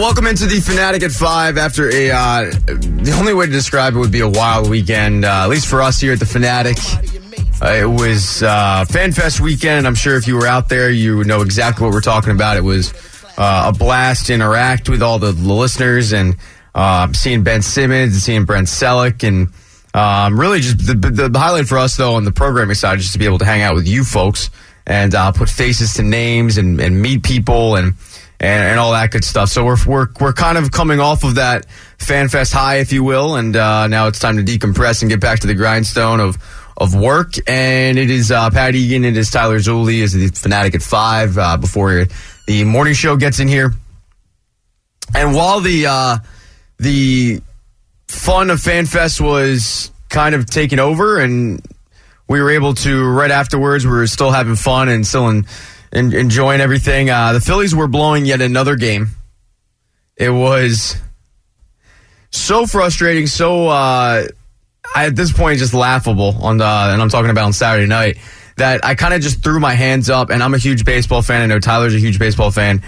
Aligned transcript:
Welcome 0.00 0.26
into 0.26 0.46
the 0.46 0.58
Fanatic 0.58 1.04
at 1.04 1.12
five. 1.12 1.56
After 1.56 1.88
a, 1.88 2.10
uh, 2.10 2.50
the 2.66 3.16
only 3.16 3.32
way 3.32 3.46
to 3.46 3.52
describe 3.52 3.94
it 3.94 3.98
would 3.98 4.10
be 4.10 4.20
a 4.20 4.28
wild 4.28 4.68
weekend. 4.68 5.24
Uh, 5.24 5.44
at 5.44 5.48
least 5.48 5.68
for 5.68 5.80
us 5.80 6.00
here 6.00 6.12
at 6.12 6.18
the 6.18 6.26
Fanatic, 6.26 6.76
uh, 7.62 7.72
it 7.72 7.86
was 7.86 8.42
uh, 8.42 8.84
FanFest 8.88 9.38
weekend. 9.38 9.86
I'm 9.86 9.94
sure 9.94 10.16
if 10.16 10.26
you 10.26 10.34
were 10.34 10.48
out 10.48 10.68
there, 10.68 10.90
you 10.90 11.16
would 11.18 11.28
know 11.28 11.42
exactly 11.42 11.84
what 11.84 11.94
we're 11.94 12.00
talking 12.00 12.32
about. 12.32 12.56
It 12.56 12.64
was 12.64 12.92
uh, 13.38 13.70
a 13.72 13.78
blast 13.78 14.26
to 14.26 14.34
interact 14.34 14.88
with 14.88 15.00
all 15.00 15.20
the, 15.20 15.30
listeners 15.30 16.12
and 16.12 16.36
uh, 16.74 17.12
seeing 17.12 17.44
Ben 17.44 17.62
Simmons 17.62 18.14
and 18.14 18.20
seeing 18.20 18.44
Brent 18.44 18.66
Celek 18.68 19.26
and. 19.26 19.52
Um, 19.94 20.40
really, 20.40 20.58
just 20.58 20.84
the, 20.84 20.94
the, 20.94 21.28
the 21.28 21.38
highlight 21.38 21.68
for 21.68 21.78
us 21.78 21.96
though 21.96 22.16
on 22.16 22.24
the 22.24 22.32
programming 22.32 22.74
side, 22.74 22.98
just 22.98 23.12
to 23.12 23.18
be 23.20 23.26
able 23.26 23.38
to 23.38 23.44
hang 23.44 23.62
out 23.62 23.76
with 23.76 23.86
you 23.86 24.02
folks 24.02 24.50
and 24.88 25.14
uh, 25.14 25.30
put 25.30 25.48
faces 25.48 25.94
to 25.94 26.02
names 26.02 26.58
and, 26.58 26.80
and 26.80 27.00
meet 27.00 27.22
people 27.22 27.76
and, 27.76 27.94
and 28.40 28.62
and 28.62 28.78
all 28.78 28.92
that 28.92 29.10
good 29.10 29.24
stuff. 29.24 29.48
So 29.48 29.64
we're 29.64 29.76
we're 29.86 30.08
we're 30.20 30.32
kind 30.32 30.58
of 30.58 30.70
coming 30.70 31.00
off 31.00 31.24
of 31.24 31.36
that 31.36 31.66
FanFest 31.98 32.52
high, 32.52 32.76
if 32.76 32.92
you 32.92 33.04
will, 33.04 33.36
and 33.36 33.56
uh, 33.56 33.86
now 33.86 34.08
it's 34.08 34.18
time 34.18 34.36
to 34.36 34.42
decompress 34.42 35.02
and 35.02 35.10
get 35.10 35.20
back 35.20 35.40
to 35.40 35.46
the 35.46 35.54
grindstone 35.54 36.20
of 36.20 36.36
of 36.76 36.94
work. 36.94 37.34
And 37.46 37.98
it 37.98 38.10
is 38.10 38.30
uh, 38.30 38.50
Pat 38.50 38.74
Egan, 38.74 39.04
it 39.04 39.16
is 39.16 39.30
Tyler 39.30 39.58
Zulli, 39.58 40.00
is 40.00 40.12
the 40.12 40.28
fanatic 40.28 40.74
at 40.74 40.82
five 40.82 41.38
uh, 41.38 41.56
before 41.56 42.06
the 42.46 42.64
morning 42.64 42.94
show 42.94 43.16
gets 43.16 43.40
in 43.40 43.48
here. 43.48 43.72
And 45.14 45.34
while 45.34 45.60
the 45.60 45.86
uh, 45.86 46.18
the 46.78 47.40
fun 48.08 48.50
of 48.50 48.58
FanFest 48.58 49.20
was 49.20 49.90
kind 50.08 50.34
of 50.34 50.46
taken 50.46 50.78
over, 50.78 51.18
and 51.18 51.60
we 52.28 52.40
were 52.40 52.50
able 52.50 52.74
to 52.74 53.04
right 53.10 53.30
afterwards. 53.30 53.84
We 53.84 53.92
were 53.92 54.06
still 54.06 54.30
having 54.30 54.56
fun 54.56 54.88
and 54.88 55.06
still 55.06 55.28
in, 55.28 55.46
in, 55.94 56.12
enjoying 56.12 56.60
everything. 56.60 57.10
Uh, 57.10 57.32
the 57.32 57.40
Phillies 57.40 57.74
were 57.74 57.88
blowing 57.88 58.26
yet 58.26 58.40
another 58.40 58.76
game. 58.76 59.08
It 60.16 60.30
was 60.30 60.96
so 62.30 62.66
frustrating, 62.66 63.26
so 63.26 63.68
uh, 63.68 64.26
at 64.94 65.16
this 65.16 65.32
point 65.32 65.58
just 65.58 65.74
laughable. 65.74 66.36
On 66.42 66.56
the, 66.56 66.64
and 66.64 67.00
I'm 67.00 67.08
talking 67.08 67.30
about 67.30 67.46
on 67.46 67.52
Saturday 67.52 67.86
night 67.86 68.18
that 68.56 68.84
I 68.84 68.94
kind 68.94 69.14
of 69.14 69.20
just 69.20 69.42
threw 69.42 69.58
my 69.60 69.74
hands 69.74 70.10
up. 70.10 70.30
And 70.30 70.42
I'm 70.42 70.54
a 70.54 70.58
huge 70.58 70.84
baseball 70.84 71.22
fan. 71.22 71.42
I 71.42 71.46
know 71.46 71.58
Tyler's 71.58 71.94
a 71.94 71.98
huge 71.98 72.18
baseball 72.18 72.50
fan, 72.50 72.82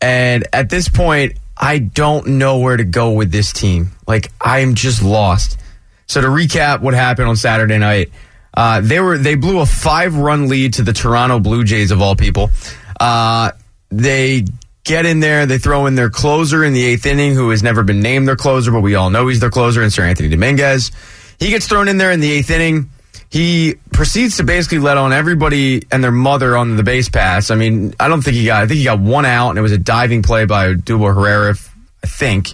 and 0.00 0.46
at 0.52 0.68
this 0.68 0.88
point, 0.88 1.38
I 1.56 1.78
don't 1.78 2.26
know 2.38 2.58
where 2.58 2.76
to 2.76 2.84
go 2.84 3.12
with 3.12 3.32
this 3.32 3.52
team. 3.52 3.92
Like 4.06 4.30
I'm 4.40 4.74
just 4.74 5.02
lost. 5.02 5.58
So 6.06 6.20
to 6.20 6.28
recap 6.28 6.82
what 6.82 6.94
happened 6.94 7.28
on 7.28 7.36
Saturday 7.36 7.78
night, 7.78 8.10
uh, 8.56 8.80
they 8.80 9.00
were 9.00 9.18
they 9.18 9.34
blew 9.34 9.60
a 9.60 9.66
five 9.66 10.16
run 10.16 10.48
lead 10.48 10.74
to 10.74 10.82
the 10.82 10.92
Toronto 10.92 11.38
Blue 11.38 11.64
Jays 11.64 11.90
of 11.90 12.00
all 12.00 12.16
people. 12.16 12.50
Uh, 12.98 13.52
they 13.90 14.44
get 14.84 15.04
in 15.04 15.20
there, 15.20 15.46
they 15.46 15.58
throw 15.58 15.86
in 15.86 15.94
their 15.94 16.10
closer 16.10 16.64
in 16.64 16.72
the 16.72 16.84
eighth 16.84 17.06
inning, 17.06 17.34
who 17.34 17.50
has 17.50 17.62
never 17.62 17.82
been 17.82 18.00
named 18.00 18.26
their 18.26 18.36
closer, 18.36 18.70
but 18.70 18.80
we 18.80 18.94
all 18.94 19.10
know 19.10 19.28
he's 19.28 19.40
their 19.40 19.50
closer, 19.50 19.82
and 19.82 19.92
Seranthony 19.92 20.30
Dominguez. 20.30 20.92
He 21.38 21.50
gets 21.50 21.66
thrown 21.66 21.88
in 21.88 21.98
there 21.98 22.12
in 22.12 22.20
the 22.20 22.30
eighth 22.30 22.50
inning. 22.50 22.90
He 23.28 23.74
proceeds 23.92 24.36
to 24.36 24.44
basically 24.44 24.78
let 24.78 24.96
on 24.96 25.12
everybody 25.12 25.82
and 25.90 26.02
their 26.02 26.12
mother 26.12 26.56
on 26.56 26.76
the 26.76 26.82
base 26.82 27.08
pass. 27.08 27.50
I 27.50 27.56
mean, 27.56 27.94
I 27.98 28.08
don't 28.08 28.22
think 28.22 28.36
he 28.36 28.46
got. 28.46 28.62
I 28.62 28.66
think 28.66 28.78
he 28.78 28.84
got 28.84 29.00
one 29.00 29.26
out, 29.26 29.50
and 29.50 29.58
it 29.58 29.62
was 29.62 29.72
a 29.72 29.78
diving 29.78 30.22
play 30.22 30.46
by 30.46 30.72
Odubel 30.72 31.12
Herrera, 31.12 31.56
I 32.02 32.06
think. 32.06 32.48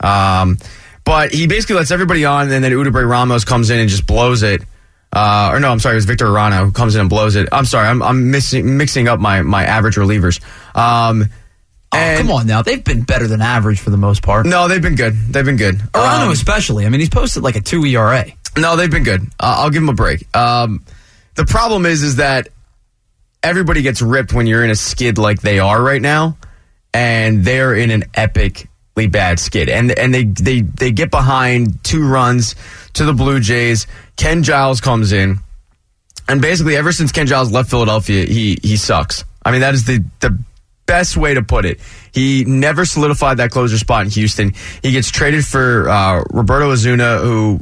Um, 0.00 0.58
but 1.04 1.32
he 1.32 1.46
basically 1.46 1.76
lets 1.76 1.90
everybody 1.90 2.24
on, 2.24 2.50
and 2.50 2.64
then 2.64 2.70
Edubray 2.70 3.08
Ramos 3.08 3.44
comes 3.44 3.70
in 3.70 3.78
and 3.78 3.88
just 3.88 4.06
blows 4.06 4.42
it. 4.42 4.62
Uh, 5.12 5.50
or 5.52 5.60
no, 5.60 5.70
I'm 5.70 5.80
sorry, 5.80 5.94
it 5.94 5.96
was 5.96 6.04
Victor 6.04 6.26
Arano 6.26 6.64
who 6.64 6.72
comes 6.72 6.94
in 6.94 7.00
and 7.00 7.10
blows 7.10 7.34
it. 7.34 7.48
I'm 7.50 7.64
sorry, 7.64 7.88
I'm, 7.88 8.02
I'm 8.02 8.30
missing, 8.30 8.76
mixing 8.76 9.08
up 9.08 9.20
my, 9.20 9.42
my 9.42 9.64
average 9.64 9.96
relievers. 9.96 10.42
Um, 10.76 11.24
oh, 11.92 12.14
come 12.18 12.30
on 12.30 12.46
now. 12.46 12.62
They've 12.62 12.82
been 12.82 13.02
better 13.02 13.26
than 13.26 13.40
average 13.40 13.80
for 13.80 13.90
the 13.90 13.96
most 13.96 14.22
part. 14.22 14.44
No, 14.46 14.68
they've 14.68 14.82
been 14.82 14.96
good. 14.96 15.14
They've 15.14 15.44
been 15.44 15.56
good. 15.56 15.76
Arano 15.76 16.26
um, 16.26 16.30
especially. 16.30 16.84
I 16.84 16.90
mean, 16.90 17.00
he's 17.00 17.08
posted 17.08 17.42
like 17.42 17.56
a 17.56 17.60
2 17.60 17.86
ERA. 17.86 18.26
No, 18.56 18.76
they've 18.76 18.90
been 18.90 19.04
good. 19.04 19.22
Uh, 19.40 19.56
I'll 19.60 19.70
give 19.70 19.82
him 19.82 19.88
a 19.88 19.94
break. 19.94 20.34
Um, 20.36 20.84
the 21.36 21.46
problem 21.46 21.86
is, 21.86 22.02
is 22.02 22.16
that 22.16 22.48
everybody 23.42 23.82
gets 23.82 24.02
ripped 24.02 24.32
when 24.32 24.46
you're 24.46 24.64
in 24.64 24.70
a 24.70 24.76
skid 24.76 25.16
like 25.16 25.40
they 25.40 25.58
are 25.58 25.80
right 25.82 26.02
now, 26.02 26.36
and 26.92 27.44
they're 27.44 27.74
in 27.74 27.90
an 27.90 28.02
epically 28.14 28.68
bad 29.06 29.38
skid, 29.38 29.68
and 29.68 29.96
and 29.98 30.12
they 30.12 30.24
they 30.24 30.62
they 30.62 30.90
get 30.90 31.10
behind 31.10 31.82
two 31.84 32.06
runs 32.06 32.54
to 32.94 33.04
the 33.04 33.12
Blue 33.12 33.40
Jays. 33.40 33.86
Ken 34.16 34.42
Giles 34.42 34.80
comes 34.80 35.12
in, 35.12 35.38
and 36.28 36.40
basically 36.40 36.76
ever 36.76 36.92
since 36.92 37.12
Ken 37.12 37.26
Giles 37.26 37.52
left 37.52 37.70
Philadelphia, 37.70 38.24
he 38.26 38.58
he 38.62 38.76
sucks. 38.76 39.24
I 39.44 39.52
mean, 39.52 39.60
that 39.60 39.74
is 39.74 39.84
the 39.84 40.04
the 40.20 40.38
best 40.86 41.16
way 41.16 41.34
to 41.34 41.42
put 41.42 41.64
it. 41.64 41.80
He 42.12 42.44
never 42.44 42.84
solidified 42.84 43.36
that 43.36 43.50
closer 43.50 43.78
spot 43.78 44.04
in 44.04 44.10
Houston. 44.10 44.54
He 44.82 44.92
gets 44.92 45.10
traded 45.10 45.44
for 45.44 45.88
uh, 45.88 46.24
Roberto 46.30 46.70
Osuna, 46.70 47.18
who 47.18 47.60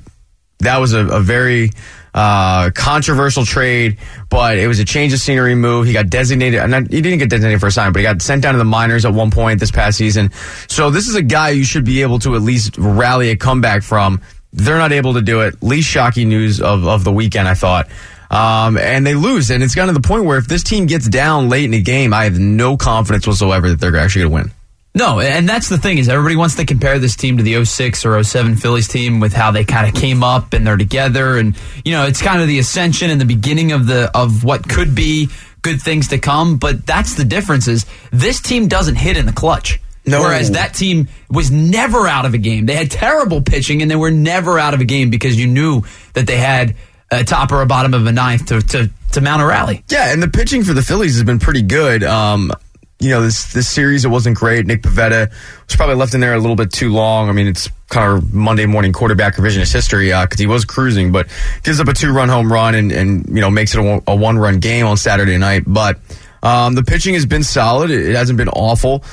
that 0.61 0.79
was 0.79 0.95
a, 0.95 1.07
a 1.07 1.21
very 1.21 1.71
uh, 2.17 2.71
controversial 2.75 3.45
trade, 3.45 3.99
but 4.31 4.57
it 4.57 4.67
was 4.67 4.81
a 4.81 4.85
change 4.85 5.13
of 5.13 5.21
scenery 5.21 5.55
move. 5.55 5.87
He 5.87 5.93
got 5.93 6.09
designated, 6.09 6.63
he 6.91 7.03
didn't 7.03 7.19
get 7.19 7.29
designated 7.29 7.61
for 7.61 7.67
a 7.67 7.71
sign, 7.71 7.93
but 7.93 7.99
he 7.99 8.03
got 8.05 8.23
sent 8.23 8.43
down 8.43 8.55
to 8.55 8.59
the 8.59 8.65
minors 8.65 9.05
at 9.05 9.13
one 9.13 9.31
point 9.31 9.61
this 9.61 9.71
past 9.71 9.99
season. 9.99 10.33
So 10.67 10.91
this 10.91 11.09
is 11.09 11.15
a 11.15 11.23
guy 11.23 11.51
you 11.51 11.65
should 11.65 11.85
be 11.85 12.01
able 12.01 12.19
to 12.21 12.35
at 12.35 12.41
least 12.41 12.79
rally 12.79 13.31
a 13.31 13.37
comeback 13.37 13.83
from. 13.83 14.23
They're 14.55 14.79
not 14.79 14.93
able 14.93 15.15
to 15.15 15.21
do 15.21 15.43
it. 15.43 15.63
Least 15.63 15.89
shocking 15.89 16.31
news 16.31 16.63
of, 16.63 16.89
of 16.89 17.05
the 17.05 17.13
weekend, 17.13 17.47
I 17.47 17.55
thought. 17.55 17.89
Um, 18.31 18.79
and 18.79 19.07
they 19.07 19.15
lose. 19.15 19.51
And 19.51 19.63
it's 19.63 19.75
gotten 19.75 19.95
to 19.95 20.01
the 20.01 20.07
point 20.07 20.25
where 20.25 20.39
if 20.39 20.49
this 20.49 20.63
team 20.63 20.87
gets 20.87 21.07
down 21.07 21.51
late 21.51 21.67
in 21.67 21.73
the 21.73 21.83
game, 21.83 22.15
I 22.15 22.25
have 22.25 22.39
no 22.39 22.79
confidence 22.79 23.27
whatsoever 23.27 23.69
that 23.69 23.79
they're 23.79 23.95
actually 23.97 24.23
going 24.23 24.45
to 24.45 24.49
win. 24.49 24.56
No, 24.97 25.21
and 25.21 25.47
that's 25.47 25.69
the 25.69 25.77
thing 25.77 25.99
is 25.99 26.09
everybody 26.09 26.37
wants 26.37 26.55
to 26.55 26.65
compare 26.65 26.99
this 26.99 27.17
team 27.17 27.37
to 27.37 27.43
the 27.43 27.63
06 27.63 28.07
or 28.07 28.23
07 28.25 28.57
Phillies 28.57 28.89
team 28.89 29.21
with 29.21 29.35
how 29.35 29.51
they 29.51 29.63
kind 29.63 29.87
of 29.87 29.95
came 29.95 30.25
up 30.25 30.55
and 30.55 30.67
they're 30.67 30.79
together 30.79 31.37
and 31.37 31.55
you 31.85 31.93
know 31.93 32.07
it's 32.07 32.23
kind 32.23 32.41
of 32.41 32.49
the 32.49 32.59
ascension 32.59 33.11
and 33.11 33.21
the 33.21 33.27
beginning 33.27 33.73
of 33.73 33.87
the 33.87 34.11
of 34.15 34.43
what 34.43 34.67
could 34.67 34.95
be 34.95 35.29
good 35.61 35.83
things 35.83 36.09
to 36.09 36.19
come 36.19 36.57
but 36.57 36.87
that's 36.87 37.15
the 37.15 37.27
difference 37.27 37.69
is 37.69 37.85
this 38.11 38.41
team 38.41 38.69
doesn't 38.69 38.97
hit 38.97 39.19
in 39.19 39.27
the 39.27 39.33
clutch. 39.35 39.81
No. 40.07 40.21
Whereas 40.23 40.53
that 40.53 40.73
team 40.73 41.09
was 41.29 41.51
never 41.51 42.07
out 42.07 42.25
of 42.25 42.33
a 42.33 42.39
game. 42.39 42.65
They 42.65 42.77
had 42.77 42.91
terrible 42.91 43.43
pitching 43.43 43.83
and 43.83 43.91
they 43.91 43.97
were 43.97 44.13
never 44.13 44.59
out 44.59 44.73
of 44.73 44.81
a 44.81 44.85
game 44.85 45.11
because 45.11 45.39
you 45.39 45.47
knew 45.47 45.83
that 46.15 46.27
they 46.27 46.37
had 46.37 46.77
a 47.11 47.25
top 47.25 47.53
or 47.53 47.61
a 47.61 47.67
bottom 47.67 47.93
of 47.93 48.07
a 48.07 48.13
ninth 48.13 48.47
to, 48.47 48.63
to, 48.63 48.91
to 49.13 49.21
mount 49.21 49.43
a 49.43 49.47
rally. 49.47 49.85
Yeah, 49.89 50.13
and 50.13 50.23
the 50.23 50.29
pitching 50.29 50.65
for 50.65 50.73
the 50.73 50.83
Phillies 50.83 51.15
has 51.17 51.25
been 51.25 51.39
pretty 51.39 51.63
good. 51.63 52.03
Um, 52.05 52.53
you 52.99 53.11
know, 53.11 53.21
this 53.21 53.53
this 53.53 53.69
series 53.69 54.05
it 54.05 54.09
wasn't 54.09 54.37
great. 54.37 54.67
Nick 54.67 54.83
Pivetta 54.83 55.31
was 55.31 55.77
probably 55.77 55.97
left 55.97 56.15
in 56.15 56.21
there 56.21 56.35
a 56.35 56.39
little 56.39 56.57
bit 56.57 56.73
too 56.73 56.91
long. 56.91 57.29
I 57.29 57.33
mean, 57.33 57.47
it's 57.47 57.69
kind 57.89 58.17
of 58.17 58.33
Monday 58.33 58.67
morning 58.67 58.93
quarterback 58.93 59.37
revisionist 59.37 59.73
history 59.73 60.07
because 60.07 60.29
uh, 60.33 60.37
he 60.39 60.47
was 60.47 60.65
cruising, 60.65 61.13
but 61.13 61.29
gives 61.63 61.79
up 61.79 61.89
a 61.89 61.93
two 61.93 62.13
run 62.13 62.29
home 62.29 62.51
run 62.51 62.75
and 62.75 62.93
and 62.93 63.29
you 63.29 63.41
know 63.41 63.51
makes 63.51 63.75
it 63.75 63.81
a, 63.81 64.03
a 64.07 64.17
one 64.17 64.39
run 64.39 64.61
game 64.61 64.87
on 64.87 64.97
Saturday 64.97 65.37
night. 65.37 65.65
But 65.67 65.99
um, 66.43 66.75
the 66.75 66.83
pitching 66.83 67.15
has 67.15 67.27
been 67.27 67.43
solid. 67.43 67.91
It, 67.91 68.09
it 68.09 68.17
hasn't 68.17 68.39
been 68.39 68.49
awful. 68.49 69.05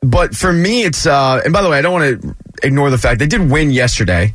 But 0.00 0.36
for 0.36 0.52
me, 0.52 0.84
it's 0.84 1.04
uh, 1.04 1.42
and 1.44 1.52
by 1.52 1.62
the 1.62 1.70
way, 1.70 1.78
I 1.78 1.82
don't 1.82 1.92
want 1.92 2.22
to 2.22 2.36
ignore 2.62 2.90
the 2.90 2.98
fact 2.98 3.18
they 3.18 3.26
did 3.26 3.50
win 3.50 3.72
yesterday, 3.72 4.34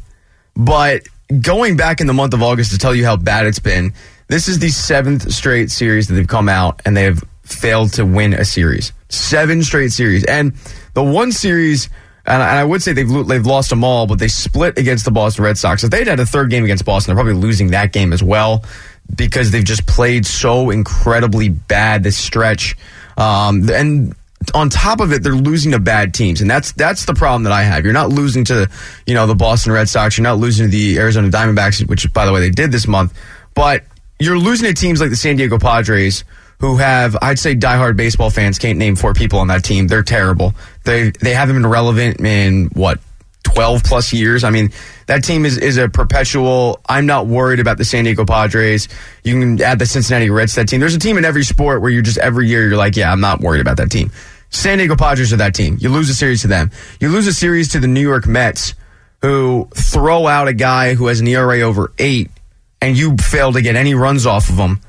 but 0.56 1.04
going 1.42 1.78
back 1.78 2.02
in 2.02 2.08
the 2.08 2.14
month 2.14 2.34
of 2.34 2.44
August 2.44 2.72
to 2.72 2.78
tell 2.78 2.94
you 2.94 3.06
how 3.06 3.16
bad 3.16 3.46
it's 3.46 3.60
been. 3.60 3.94
This 4.28 4.48
is 4.48 4.60
the 4.60 4.70
seventh 4.70 5.32
straight 5.32 5.70
series 5.70 6.08
that 6.08 6.16
they've 6.16 6.28
come 6.28 6.50
out 6.50 6.82
and 6.86 6.96
they 6.96 7.04
have 7.04 7.24
failed 7.44 7.94
to 7.94 8.06
win 8.06 8.34
a 8.34 8.46
series. 8.46 8.94
Seven 9.10 9.64
straight 9.64 9.92
series. 9.92 10.24
And 10.26 10.54
the 10.94 11.04
one 11.04 11.32
series, 11.32 11.90
and 12.26 12.42
I 12.42 12.64
would 12.64 12.82
say 12.82 12.94
they've 12.94 13.28
they've 13.28 13.46
lost 13.46 13.70
them 13.70 13.84
all, 13.84 14.08
but 14.08 14.20
they 14.20 14.28
split 14.28 14.78
against 14.78 15.06
the 15.06 15.12
Boston 15.12 15.44
Red 15.44 15.58
Sox. 15.58 15.84
If 15.84 15.92
they'd 15.92 16.08
had 16.08 16.20
a 16.20 16.26
third 16.26 16.50
game 16.50 16.64
against 16.64 16.86
Boston, 16.86 17.14
they're 17.14 17.24
probably 17.24 17.42
losing 17.42 17.72
that 17.72 17.92
game 17.92 18.14
as 18.14 18.24
well 18.24 18.64
because 19.16 19.52
they've 19.52 19.64
just 19.64 19.86
played 19.86 20.26
so 20.26 20.70
incredibly 20.70 21.50
bad 21.50 22.04
this 22.04 22.18
stretch. 22.18 22.78
Um, 23.18 23.70
and 23.70 24.16
on 24.54 24.70
top 24.70 25.00
of 25.00 25.12
it, 25.14 25.24
they're 25.24 25.34
losing 25.34 25.72
to 25.72 25.80
bad 25.80 26.14
teams, 26.14 26.42
and 26.42 26.50
that's 26.50 26.72
that's 26.74 27.06
the 27.06 27.14
problem 27.14 27.44
that 27.44 27.54
I 27.54 27.64
have. 27.64 27.84
You're 27.84 27.94
not 27.94 28.10
losing 28.10 28.46
to 28.46 28.70
you 29.06 29.14
know 29.14 29.28
the 29.28 29.36
Boston 29.36 29.74
Red 29.74 29.90
Sox. 29.90 30.18
You're 30.18 30.24
not 30.24 30.38
losing 30.38 30.68
to 30.68 30.72
the 30.72 30.98
Arizona 31.00 31.30
Diamondbacks, 31.30 31.88
which 31.88 32.12
by 32.14 32.26
the 32.26 32.34
way 32.34 32.40
they 32.40 32.50
did 32.50 32.72
this 32.72 32.88
month, 32.88 33.18
but 33.54 33.84
you're 34.20 34.38
losing 34.38 34.68
to 34.68 34.74
teams 34.74 35.02
like 35.02 35.10
the 35.10 35.16
San 35.16 35.36
Diego 35.36 35.58
Padres 35.58 36.24
who 36.64 36.78
have, 36.78 37.18
I'd 37.22 37.40
say, 37.40 37.58
diehard 37.58 37.98
baseball 37.98 38.30
fans 38.30 38.58
can't 38.58 38.80
name 38.80 38.96
four 38.96 39.14
people 39.14 39.40
on 39.40 39.48
that 39.48 39.66
team. 39.66 39.88
They're 39.88 40.02
terrible. 40.02 40.54
They 40.86 41.10
they 41.10 41.34
haven't 41.34 41.58
been 41.58 41.68
relevant 41.68 42.22
in 42.22 42.68
what 42.68 43.02
twelve 43.44 43.84
plus 43.84 44.14
years. 44.14 44.46
I 44.46 44.50
mean, 44.50 44.72
that 45.08 45.26
team 45.26 45.44
is 45.44 45.58
is 45.58 45.76
a 45.76 45.90
perpetual. 45.90 46.80
I'm 46.88 47.06
not 47.06 47.28
worried 47.28 47.60
about 47.60 47.78
the 47.78 47.84
San 47.84 48.06
Diego 48.06 48.24
Padres. 48.24 48.88
You 49.26 49.38
can 49.38 49.62
add 49.62 49.78
the 49.78 49.86
Cincinnati 49.86 50.30
Reds 50.30 50.54
to 50.54 50.62
that 50.62 50.70
team. 50.70 50.80
There's 50.80 50.96
a 50.96 51.00
team 51.00 51.18
in 51.18 51.26
every 51.26 51.44
sport 51.44 51.82
where 51.82 51.92
you're 51.92 52.02
just 52.02 52.18
every 52.18 52.48
year 52.48 52.66
you're 52.66 52.78
like, 52.78 52.96
yeah, 52.96 53.12
I'm 53.12 53.20
not 53.20 53.42
worried 53.42 53.60
about 53.60 53.76
that 53.76 53.92
team. 53.92 54.10
San 54.50 54.78
Diego 54.78 54.96
Padres 54.96 55.34
are 55.34 55.38
that 55.38 55.54
team. 55.54 55.76
You 55.82 55.90
lose 55.90 56.10
a 56.10 56.16
series 56.16 56.44
to 56.44 56.48
them. 56.48 56.72
You 57.02 57.10
lose 57.10 57.28
a 57.28 57.34
series 57.34 57.74
to 57.74 57.82
the 57.82 57.88
New 57.88 58.00
York 58.00 58.26
Mets, 58.26 58.74
who 59.22 59.68
throw 59.76 60.28
out 60.28 60.48
a 60.48 60.54
guy 60.54 60.94
who 60.94 61.08
has 61.08 61.20
an 61.20 61.28
ERA 61.28 61.60
over 61.60 61.92
eight, 62.00 62.32
and 62.80 62.98
you 62.98 63.18
fail 63.18 63.52
to 63.52 63.62
get 63.62 63.76
any 63.76 63.96
runs 63.96 64.26
off 64.26 64.48
of 64.48 64.56
them 64.56 64.80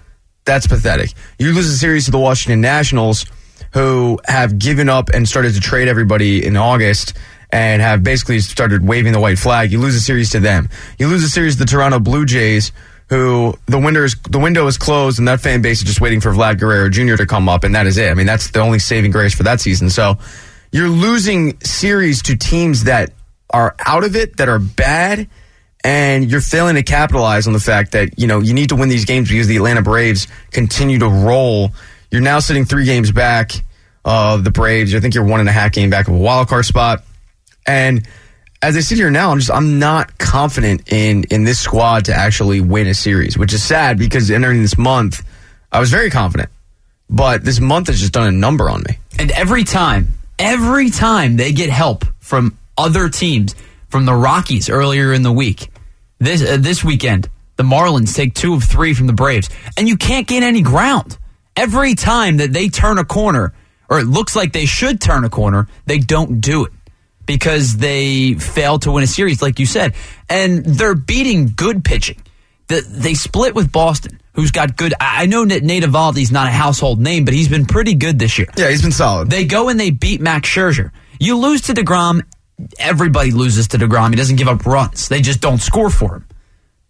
that's 0.44 0.66
pathetic. 0.66 1.12
You 1.38 1.52
lose 1.52 1.68
a 1.68 1.76
series 1.76 2.06
to 2.06 2.10
the 2.10 2.18
Washington 2.18 2.60
Nationals, 2.60 3.26
who 3.72 4.20
have 4.26 4.58
given 4.58 4.88
up 4.88 5.08
and 5.10 5.28
started 5.28 5.54
to 5.54 5.60
trade 5.60 5.88
everybody 5.88 6.44
in 6.44 6.56
August 6.56 7.14
and 7.50 7.82
have 7.82 8.02
basically 8.02 8.40
started 8.40 8.86
waving 8.86 9.12
the 9.12 9.20
white 9.20 9.38
flag. 9.38 9.72
You 9.72 9.80
lose 9.80 9.96
a 9.96 10.00
series 10.00 10.30
to 10.30 10.40
them. 10.40 10.68
You 10.98 11.08
lose 11.08 11.24
a 11.24 11.28
series 11.28 11.54
to 11.54 11.60
the 11.60 11.70
Toronto 11.70 11.98
Blue 11.98 12.24
Jays, 12.24 12.72
who 13.08 13.54
the 13.66 13.78
window 13.78 14.04
is 14.04 14.16
the 14.28 14.38
window 14.38 14.66
is 14.66 14.78
closed, 14.78 15.18
and 15.18 15.28
that 15.28 15.40
fan 15.40 15.62
base 15.62 15.78
is 15.78 15.84
just 15.84 16.00
waiting 16.00 16.20
for 16.20 16.30
Vlad 16.30 16.58
Guerrero 16.58 16.88
Jr. 16.88 17.16
to 17.16 17.26
come 17.26 17.48
up, 17.48 17.64
and 17.64 17.74
that 17.74 17.86
is 17.86 17.98
it. 17.98 18.10
I 18.10 18.14
mean, 18.14 18.26
that's 18.26 18.50
the 18.50 18.60
only 18.60 18.78
saving 18.78 19.10
grace 19.10 19.34
for 19.34 19.44
that 19.44 19.60
season. 19.60 19.90
So 19.90 20.18
you're 20.72 20.88
losing 20.88 21.58
series 21.60 22.22
to 22.22 22.36
teams 22.36 22.84
that 22.84 23.12
are 23.50 23.74
out 23.86 24.04
of 24.04 24.16
it, 24.16 24.36
that 24.38 24.48
are 24.48 24.58
bad, 24.58 25.28
and 25.84 26.30
you're 26.30 26.40
failing 26.40 26.76
to 26.76 26.82
capitalize 26.82 27.46
on 27.46 27.52
the 27.52 27.60
fact 27.60 27.92
that 27.92 28.18
you 28.18 28.26
know 28.26 28.40
you 28.40 28.54
need 28.54 28.70
to 28.70 28.76
win 28.76 28.88
these 28.88 29.04
games 29.04 29.28
because 29.28 29.46
the 29.46 29.56
Atlanta 29.56 29.82
Braves 29.82 30.26
continue 30.50 30.98
to 30.98 31.08
roll. 31.08 31.70
You're 32.10 32.22
now 32.22 32.40
sitting 32.40 32.64
three 32.64 32.86
games 32.86 33.12
back 33.12 33.52
of 34.04 34.44
the 34.44 34.50
Braves. 34.50 34.94
I 34.94 35.00
think 35.00 35.14
you're 35.14 35.24
one 35.24 35.40
and 35.40 35.48
a 35.48 35.52
half 35.52 35.72
game 35.72 35.90
back 35.90 36.08
of 36.08 36.14
a 36.14 36.18
wild 36.18 36.48
card 36.48 36.64
spot. 36.64 37.04
And 37.66 38.06
as 38.62 38.76
I 38.76 38.80
sit 38.80 38.96
here 38.96 39.10
now, 39.10 39.30
I'm 39.30 39.38
just 39.38 39.50
I'm 39.50 39.78
not 39.78 40.16
confident 40.16 40.90
in 40.90 41.24
in 41.24 41.44
this 41.44 41.60
squad 41.60 42.06
to 42.06 42.14
actually 42.14 42.62
win 42.62 42.86
a 42.86 42.94
series, 42.94 43.36
which 43.36 43.52
is 43.52 43.62
sad 43.62 43.98
because 43.98 44.30
entering 44.30 44.62
this 44.62 44.78
month, 44.78 45.22
I 45.70 45.80
was 45.80 45.90
very 45.90 46.10
confident. 46.10 46.48
But 47.10 47.44
this 47.44 47.60
month 47.60 47.88
has 47.88 48.00
just 48.00 48.12
done 48.12 48.26
a 48.26 48.32
number 48.32 48.70
on 48.70 48.82
me. 48.88 48.98
And 49.18 49.30
every 49.32 49.64
time, 49.64 50.14
every 50.38 50.88
time 50.88 51.36
they 51.36 51.52
get 51.52 51.68
help 51.68 52.06
from 52.20 52.56
other 52.78 53.10
teams, 53.10 53.54
from 53.90 54.06
the 54.06 54.14
Rockies 54.14 54.70
earlier 54.70 55.12
in 55.12 55.22
the 55.22 55.30
week, 55.30 55.68
this 56.24 56.42
uh, 56.42 56.56
this 56.58 56.82
weekend, 56.82 57.28
the 57.56 57.62
Marlins 57.62 58.14
take 58.14 58.34
two 58.34 58.54
of 58.54 58.64
three 58.64 58.94
from 58.94 59.06
the 59.06 59.12
Braves, 59.12 59.48
and 59.76 59.88
you 59.88 59.96
can't 59.96 60.26
gain 60.26 60.42
any 60.42 60.62
ground. 60.62 61.18
Every 61.56 61.94
time 61.94 62.38
that 62.38 62.52
they 62.52 62.68
turn 62.68 62.98
a 62.98 63.04
corner, 63.04 63.54
or 63.88 64.00
it 64.00 64.06
looks 64.06 64.34
like 64.34 64.52
they 64.52 64.66
should 64.66 65.00
turn 65.00 65.24
a 65.24 65.30
corner, 65.30 65.68
they 65.86 65.98
don't 65.98 66.40
do 66.40 66.64
it 66.64 66.72
because 67.26 67.76
they 67.76 68.34
fail 68.34 68.78
to 68.80 68.92
win 68.92 69.04
a 69.04 69.06
series, 69.06 69.40
like 69.40 69.58
you 69.58 69.66
said. 69.66 69.94
And 70.28 70.64
they're 70.64 70.94
beating 70.94 71.52
good 71.54 71.84
pitching. 71.84 72.20
The, 72.66 72.80
they 72.80 73.14
split 73.14 73.54
with 73.54 73.70
Boston, 73.70 74.20
who's 74.32 74.50
got 74.50 74.76
good. 74.76 74.94
I 75.00 75.26
know 75.26 75.44
that 75.44 75.62
Nate 75.62 75.82
Eovaldi's 75.82 76.32
not 76.32 76.48
a 76.48 76.50
household 76.50 77.00
name, 77.00 77.24
but 77.24 77.34
he's 77.34 77.48
been 77.48 77.66
pretty 77.66 77.94
good 77.94 78.18
this 78.18 78.38
year. 78.38 78.48
Yeah, 78.56 78.70
he's 78.70 78.82
been 78.82 78.92
solid. 78.92 79.30
They 79.30 79.44
go 79.44 79.68
and 79.68 79.78
they 79.78 79.90
beat 79.90 80.20
Max 80.20 80.48
Scherzer. 80.48 80.90
You 81.20 81.38
lose 81.38 81.62
to 81.62 81.74
DeGrom, 81.74 82.22
everybody 82.78 83.30
loses 83.30 83.68
to 83.68 83.78
DeGrom. 83.78 84.10
He 84.10 84.16
doesn't 84.16 84.36
give 84.36 84.48
up 84.48 84.64
runs. 84.66 85.08
They 85.08 85.20
just 85.20 85.40
don't 85.40 85.58
score 85.58 85.90
for 85.90 86.16
him. 86.16 86.26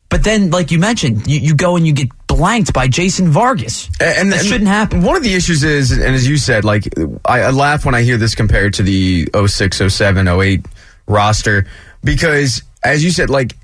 But 0.09 0.23
then, 0.23 0.51
like 0.51 0.71
you 0.71 0.79
mentioned, 0.79 1.27
you, 1.27 1.41
you 1.41 1.55
go 1.57 1.77
and 1.77 1.87
you 1.87 1.93
get 1.93 2.09
blanked 2.27 2.73
by 2.73 2.87
Jason 2.89 3.31
Vargas. 3.31 3.89
And, 4.01 4.33
that 4.33 4.41
and 4.41 4.47
shouldn't 4.47 4.69
happen. 4.69 5.03
One 5.03 5.17
of 5.17 5.23
the 5.23 5.35
issues 5.35 5.65
is, 5.65 5.91
and 5.91 6.15
as 6.15 6.29
you 6.29 6.37
said, 6.37 6.65
like 6.65 6.85
I, 7.25 7.41
I 7.41 7.51
laugh 7.51 7.85
when 7.85 7.95
I 7.95 8.03
hear 8.03 8.17
this 8.17 8.35
compared 8.35 8.75
to 8.75 8.83
the 8.83 9.29
06, 9.47 9.83
07, 9.89 10.29
08 10.29 10.67
roster 11.07 11.67
because, 12.05 12.63
as 12.83 13.03
you 13.03 13.11
said, 13.11 13.31
like 13.31 13.57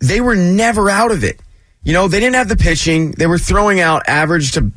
they 0.00 0.20
were 0.20 0.34
never 0.34 0.90
out 0.90 1.12
of 1.12 1.22
it. 1.22 1.40
You 1.84 1.92
know, 1.92 2.08
they 2.08 2.20
didn't 2.20 2.34
have 2.34 2.48
the 2.48 2.56
pitching. 2.56 3.12
They 3.12 3.26
were 3.26 3.38
throwing 3.38 3.80
out 3.80 4.02
average 4.08 4.52
to 4.52 4.72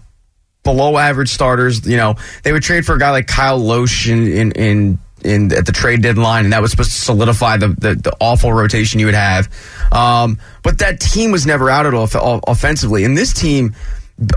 below 0.64 0.98
average 0.98 1.30
starters. 1.30 1.88
You 1.88 1.98
know, 1.98 2.16
they 2.44 2.52
would 2.52 2.64
trade 2.64 2.86
for 2.86 2.96
a 2.96 3.00
guy 3.00 3.12
like 3.12 3.28
Kyle 3.28 3.60
Lohse 3.60 4.12
in, 4.12 4.28
in, 4.28 4.52
in 4.52 5.00
in 5.26 5.52
at 5.54 5.66
the 5.66 5.72
trade 5.72 6.02
deadline, 6.02 6.46
and 6.46 6.54
that 6.54 6.62
was 6.62 6.72
supposed 6.72 6.92
to 6.92 6.98
solidify 6.98 7.58
the, 7.58 7.70
the, 7.70 7.96
the 7.96 8.16
awful 8.20 8.54
rotation 8.54 9.00
you 9.00 9.08
would 9.08 9.16
have. 9.16 9.50
Um, 9.92 10.40
but 10.64 10.80
that 10.80 11.00
team 11.00 11.32
was 11.32 11.46
never 11.46 11.70
out 11.70 11.86
at 11.86 11.94
all 11.94 12.40
offensively. 12.48 13.04
And 13.04 13.18
this 13.18 13.34
team, 13.34 13.76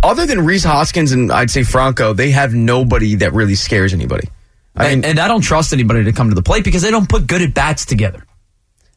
other 0.02 0.26
than 0.26 0.44
Rhys 0.44 0.64
Hoskins 0.64 1.12
and 1.12 1.30
I'd 1.30 1.50
say 1.50 1.62
Franco, 1.62 2.12
they 2.12 2.30
have 2.30 2.54
nobody 2.54 3.16
that 3.16 3.32
really 3.32 3.54
scares 3.54 3.92
anybody. 3.92 4.28
I 4.76 4.94
mean, 4.94 5.04
and 5.04 5.18
I 5.18 5.28
don't 5.28 5.40
trust 5.40 5.72
anybody 5.72 6.04
to 6.04 6.12
come 6.12 6.28
to 6.28 6.34
the 6.34 6.42
plate 6.42 6.64
because 6.64 6.82
they 6.82 6.90
don't 6.90 7.08
put 7.08 7.26
good 7.26 7.42
at 7.42 7.52
bats 7.52 7.84
together. 7.84 8.24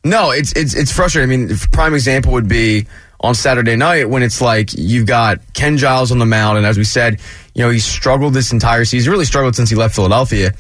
No, 0.04 0.32
it's 0.32 0.52
it's 0.54 0.74
it's 0.74 0.92
frustrating. 0.92 1.32
I 1.32 1.48
mean, 1.48 1.58
prime 1.72 1.94
example 1.94 2.34
would 2.34 2.48
be 2.48 2.88
on 3.20 3.36
Saturday 3.36 3.76
night 3.76 4.10
when 4.10 4.24
it's 4.24 4.42
like 4.42 4.74
you've 4.74 5.06
got 5.06 5.40
Ken 5.54 5.78
Giles 5.78 6.12
on 6.12 6.20
the 6.20 6.26
mound, 6.26 6.58
and 6.58 6.66
as 6.66 6.78
we 6.78 6.84
said, 6.84 7.20
you 7.54 7.64
know 7.64 7.70
he 7.70 7.80
struggled 7.80 8.34
this 8.34 8.52
entire 8.52 8.84
season. 8.86 8.98
He's 8.98 9.10
really 9.10 9.26
struggled 9.26 9.56
since 9.56 9.70
he 9.70 9.76
left 9.76 9.96
Philadelphia 9.96 10.54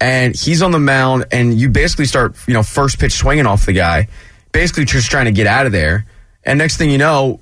and 0.00 0.34
he's 0.36 0.62
on 0.62 0.70
the 0.70 0.78
mound, 0.78 1.26
and 1.32 1.58
you 1.58 1.68
basically 1.68 2.04
start, 2.04 2.36
you 2.46 2.54
know, 2.54 2.62
first 2.62 2.98
pitch 2.98 3.12
swinging 3.12 3.46
off 3.46 3.66
the 3.66 3.72
guy, 3.72 4.08
basically 4.52 4.84
just 4.84 5.10
trying 5.10 5.26
to 5.26 5.32
get 5.32 5.46
out 5.46 5.66
of 5.66 5.72
there. 5.72 6.06
And 6.44 6.58
next 6.58 6.76
thing 6.76 6.90
you 6.90 6.98
know, 6.98 7.40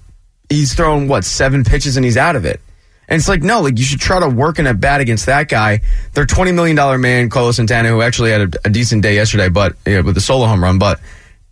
he's 0.49 0.75
throwing 0.75 1.09
what 1.09 1.25
seven 1.25 1.65
pitches 1.65 1.97
and 1.97 2.05
he's 2.05 2.17
out 2.17 2.37
of 2.37 2.45
it. 2.45 2.61
And 3.07 3.19
it's 3.19 3.29
like, 3.29 3.43
no, 3.43 3.61
like 3.61 3.79
you 3.79 3.85
should 3.85 4.01
try 4.01 4.21
to 4.21 4.29
work 4.29 4.59
in 4.59 4.67
a 4.67 4.73
bat 4.73 5.01
against 5.01 5.27
that 5.27 5.49
guy. 5.49 5.81
Their 6.15 6.25
twenty 6.25 6.53
million 6.53 6.75
dollar 6.75 6.97
man, 6.97 7.29
Carlos 7.29 7.57
Santana, 7.57 7.91
who 7.91 8.01
actually 8.01 8.31
had 8.31 8.55
a, 8.55 8.59
a 8.67 8.71
decent 8.71 9.03
day 9.03 9.15
yesterday, 9.15 9.51
but 9.51 9.77
know, 9.87 10.03
with 10.03 10.15
the 10.15 10.23
solo 10.23 10.47
home 10.47 10.63
run, 10.63 10.79
but 10.79 11.01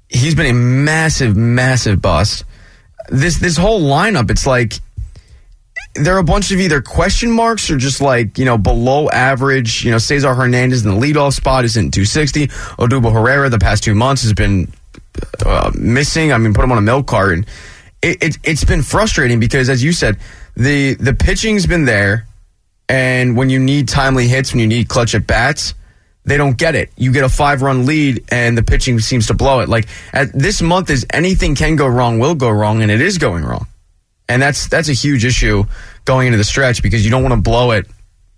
he's 0.08 0.34
been 0.34 0.46
a 0.46 0.54
massive, 0.54 1.37
massive 1.37 2.00
bust. 2.00 2.44
This 3.10 3.38
this 3.38 3.58
whole 3.58 3.82
lineup, 3.82 4.31
it's 4.31 4.46
like 4.46 4.75
there 5.94 6.15
are 6.17 6.19
a 6.19 6.25
bunch 6.25 6.50
of 6.53 6.61
either 6.61 6.81
question 6.81 7.31
marks 7.31 7.71
or 7.71 7.77
just 7.77 8.00
like, 8.00 8.39
you 8.39 8.44
know, 8.44 8.56
below 8.56 9.11
average. 9.11 9.85
You 9.85 9.91
know, 9.91 9.99
Cesar 9.99 10.35
Hernandez 10.35 10.85
in 10.85 10.91
the 10.91 11.00
leadoff 11.00 11.35
spot 11.35 11.65
is 11.65 11.77
in 11.77 11.91
260. 11.91 12.49
Odubel 12.49 13.12
Herrera 13.12 13.50
the 13.50 13.59
past 13.59 13.85
two 13.85 13.94
months 13.94 14.23
has 14.23 14.33
been 14.33 14.73
uh, 15.44 15.71
missing. 15.75 16.33
I 16.33 16.39
mean, 16.39 16.55
put 16.55 16.65
him 16.65 16.73
on 16.73 16.79
a 16.79 16.83
milk 16.83 17.06
carton. 17.06 17.47
It, 18.00 18.23
it, 18.23 18.39
it's 18.43 18.65
been 18.65 18.83
frustrating 18.83 19.39
because, 19.39 19.69
as 19.69 19.83
you 19.83 19.93
said, 19.93 20.19
the, 20.56 20.94
the 20.94 21.12
pitching's 21.12 21.67
been 21.67 21.85
there. 21.85 22.27
And 22.88 23.37
when 23.37 23.49
you 23.49 23.59
need 23.59 23.88
timely 23.88 24.29
hits, 24.29 24.53
when 24.53 24.61
you 24.61 24.67
need 24.67 24.88
clutch 24.88 25.15
at 25.15 25.27
bats, 25.27 25.75
they 26.25 26.37
don't 26.37 26.56
get 26.56 26.75
it. 26.75 26.91
You 26.97 27.12
get 27.12 27.25
a 27.25 27.29
five 27.29 27.62
run 27.62 27.87
lead 27.87 28.25
and 28.31 28.56
the 28.56 28.62
pitching 28.62 28.99
seems 29.00 29.27
to 29.27 29.35
blow 29.35 29.61
it. 29.61 29.69
Like 29.69 29.88
at 30.12 30.33
this 30.33 30.62
month 30.62 30.91
is 30.91 31.06
anything 31.11 31.55
can 31.55 31.77
go 31.77 31.87
wrong, 31.87 32.19
will 32.19 32.35
go 32.35 32.50
wrong, 32.50 32.83
and 32.83 32.91
it 32.91 33.00
is 33.00 33.19
going 33.19 33.45
wrong. 33.45 33.67
And 34.32 34.40
that's 34.40 34.67
that's 34.67 34.88
a 34.88 34.94
huge 34.94 35.26
issue 35.26 35.64
going 36.06 36.26
into 36.26 36.38
the 36.38 36.44
stretch 36.44 36.82
because 36.82 37.05
you 37.05 37.11
don't 37.11 37.23
want 37.23 37.34
to 37.34 37.40
blow 37.40 37.73
it 37.73 37.87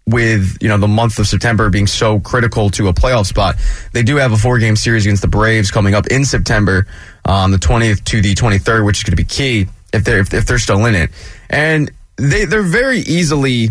with 0.07 0.59
you 0.61 0.69
know 0.69 0.77
the 0.77 0.89
month 0.89 1.21
of 1.21 1.29
September 1.29 1.71
being 1.71 1.87
so 1.87 2.19
critical 2.19 2.69
to 2.71 2.89
a 2.89 2.93
playoff 2.93 3.27
spot. 3.27 3.55
They 3.93 4.03
do 4.03 4.17
have 4.17 4.33
a 4.33 4.37
four 4.37 4.59
game 4.59 4.75
series 4.75 5.07
against 5.07 5.23
the 5.23 5.29
Braves 5.29 5.71
coming 5.71 5.95
up 5.95 6.09
in 6.09 6.25
September, 6.25 6.89
um, 7.25 7.53
the 7.53 7.59
20th 7.59 8.03
to 8.07 8.21
the 8.21 8.35
23rd, 8.35 8.85
which 8.85 8.99
is 8.99 9.03
going 9.05 9.13
to 9.13 9.17
be 9.17 9.25
key 9.25 9.69
if 9.93 10.03
they're 10.03 10.19
if, 10.19 10.35
if 10.35 10.47
they're 10.47 10.59
still 10.59 10.85
in 10.85 10.97
it. 10.97 11.11
And 11.49 11.93
they 12.17 12.45
they're 12.45 12.63
very 12.63 12.99
easily 12.99 13.69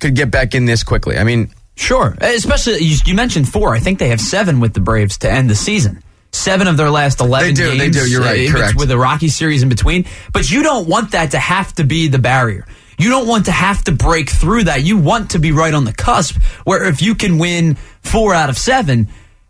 could 0.00 0.16
get 0.16 0.32
back 0.32 0.56
in 0.56 0.64
this 0.64 0.82
quickly. 0.82 1.18
I 1.18 1.22
mean, 1.22 1.50
sure, 1.76 2.16
especially 2.20 2.78
you 2.80 3.14
mentioned 3.14 3.48
four. 3.48 3.76
I 3.76 3.78
think 3.78 4.00
they 4.00 4.08
have 4.08 4.20
seven 4.20 4.58
with 4.58 4.74
the 4.74 4.80
Braves 4.80 5.18
to 5.18 5.30
end 5.30 5.48
the 5.48 5.54
season 5.54 6.02
seven 6.32 6.68
of 6.68 6.76
their 6.76 6.90
last 6.90 7.20
11 7.20 7.48
they 7.48 7.54
do, 7.54 7.68
games. 7.68 7.96
They 7.96 8.02
do, 8.02 8.10
you're 8.10 8.20
right, 8.20 8.48
uh, 8.48 8.52
correct. 8.52 8.76
With 8.76 8.88
the 8.88 8.98
Rocky 8.98 9.28
series 9.28 9.62
in 9.62 9.68
between. 9.68 10.06
But 10.32 10.50
you 10.50 10.62
don't 10.62 10.88
want 10.88 11.12
that 11.12 11.32
to 11.32 11.38
have 11.38 11.72
to 11.74 11.84
be 11.84 12.08
the 12.08 12.18
barrier. 12.18 12.66
You 12.98 13.08
don't 13.08 13.26
want 13.26 13.46
to 13.46 13.52
have 13.52 13.82
to 13.84 13.92
break 13.92 14.28
through 14.28 14.64
that. 14.64 14.82
You 14.84 14.98
want 14.98 15.30
to 15.30 15.38
be 15.38 15.52
right 15.52 15.72
on 15.72 15.84
the 15.84 15.92
cusp 15.92 16.36
where 16.64 16.84
if 16.84 17.00
you 17.00 17.14
can 17.14 17.38
win 17.38 17.76
four 18.02 18.34
out 18.34 18.50
of 18.50 18.58
seven, 18.58 19.08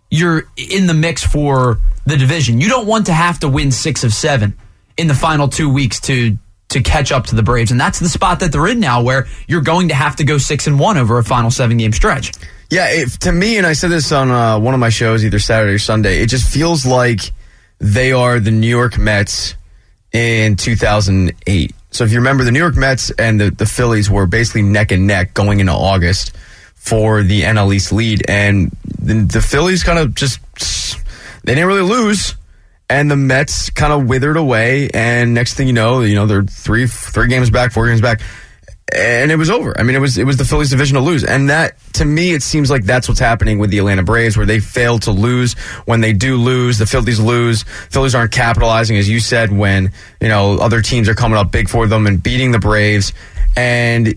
you're 0.09 0.45
in 0.57 0.87
the 0.87 0.95
mix 0.95 1.25
for 1.25 1.79
the 2.07 2.17
division. 2.17 2.61
You 2.61 2.69
don't 2.69 2.87
want 2.87 3.07
to 3.07 3.13
have 3.13 3.41
to 3.41 3.49
win 3.49 3.73
six 3.73 4.05
of 4.05 4.15
seven 4.15 4.57
in 4.97 5.09
the 5.09 5.15
final 5.15 5.49
two 5.49 5.73
weeks 5.73 6.01
to 6.03 6.37
to 6.69 6.81
catch 6.81 7.11
up 7.11 7.27
to 7.27 7.35
the 7.35 7.43
Braves. 7.43 7.73
And 7.73 7.81
that's 7.81 7.99
the 7.99 8.09
spot 8.09 8.39
that 8.41 8.53
they're 8.53 8.69
in 8.69 8.79
now 8.79 9.03
where 9.03 9.27
you're 9.49 9.61
going 9.61 9.89
to 9.89 9.95
have 9.95 10.15
to 10.17 10.25
go 10.25 10.39
six 10.39 10.69
and 10.69 10.79
one 10.79 10.97
over 10.97 11.19
a 11.19 11.25
final 11.25 11.51
seven 11.51 11.77
game 11.77 11.93
stretch. 11.93 12.31
Yeah, 12.71 13.05
to 13.23 13.33
me, 13.33 13.59
and 13.59 13.67
I 13.67 13.73
said 13.73 13.91
this 13.91 14.13
on 14.13 14.31
uh, 14.31 14.57
one 14.61 14.75
of 14.75 14.81
my 14.81 14.91
shows, 14.91 15.25
either 15.25 15.41
Saturday 15.41 15.75
or 15.75 15.79
Sunday, 15.81 16.23
it 16.23 16.29
just 16.29 16.49
feels 16.49 16.87
like 16.87 17.21
they 17.81 18.13
are 18.13 18.39
the 18.39 18.53
New 18.53 18.69
York 18.69 18.97
Mets 18.97 19.57
in 20.13 20.55
2008. 20.55 21.75
So 21.91 22.05
if 22.05 22.13
you 22.13 22.19
remember, 22.19 22.45
the 22.45 22.53
New 22.53 22.61
York 22.61 22.77
Mets 22.77 23.11
and 23.11 23.41
the, 23.41 23.51
the 23.51 23.67
Phillies 23.67 24.09
were 24.09 24.27
basically 24.27 24.63
neck 24.63 24.93
and 24.93 25.09
neck 25.09 25.35
going 25.35 25.59
into 25.59 25.73
August 25.73 26.37
for 26.77 27.25
the 27.25 27.43
NL 27.43 27.75
East 27.75 27.93
lead, 27.93 28.23
and 28.29 28.71
the, 29.01 29.15
the 29.15 29.43
Phillies 29.43 29.83
kind 29.83 29.99
of 29.99 30.15
just 30.15 30.39
they 31.43 31.57
didn't 31.57 31.67
really 31.67 31.83
lose, 31.83 32.37
and 32.89 33.11
the 33.11 33.17
Mets 33.17 33.71
kind 33.71 33.93
of 33.93 34.09
withered 34.09 34.37
away, 34.37 34.91
and 34.95 35.35
next 35.35 35.55
thing 35.55 35.67
you 35.67 35.73
know, 35.73 36.03
you 36.03 36.15
know 36.15 36.27
they're 36.27 36.45
three 36.45 36.87
three 36.87 37.27
games 37.27 37.51
back, 37.51 37.73
four 37.73 37.89
games 37.89 38.01
back 38.01 38.21
and 38.93 39.31
it 39.31 39.37
was 39.37 39.51
over. 39.51 39.79
I 39.79 39.83
mean, 39.83 39.97
it 39.97 40.01
was 40.01 40.19
it 40.19 40.25
was 40.25 40.37
the 40.37 40.45
Phillies' 40.45 40.71
division 40.71 40.95
to 40.95 41.01
lose, 41.01 41.25
and 41.25 41.51
that 41.51 41.77
to 41.95 42.05
me, 42.05 42.33
it 42.33 42.43
seems 42.43 42.71
like 42.71 42.85
that's 42.85 43.09
what's 43.09 43.21
happening 43.21 43.59
with 43.59 43.71
the 43.71 43.79
Atlanta 43.79 44.03
Braves, 44.03 44.37
where 44.37 44.47
they 44.47 44.61
fail 44.61 44.99
to 45.01 45.11
lose. 45.11 45.55
When 45.85 46.01
they 46.01 46.13
do 46.13 46.37
lose, 46.37 46.79
the 46.79 46.87
Phillies 46.87 47.21
lose. 47.21 47.63
Phillies 47.91 48.15
aren't 48.15 48.33
capitalizing, 48.33 48.97
as 48.97 49.09
you 49.09 49.21
said, 49.21 49.53
when 49.53 49.93
you 50.21 50.29
know 50.29 50.59
other 50.59 50.83
teams 50.83 51.09
are 51.09 51.15
coming 51.15 51.39
up 51.39 51.51
big 51.51 51.69
for 51.69 51.87
them 51.87 52.07
and 52.07 52.23
beating 52.23 52.53
the 52.53 52.59
Braves. 52.59 53.13
And 53.57 54.15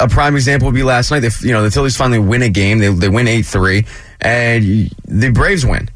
a 0.00 0.08
prime 0.08 0.36
example 0.36 0.66
would 0.66 0.74
be 0.74 0.82
last 0.82 1.10
night. 1.10 1.20
They, 1.20 1.30
you 1.40 1.52
know, 1.52 1.62
the 1.62 1.70
Phillies 1.70 1.96
finally 1.96 2.18
win 2.18 2.42
a 2.42 2.48
game. 2.48 2.78
They 2.78 2.88
they 2.88 3.08
win 3.08 3.28
eight 3.28 3.46
three, 3.46 3.84
and 4.20 4.90
the 5.06 5.30
Braves 5.30 5.66
win. 5.66 5.90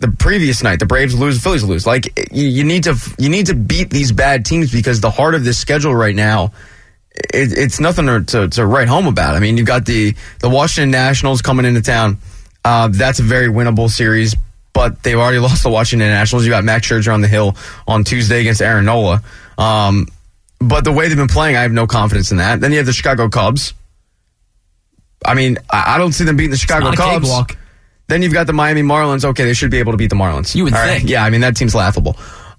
The 0.00 0.10
previous 0.10 0.64
night, 0.64 0.80
the 0.80 0.86
Braves 0.86 1.16
lose, 1.16 1.36
the 1.36 1.42
Phillies 1.42 1.62
lose. 1.62 1.86
Like 1.86 2.32
you, 2.32 2.46
you 2.46 2.64
need 2.64 2.84
to 2.84 2.96
you 3.18 3.28
need 3.28 3.46
to 3.46 3.54
beat 3.54 3.90
these 3.90 4.10
bad 4.10 4.44
teams 4.44 4.72
because 4.72 5.00
the 5.00 5.10
heart 5.10 5.36
of 5.36 5.44
this 5.44 5.58
schedule 5.58 5.94
right 5.94 6.16
now 6.16 6.52
it, 7.14 7.56
it's 7.56 7.80
nothing 7.80 8.06
to, 8.06 8.24
to, 8.24 8.48
to, 8.48 8.66
write 8.66 8.88
home 8.88 9.06
about. 9.06 9.34
I 9.34 9.40
mean, 9.40 9.56
you've 9.56 9.66
got 9.66 9.84
the, 9.84 10.14
the 10.40 10.48
Washington 10.48 10.90
Nationals 10.90 11.42
coming 11.42 11.66
into 11.66 11.82
town. 11.82 12.18
Uh, 12.64 12.88
that's 12.88 13.18
a 13.18 13.22
very 13.22 13.48
winnable 13.48 13.90
series, 13.90 14.34
but 14.72 15.02
they've 15.02 15.18
already 15.18 15.38
lost 15.40 15.62
the 15.62 15.70
Washington 15.70 16.08
Nationals. 16.08 16.44
You 16.44 16.50
got 16.50 16.64
Max 16.64 16.88
Scherzer 16.88 17.12
on 17.12 17.20
the 17.20 17.28
hill 17.28 17.56
on 17.86 18.04
Tuesday 18.04 18.40
against 18.40 18.62
Aaron 18.62 18.84
Nola. 18.84 19.22
Um, 19.58 20.06
but 20.58 20.84
the 20.84 20.92
way 20.92 21.08
they've 21.08 21.16
been 21.16 21.28
playing, 21.28 21.56
I 21.56 21.62
have 21.62 21.72
no 21.72 21.86
confidence 21.86 22.30
in 22.30 22.38
that. 22.38 22.60
Then 22.60 22.70
you 22.70 22.78
have 22.78 22.86
the 22.86 22.92
Chicago 22.92 23.28
Cubs. 23.28 23.74
I 25.24 25.34
mean, 25.34 25.58
I, 25.70 25.94
I 25.94 25.98
don't 25.98 26.12
see 26.12 26.24
them 26.24 26.36
beating 26.36 26.52
the 26.52 26.56
Chicago 26.56 26.92
Cubs. 26.92 27.56
Then 28.08 28.22
you've 28.22 28.32
got 28.32 28.46
the 28.46 28.52
Miami 28.52 28.82
Marlins. 28.82 29.24
Okay, 29.24 29.44
they 29.44 29.54
should 29.54 29.70
be 29.70 29.78
able 29.78 29.92
to 29.92 29.98
beat 29.98 30.10
the 30.10 30.16
Marlins. 30.16 30.54
You 30.54 30.64
would 30.64 30.74
All 30.74 30.84
think. 30.84 31.04
Right? 31.04 31.10
Yeah, 31.10 31.24
I 31.24 31.30
mean, 31.30 31.40
that 31.42 31.56
team's 31.56 31.74
laughable. 31.74 32.16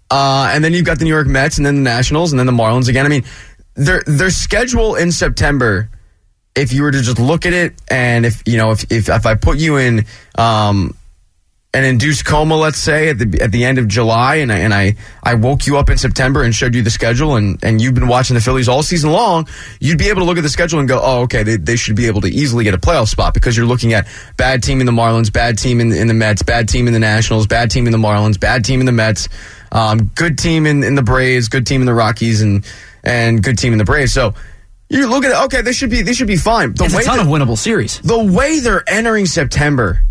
Uh, 0.09 0.51
and 0.53 0.63
then 0.63 0.73
you've 0.73 0.85
got 0.85 0.99
the 0.99 1.05
New 1.05 1.09
York 1.09 1.27
Mets 1.27 1.57
and 1.57 1.65
then 1.65 1.75
the 1.75 1.81
Nationals 1.81 2.31
and 2.31 2.39
then 2.39 2.45
the 2.45 2.51
Marlins 2.51 2.87
again. 2.87 3.05
I 3.05 3.09
mean, 3.09 3.23
their 3.75 4.03
their 4.05 4.29
schedule 4.29 4.95
in 4.95 5.11
September. 5.11 5.89
If 6.55 6.71
you 6.71 6.83
were 6.83 6.91
to 6.91 7.01
just 7.01 7.19
look 7.19 7.47
at 7.47 7.53
it, 7.53 7.73
and 7.87 8.25
if 8.25 8.43
you 8.45 8.57
know, 8.57 8.71
if 8.71 8.91
if, 8.91 9.09
if 9.09 9.25
I 9.25 9.35
put 9.35 9.57
you 9.57 9.77
in 9.77 10.05
um, 10.37 10.95
an 11.75 11.83
induced 11.83 12.23
coma, 12.25 12.55
let's 12.55 12.77
say 12.77 13.09
at 13.09 13.17
the 13.17 13.41
at 13.41 13.51
the 13.51 13.65
end 13.65 13.79
of 13.79 13.87
July, 13.87 14.35
and 14.35 14.51
I 14.51 14.59
and 14.59 14.71
I, 14.71 14.95
I 15.23 15.33
woke 15.33 15.65
you 15.65 15.77
up 15.77 15.89
in 15.89 15.97
September 15.97 16.43
and 16.43 16.53
showed 16.53 16.75
you 16.75 16.83
the 16.83 16.91
schedule, 16.91 17.35
and, 17.35 17.57
and 17.63 17.81
you've 17.81 17.95
been 17.95 18.07
watching 18.07 18.35
the 18.35 18.41
Phillies 18.41 18.69
all 18.69 18.83
season 18.83 19.11
long, 19.11 19.47
you'd 19.79 19.97
be 19.97 20.09
able 20.09 20.21
to 20.21 20.25
look 20.25 20.37
at 20.37 20.43
the 20.43 20.49
schedule 20.49 20.77
and 20.77 20.87
go, 20.87 21.01
oh, 21.01 21.21
okay, 21.21 21.41
they, 21.41 21.57
they 21.57 21.75
should 21.75 21.95
be 21.95 22.05
able 22.05 22.21
to 22.21 22.27
easily 22.27 22.63
get 22.63 22.75
a 22.75 22.77
playoff 22.77 23.07
spot 23.07 23.33
because 23.33 23.57
you're 23.57 23.65
looking 23.65 23.93
at 23.93 24.07
bad 24.37 24.61
team 24.61 24.81
in 24.81 24.85
the 24.85 24.91
Marlins, 24.91 25.33
bad 25.33 25.57
team 25.57 25.81
in, 25.81 25.91
in 25.91 26.05
the 26.05 26.13
Mets, 26.13 26.43
bad 26.43 26.69
team 26.69 26.85
in 26.85 26.93
the 26.93 26.99
Nationals, 26.99 27.47
bad 27.47 27.71
team 27.71 27.87
in 27.87 27.91
the 27.91 27.97
Marlins, 27.97 28.39
bad 28.39 28.63
team 28.63 28.79
in 28.79 28.85
the 28.85 28.91
Mets, 28.91 29.27
um, 29.71 30.11
good 30.13 30.37
team 30.37 30.67
in, 30.67 30.83
in 30.83 30.93
the 30.93 31.01
Braves, 31.01 31.47
good 31.49 31.65
team 31.65 31.81
in 31.81 31.87
the 31.87 31.93
Rockies, 31.95 32.43
and 32.43 32.63
and 33.03 33.41
good 33.41 33.57
team 33.57 33.73
in 33.73 33.77
the 33.77 33.85
Braves. 33.85 34.13
So 34.13 34.33
you 34.89 35.07
look 35.07 35.23
at 35.25 35.31
it, 35.31 35.45
okay, 35.45 35.61
they 35.61 35.73
should 35.73 35.89
be 35.89 36.01
they 36.01 36.13
should 36.13 36.27
be 36.27 36.37
fine. 36.37 36.73
The 36.73 36.85
it's 36.85 36.95
way 36.95 37.01
a 37.01 37.05
ton 37.05 37.17
that, 37.17 37.25
of 37.25 37.31
winnable 37.31 37.57
series. 37.57 37.99
The 37.99 38.23
way 38.23 38.59
they're 38.59 38.83
entering 38.87 39.25
September 39.25 40.01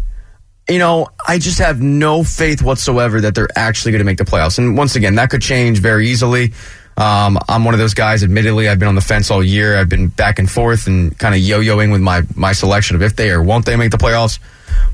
you 0.69 0.79
know, 0.79 1.09
I 1.27 1.39
just 1.39 1.59
have 1.59 1.81
no 1.81 2.23
faith 2.23 2.63
whatsoever 2.63 3.21
that 3.23 3.35
they're 3.35 3.49
actually 3.57 3.93
going 3.93 4.01
to 4.01 4.05
make 4.05 4.19
the 4.19 4.25
playoffs. 4.25 4.59
And 4.59 4.77
once 4.77 4.97
again, 4.97 5.17
that 5.17 5.31
could 5.31 5.43
change 5.43 5.81
very 5.81 6.09
easily. 6.09 6.53
Um, 6.97 7.39
I'm 7.49 7.65
one 7.65 7.75
of 7.75 7.81
those 7.81 7.95
guys. 7.95 8.23
Admittedly, 8.23 8.69
I've 8.69 8.79
been 8.79 8.89
on 8.89 8.95
the 8.95 9.01
fence 9.01 9.31
all 9.31 9.43
year. 9.43 9.77
I've 9.77 9.89
been 9.89 10.09
back 10.09 10.39
and 10.39 10.51
forth 10.51 10.87
and 10.87 11.19
kind 11.19 11.35
of 11.35 11.41
yo-yoing 11.41 11.91
with 11.91 12.01
my 12.01 12.23
my 12.37 12.53
selection 12.53 12.97
of 12.97 13.03
if 13.03 13.17
they 13.17 13.31
or 13.31 13.43
won't 13.43 13.65
they 13.65 13.77
make 13.77 13.91
the 13.91 13.97
playoffs. 13.97 14.39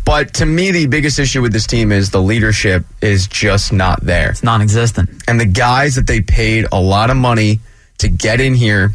But 0.04 0.34
to 0.34 0.46
me, 0.46 0.70
the 0.70 0.86
biggest 0.86 1.18
issue 1.18 1.42
with 1.42 1.52
this 1.52 1.66
team 1.66 1.92
is 1.92 2.10
the 2.10 2.22
leadership 2.22 2.84
is 3.02 3.26
just 3.26 3.72
not 3.72 4.00
there. 4.00 4.30
It's 4.30 4.42
non-existent. 4.42 5.10
And 5.28 5.40
the 5.40 5.46
guys 5.46 5.96
that 5.96 6.06
they 6.06 6.20
paid 6.20 6.66
a 6.72 6.80
lot 6.80 7.10
of 7.10 7.16
money 7.16 7.60
to 7.98 8.08
get 8.08 8.40
in 8.40 8.54
here 8.54 8.92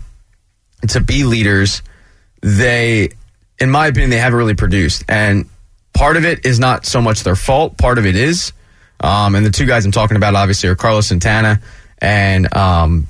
to 0.90 1.00
be 1.00 1.24
leaders, 1.24 1.82
they, 2.42 3.10
in 3.60 3.70
my 3.70 3.88
opinion, 3.88 4.10
they 4.10 4.18
haven't 4.18 4.38
really 4.38 4.56
produced. 4.56 5.04
And 5.08 5.50
Part 5.94 6.18
of 6.18 6.26
it 6.26 6.46
is 6.46 6.60
not 6.60 6.86
so 6.86 7.02
much 7.02 7.24
their 7.24 7.36
fault. 7.36 7.78
Part 7.78 7.98
of 8.00 8.06
it 8.06 8.16
is. 8.16 8.52
Um, 9.00 9.36
and 9.36 9.46
the 9.46 9.52
two 9.52 9.66
guys 9.66 9.86
I'm 9.86 9.92
talking 9.92 10.18
about 10.18 10.36
obviously 10.36 10.70
are 10.70 10.76
Carlos 10.76 11.08
Santana 11.08 11.62
and 12.00 12.54
um, 12.56 13.08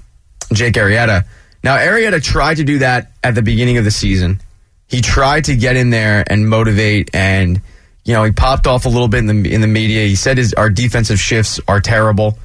Jake 0.51 0.73
Arrieta. 0.73 1.25
Now, 1.63 1.77
Arrieta 1.77 2.21
tried 2.21 2.55
to 2.55 2.65
do 2.65 2.79
that 2.79 3.13
at 3.23 3.35
the 3.35 3.41
beginning 3.41 3.77
of 3.77 3.85
the 3.85 3.91
season. 3.91 4.41
He 4.87 5.01
tried 5.01 5.45
to 5.45 5.55
get 5.55 5.77
in 5.77 5.91
there 5.91 6.25
and 6.27 6.47
motivate, 6.47 7.15
and 7.15 7.61
you 8.03 8.13
know 8.13 8.23
he 8.25 8.31
popped 8.31 8.67
off 8.67 8.85
a 8.85 8.89
little 8.89 9.07
bit 9.07 9.19
in 9.19 9.27
the 9.27 9.53
in 9.53 9.61
the 9.61 9.67
media. 9.67 10.05
He 10.05 10.15
said 10.15 10.37
his 10.37 10.53
our 10.53 10.69
defensive 10.69 11.19
shifts 11.19 11.59
are 11.67 11.79
terrible. 11.79 12.37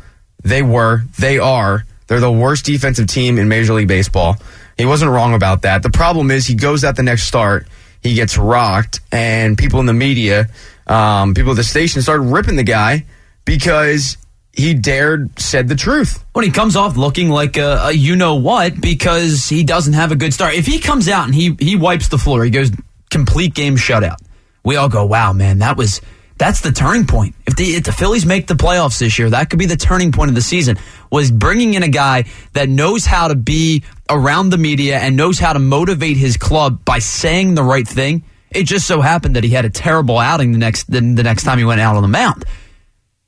They 0.45 0.62
were, 0.62 1.02
they 1.19 1.38
are. 1.38 1.85
They're 2.09 2.21
the 2.21 2.33
worst 2.33 2.65
defensive 2.65 3.07
team 3.07 3.38
in 3.38 3.49
Major 3.49 3.75
League 3.75 3.88
Baseball. 3.88 4.37
He 4.77 4.85
wasn't 4.85 5.12
wrong 5.12 5.35
about 5.35 5.62
that. 5.62 5.83
The 5.83 5.91
problem 5.91 6.31
is 6.31 6.47
he 6.47 6.55
goes 6.55 6.83
at 6.85 6.97
the 6.97 7.03
next 7.03 7.25
start 7.25 7.67
he 8.03 8.15
gets 8.15 8.38
rocked, 8.38 9.00
and 9.11 9.59
people 9.59 9.81
in 9.81 9.87
the 9.87 9.93
media, 9.93 10.49
um, 10.87 11.35
people 11.35 11.53
at 11.53 11.57
the 11.57 11.65
station 11.65 12.03
started 12.03 12.23
ripping 12.25 12.57
the 12.57 12.62
guy 12.62 13.07
because 13.45 14.17
he 14.53 14.75
dared 14.75 15.38
said 15.38 15.69
the 15.69 15.75
truth. 15.75 16.25
When 16.33 16.45
he 16.45 16.50
comes 16.50 16.77
off 16.77 16.97
looking 16.97 17.29
like 17.29 17.57
a, 17.57 17.87
a, 17.87 17.93
you 17.93 18.17
know 18.17 18.37
what 18.37 18.81
because 18.81 19.49
he 19.49 19.65
doesn't 19.65 19.95
have 19.95 20.12
a 20.12 20.17
good 20.17 20.33
start. 20.33 20.55
If 20.55 20.67
he 20.67 20.79
comes 20.79 21.09
out 21.09 21.27
and 21.27 21.35
he 21.35 21.57
he 21.59 21.77
wipes 21.77 22.09
the 22.09 22.19
floor, 22.19 22.45
he 22.45 22.50
goes 22.50 22.71
complete 23.11 23.55
game 23.55 23.77
shutout. 23.77 24.17
We 24.65 24.77
all 24.77 24.88
go, 24.88 25.07
wow, 25.07 25.33
man, 25.33 25.59
that 25.59 25.77
was 25.77 26.00
that's 26.38 26.61
the 26.61 26.71
turning 26.71 27.07
point. 27.07 27.35
If 27.47 27.57
the, 27.57 27.64
if 27.64 27.85
the 27.85 27.92
Phillies 27.92 28.25
make 28.25 28.47
the 28.47 28.54
playoffs 28.54 28.99
this 29.00 29.18
year, 29.18 29.28
that 29.30 29.50
could 29.50 29.59
be 29.59 29.66
the 29.66 29.76
turning 29.76 30.12
point 30.12 30.30
of 30.30 30.35
the 30.35 30.42
season. 30.42 30.78
Was 31.11 31.30
bringing 31.30 31.75
in 31.75 31.83
a 31.83 31.88
guy 31.88 32.25
that 32.52 32.68
knows 32.68 33.04
how 33.04 33.28
to 33.28 33.35
be 33.35 33.83
around 34.09 34.50
the 34.50 34.59
media 34.59 34.99
and 34.99 35.16
knows 35.16 35.38
how 35.38 35.52
to 35.52 35.59
motivate 35.59 36.16
his 36.16 36.37
club 36.37 36.85
by 36.85 37.00
saying 37.00 37.54
the 37.54 37.64
right 37.64 37.87
thing. 37.87 38.25
It 38.50 38.64
just 38.64 38.87
so 38.87 39.00
happened 39.00 39.37
that 39.37 39.45
he 39.45 39.50
had 39.50 39.64
a 39.64 39.71
terrible 39.71 40.18
outing 40.18 40.52
the 40.52 40.59
next 40.59 40.90
the, 40.90 41.00
the 41.00 41.23
next 41.23 41.42
time 41.42 41.59
he 41.59 41.64
went 41.64 41.80
out 41.80 41.97
on 41.97 42.02
the 42.02 42.09
mound. 42.09 42.45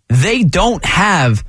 They 0.08 0.44
don't 0.44 0.84
have 0.84 1.44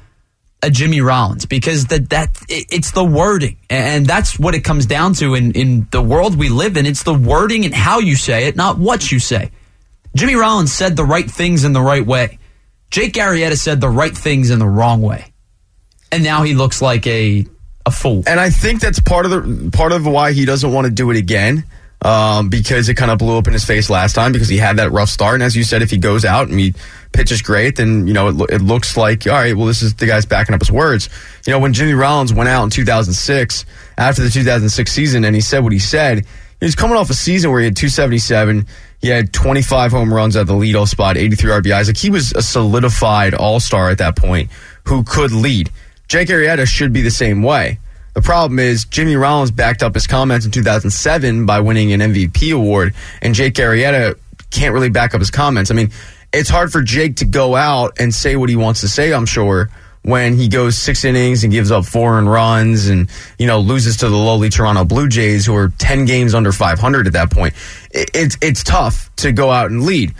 a 0.63 0.69
Jimmy 0.69 1.01
Rollins 1.01 1.45
because 1.45 1.85
that 1.87 2.09
that 2.09 2.37
it's 2.49 2.91
the 2.91 3.03
wording 3.03 3.57
and 3.69 4.05
that's 4.05 4.37
what 4.37 4.53
it 4.55 4.63
comes 4.63 4.85
down 4.85 5.13
to 5.15 5.35
in 5.35 5.51
in 5.53 5.87
the 5.91 6.01
world 6.01 6.37
we 6.37 6.49
live 6.49 6.75
in. 6.75 6.85
It's 6.85 7.03
the 7.03 7.13
wording 7.13 7.65
and 7.65 7.73
how 7.73 7.99
you 7.99 8.15
say 8.15 8.47
it, 8.47 8.55
not 8.55 8.77
what 8.77 9.11
you 9.11 9.19
say. 9.19 9.51
Jimmy 10.15 10.35
Rollins 10.35 10.73
said 10.73 10.95
the 10.95 11.05
right 11.05 11.29
things 11.29 11.63
in 11.63 11.73
the 11.73 11.81
right 11.81 12.05
way. 12.05 12.39
Jake 12.89 13.13
Arrieta 13.13 13.57
said 13.57 13.79
the 13.79 13.89
right 13.89 14.15
things 14.15 14.49
in 14.49 14.59
the 14.59 14.67
wrong 14.67 15.01
way. 15.01 15.33
And 16.11 16.23
now 16.23 16.43
he 16.43 16.53
looks 16.53 16.81
like 16.81 17.07
a 17.07 17.45
a 17.85 17.91
fool. 17.91 18.23
And 18.27 18.39
I 18.39 18.49
think 18.49 18.81
that's 18.81 18.99
part 18.99 19.25
of 19.25 19.31
the 19.31 19.71
part 19.71 19.91
of 19.91 20.05
why 20.05 20.33
he 20.33 20.45
doesn't 20.45 20.71
want 20.71 20.85
to 20.85 20.91
do 20.91 21.09
it 21.11 21.17
again. 21.17 21.65
Um, 22.03 22.49
because 22.49 22.89
it 22.89 22.95
kind 22.95 23.11
of 23.11 23.19
blew 23.19 23.37
up 23.37 23.45
in 23.45 23.53
his 23.53 23.63
face 23.63 23.87
last 23.87 24.13
time 24.13 24.31
because 24.31 24.47
he 24.47 24.57
had 24.57 24.77
that 24.77 24.91
rough 24.91 25.09
start. 25.09 25.35
And 25.35 25.43
as 25.43 25.55
you 25.55 25.63
said, 25.63 25.83
if 25.83 25.91
he 25.91 25.99
goes 25.99 26.25
out 26.25 26.47
and 26.47 26.59
he 26.59 26.73
pitches 27.11 27.43
great, 27.43 27.75
then, 27.75 28.07
you 28.07 28.13
know, 28.13 28.29
it, 28.29 28.49
it 28.49 28.61
looks 28.63 28.97
like, 28.97 29.27
all 29.27 29.33
right, 29.33 29.55
well, 29.55 29.67
this 29.67 29.83
is 29.83 29.93
the 29.93 30.07
guy's 30.07 30.25
backing 30.25 30.55
up 30.55 30.61
his 30.61 30.71
words. 30.71 31.09
You 31.45 31.53
know, 31.53 31.59
when 31.59 31.73
Jimmy 31.73 31.93
Rollins 31.93 32.33
went 32.33 32.49
out 32.49 32.63
in 32.63 32.71
2006, 32.71 33.65
after 33.99 34.23
the 34.23 34.31
2006 34.31 34.91
season, 34.91 35.23
and 35.25 35.35
he 35.35 35.41
said 35.41 35.59
what 35.59 35.73
he 35.73 35.77
said, 35.77 36.25
he 36.61 36.65
was 36.65 36.75
coming 36.75 36.95
off 36.95 37.09
a 37.09 37.15
season 37.15 37.49
where 37.49 37.59
he 37.59 37.65
had 37.65 37.75
277. 37.75 38.67
He 39.01 39.07
had 39.07 39.33
25 39.33 39.91
home 39.91 40.13
runs 40.13 40.35
at 40.35 40.45
the 40.45 40.53
leadoff 40.53 40.89
spot, 40.89 41.17
83 41.17 41.49
RBIs. 41.49 41.87
Like 41.87 41.97
he 41.97 42.11
was 42.11 42.33
a 42.33 42.43
solidified 42.43 43.33
all 43.33 43.59
star 43.59 43.89
at 43.89 43.97
that 43.97 44.15
point 44.15 44.51
who 44.85 45.03
could 45.03 45.31
lead. 45.31 45.71
Jake 46.07 46.27
Arrieta 46.27 46.67
should 46.67 46.93
be 46.93 47.01
the 47.01 47.09
same 47.09 47.41
way. 47.41 47.79
The 48.13 48.21
problem 48.21 48.59
is 48.59 48.85
Jimmy 48.85 49.15
Rollins 49.15 49.49
backed 49.49 49.81
up 49.81 49.95
his 49.95 50.05
comments 50.05 50.45
in 50.45 50.51
2007 50.51 51.47
by 51.47 51.61
winning 51.61 51.93
an 51.93 51.99
MVP 51.99 52.53
award, 52.53 52.93
and 53.23 53.33
Jake 53.33 53.55
Arrieta 53.55 54.19
can't 54.51 54.73
really 54.73 54.89
back 54.89 55.15
up 55.15 55.19
his 55.19 55.31
comments. 55.31 55.71
I 55.71 55.73
mean, 55.73 55.89
it's 56.31 56.49
hard 56.49 56.71
for 56.71 56.83
Jake 56.83 57.15
to 57.17 57.25
go 57.25 57.55
out 57.55 57.99
and 57.99 58.13
say 58.13 58.35
what 58.35 58.49
he 58.49 58.55
wants 58.55 58.81
to 58.81 58.87
say, 58.87 59.13
I'm 59.13 59.25
sure, 59.25 59.69
when 60.03 60.35
he 60.35 60.47
goes 60.47 60.77
six 60.77 61.05
innings 61.05 61.43
and 61.43 61.53
gives 61.53 61.71
up 61.71 61.85
four 61.85 62.17
and 62.17 62.29
runs 62.29 62.87
and, 62.87 63.09
you 63.37 63.45
know, 63.45 63.59
loses 63.59 63.97
to 63.97 64.09
the 64.09 64.15
lowly 64.15 64.49
Toronto 64.49 64.83
Blue 64.83 65.07
Jays, 65.07 65.45
who 65.45 65.55
are 65.55 65.69
10 65.77 66.05
games 66.05 66.33
under 66.33 66.51
500 66.51 67.07
at 67.07 67.13
that 67.13 67.29
point. 67.31 67.53
It's, 67.91 68.37
it's 68.41 68.63
tough 68.63 69.13
to 69.17 69.31
go 69.31 69.51
out 69.51 69.69
and 69.69 69.83
lead. 69.83 70.13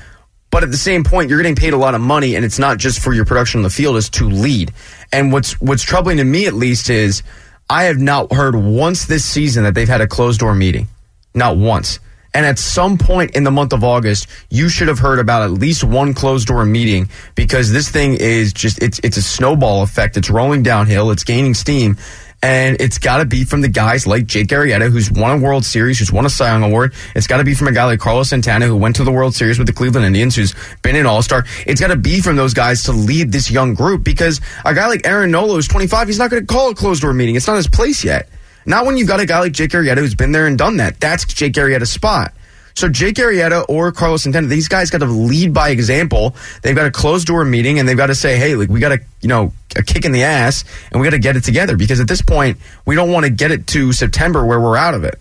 But 0.52 0.64
at 0.64 0.72
the 0.72 0.78
same 0.78 1.04
point, 1.04 1.30
you're 1.30 1.40
getting 1.40 1.56
paid 1.56 1.74
a 1.74 1.78
lot 1.78 1.96
of 1.96 2.02
money, 2.02 2.36
and 2.36 2.44
it's 2.44 2.60
not 2.60 2.78
just 2.78 3.00
for 3.00 3.14
your 3.14 3.24
production 3.24 3.60
on 3.60 3.64
the 3.64 3.70
field; 3.70 3.96
it's 3.96 4.10
to 4.10 4.28
lead. 4.30 4.74
And 5.14 5.32
what's 5.32 5.54
what's 5.62 5.82
troubling 5.82 6.18
to 6.18 6.26
me, 6.26 6.46
at 6.46 6.54
least, 6.54 6.90
is 6.90 7.24
I 7.70 7.84
have 7.84 8.00
not 8.00 8.34
heard 8.34 8.54
once 8.54 9.06
this 9.06 9.24
season 9.24 9.64
that 9.64 9.76
they've 9.76 9.88
had 9.88 10.02
a 10.02 10.08
closed 10.08 10.42
door 10.42 10.54
meeting, 10.54 10.90
not 11.34 11.56
once. 11.56 12.00
And 12.34 12.46
at 12.46 12.58
some 12.60 12.98
point 12.98 13.32
in 13.32 13.44
the 13.44 13.52
month 13.52 13.74
of 13.74 13.84
August, 13.84 14.28
you 14.50 14.70
should 14.70 14.88
have 14.88 15.00
heard 15.00 15.20
about 15.20 15.42
at 15.42 15.52
least 15.52 15.84
one 15.84 16.14
closed 16.14 16.48
door 16.48 16.66
meeting 16.66 17.10
because 17.36 17.72
this 17.72 17.90
thing 17.90 18.16
is 18.16 18.54
just 18.54 18.82
it's 18.82 19.00
it's 19.04 19.18
a 19.18 19.22
snowball 19.22 19.84
effect. 19.84 20.16
It's 20.16 20.30
rolling 20.30 20.64
downhill. 20.64 21.12
It's 21.12 21.24
gaining 21.24 21.54
steam. 21.54 21.98
And 22.44 22.82
it's 22.82 22.98
got 22.98 23.18
to 23.18 23.26
be 23.26 23.44
from 23.44 23.62
the 23.62 23.68
guys 23.68 24.08
like 24.08 24.26
Jake 24.26 24.48
Arrieta, 24.48 24.92
who's 24.92 25.12
won 25.12 25.38
a 25.38 25.38
World 25.38 25.64
Series, 25.64 26.00
who's 26.00 26.12
won 26.12 26.26
a 26.26 26.30
Cy 26.30 26.48
Young 26.48 26.64
Award. 26.64 26.96
It's 27.16 27.28
got 27.28 27.38
to 27.38 27.44
be 27.44 27.54
from 27.54 27.68
a 27.68 27.72
guy 27.72 27.86
like 27.86 28.00
Carlos 28.00 28.30
Santana, 28.30 28.66
who 28.66 28.76
went 28.76 28.96
to 28.96 29.04
the 29.04 29.12
World 29.12 29.36
Series 29.36 29.60
with 29.60 29.68
the 29.68 29.74
Cleveland 29.74 30.08
Indians, 30.08 30.36
who's 30.36 30.56
been 30.82 30.96
an 30.96 31.06
All 31.06 31.22
Star. 31.22 31.46
It's 31.68 31.80
got 31.80 31.90
to 31.90 31.96
be 31.96 32.20
from 32.20 32.38
those 32.38 32.56
guys 32.56 32.82
to 32.84 32.94
lead 32.94 33.32
this 33.32 33.52
young 33.52 33.76
group 33.76 34.04
because 34.04 34.42
a 34.66 34.74
guy 34.74 34.88
like 34.88 35.06
Aaron 35.06 35.30
Nola, 35.30 35.58
is 35.58 35.68
25, 35.68 36.08
he's 36.08 36.18
not 36.18 36.32
going 36.32 36.42
to 36.42 36.52
call 36.52 36.72
a 36.72 36.76
closed 36.76 37.04
door 37.04 37.14
meeting. 37.14 37.36
It's 37.36 37.46
not 37.46 37.58
his 37.58 37.68
place 37.68 38.04
yet. 38.04 38.28
Not 38.66 38.86
when 38.86 38.98
you've 38.98 39.08
got 39.08 39.20
a 39.20 39.26
guy 39.26 39.40
like 39.40 39.54
Jake 39.54 39.72
Arrieta 39.72 39.98
who's 39.98 40.16
been 40.16 40.32
there 40.32 40.48
and 40.48 40.58
done 40.58 40.78
that. 40.78 41.00
That's 41.00 41.26
Jake 41.26 41.54
Arrieta's 41.54 41.92
spot. 41.92 42.34
So 42.74 42.90
Jake 42.90 43.16
Arrieta 43.16 43.66
or 43.68 43.92
Carlos 43.92 44.24
Santana, 44.24 44.48
these 44.48 44.68
guys 44.68 44.90
got 44.90 45.00
to 45.00 45.06
lead 45.06 45.54
by 45.54 45.70
example. 45.70 46.36
They've 46.62 46.76
got 46.76 46.86
a 46.86 46.92
closed 46.92 47.28
door 47.28 47.44
meeting 47.44 47.80
and 47.80 47.88
they've 47.88 47.98
got 47.98 48.08
to 48.08 48.16
say, 48.16 48.38
hey, 48.38 48.56
like 48.56 48.70
we 48.70 48.80
got 48.80 48.90
to, 48.90 49.00
you 49.22 49.28
know, 49.28 49.54
a 49.76 49.84
kick 49.84 50.06
in 50.06 50.12
the 50.12 50.24
ass 50.24 50.64
and 50.92 51.02
we 51.02 51.06
got 51.06 51.12
to 51.12 51.20
get 51.20 51.36
it 51.36 51.44
together 51.44 51.76
because 51.76 52.00
at 52.00 52.08
this 52.08 52.22
point 52.22 52.58
we 52.86 52.96
don't 52.96 53.12
want 53.12 53.26
to 53.26 53.30
get 53.30 53.52
it 53.52 53.68
to 53.68 53.94
September 53.94 54.46
where 54.46 54.60
we're 54.60 54.78
out 54.78 54.94
of 54.94 55.04
it. 55.04 55.20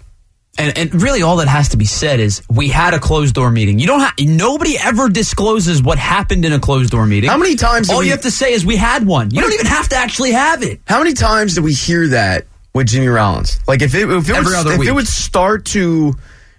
And, 0.58 0.76
and, 0.76 1.02
really, 1.02 1.22
all 1.22 1.36
that 1.36 1.48
has 1.48 1.70
to 1.70 1.76
be 1.76 1.84
said 1.84 2.18
is 2.18 2.42
we 2.50 2.68
had 2.68 2.92
a 2.92 2.98
closed 2.98 3.34
door 3.34 3.50
meeting. 3.50 3.78
You 3.78 3.86
don't 3.86 4.00
have 4.00 4.14
nobody 4.18 4.76
ever 4.76 5.08
discloses 5.08 5.80
what 5.80 5.96
happened 5.96 6.44
in 6.44 6.52
a 6.52 6.58
closed 6.58 6.90
door 6.90 7.06
meeting. 7.06 7.30
How 7.30 7.38
many 7.38 7.54
times? 7.54 7.88
All 7.88 8.00
we, 8.00 8.06
you 8.06 8.10
have 8.10 8.22
to 8.22 8.32
say 8.32 8.52
is 8.52 8.66
we 8.66 8.76
had 8.76 9.06
one. 9.06 9.30
You 9.30 9.40
don't 9.40 9.52
even 9.52 9.66
have 9.66 9.88
to 9.90 9.96
actually 9.96 10.32
have 10.32 10.62
it. 10.62 10.80
How 10.86 10.98
many 10.98 11.14
times 11.14 11.54
do 11.54 11.62
we 11.62 11.72
hear 11.72 12.08
that 12.08 12.46
with 12.74 12.88
Jimmy 12.88 13.08
Rollins. 13.08 13.58
Like 13.66 13.82
if 13.82 13.94
it 13.94 14.08
if 14.10 14.28
it, 14.28 14.36
Every 14.36 14.44
would, 14.52 14.54
other 14.54 14.72
if 14.72 14.78
week. 14.78 14.88
it 14.88 14.92
would 14.92 15.08
start 15.08 15.64
to, 15.66 16.14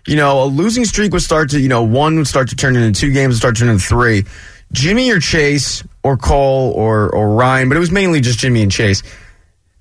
you 0.07 0.15
know, 0.15 0.43
a 0.43 0.45
losing 0.45 0.85
streak 0.85 1.13
would 1.13 1.21
start 1.21 1.51
to, 1.51 1.59
you 1.59 1.69
know, 1.69 1.83
one 1.83 2.17
would 2.17 2.27
start 2.27 2.49
to 2.49 2.55
turn 2.55 2.75
into 2.75 2.99
two 2.99 3.11
games, 3.11 3.33
would 3.33 3.37
start 3.39 3.55
to 3.55 3.61
turn 3.61 3.69
into 3.69 3.83
three. 3.85 4.25
Jimmy 4.73 5.11
or 5.11 5.19
Chase 5.19 5.83
or 6.03 6.17
Cole 6.17 6.71
or 6.71 7.09
or 7.09 7.35
Ryan, 7.35 7.67
but 7.69 7.75
it 7.75 7.81
was 7.81 7.91
mainly 7.91 8.21
just 8.21 8.39
Jimmy 8.39 8.61
and 8.63 8.71
Chase. 8.71 9.03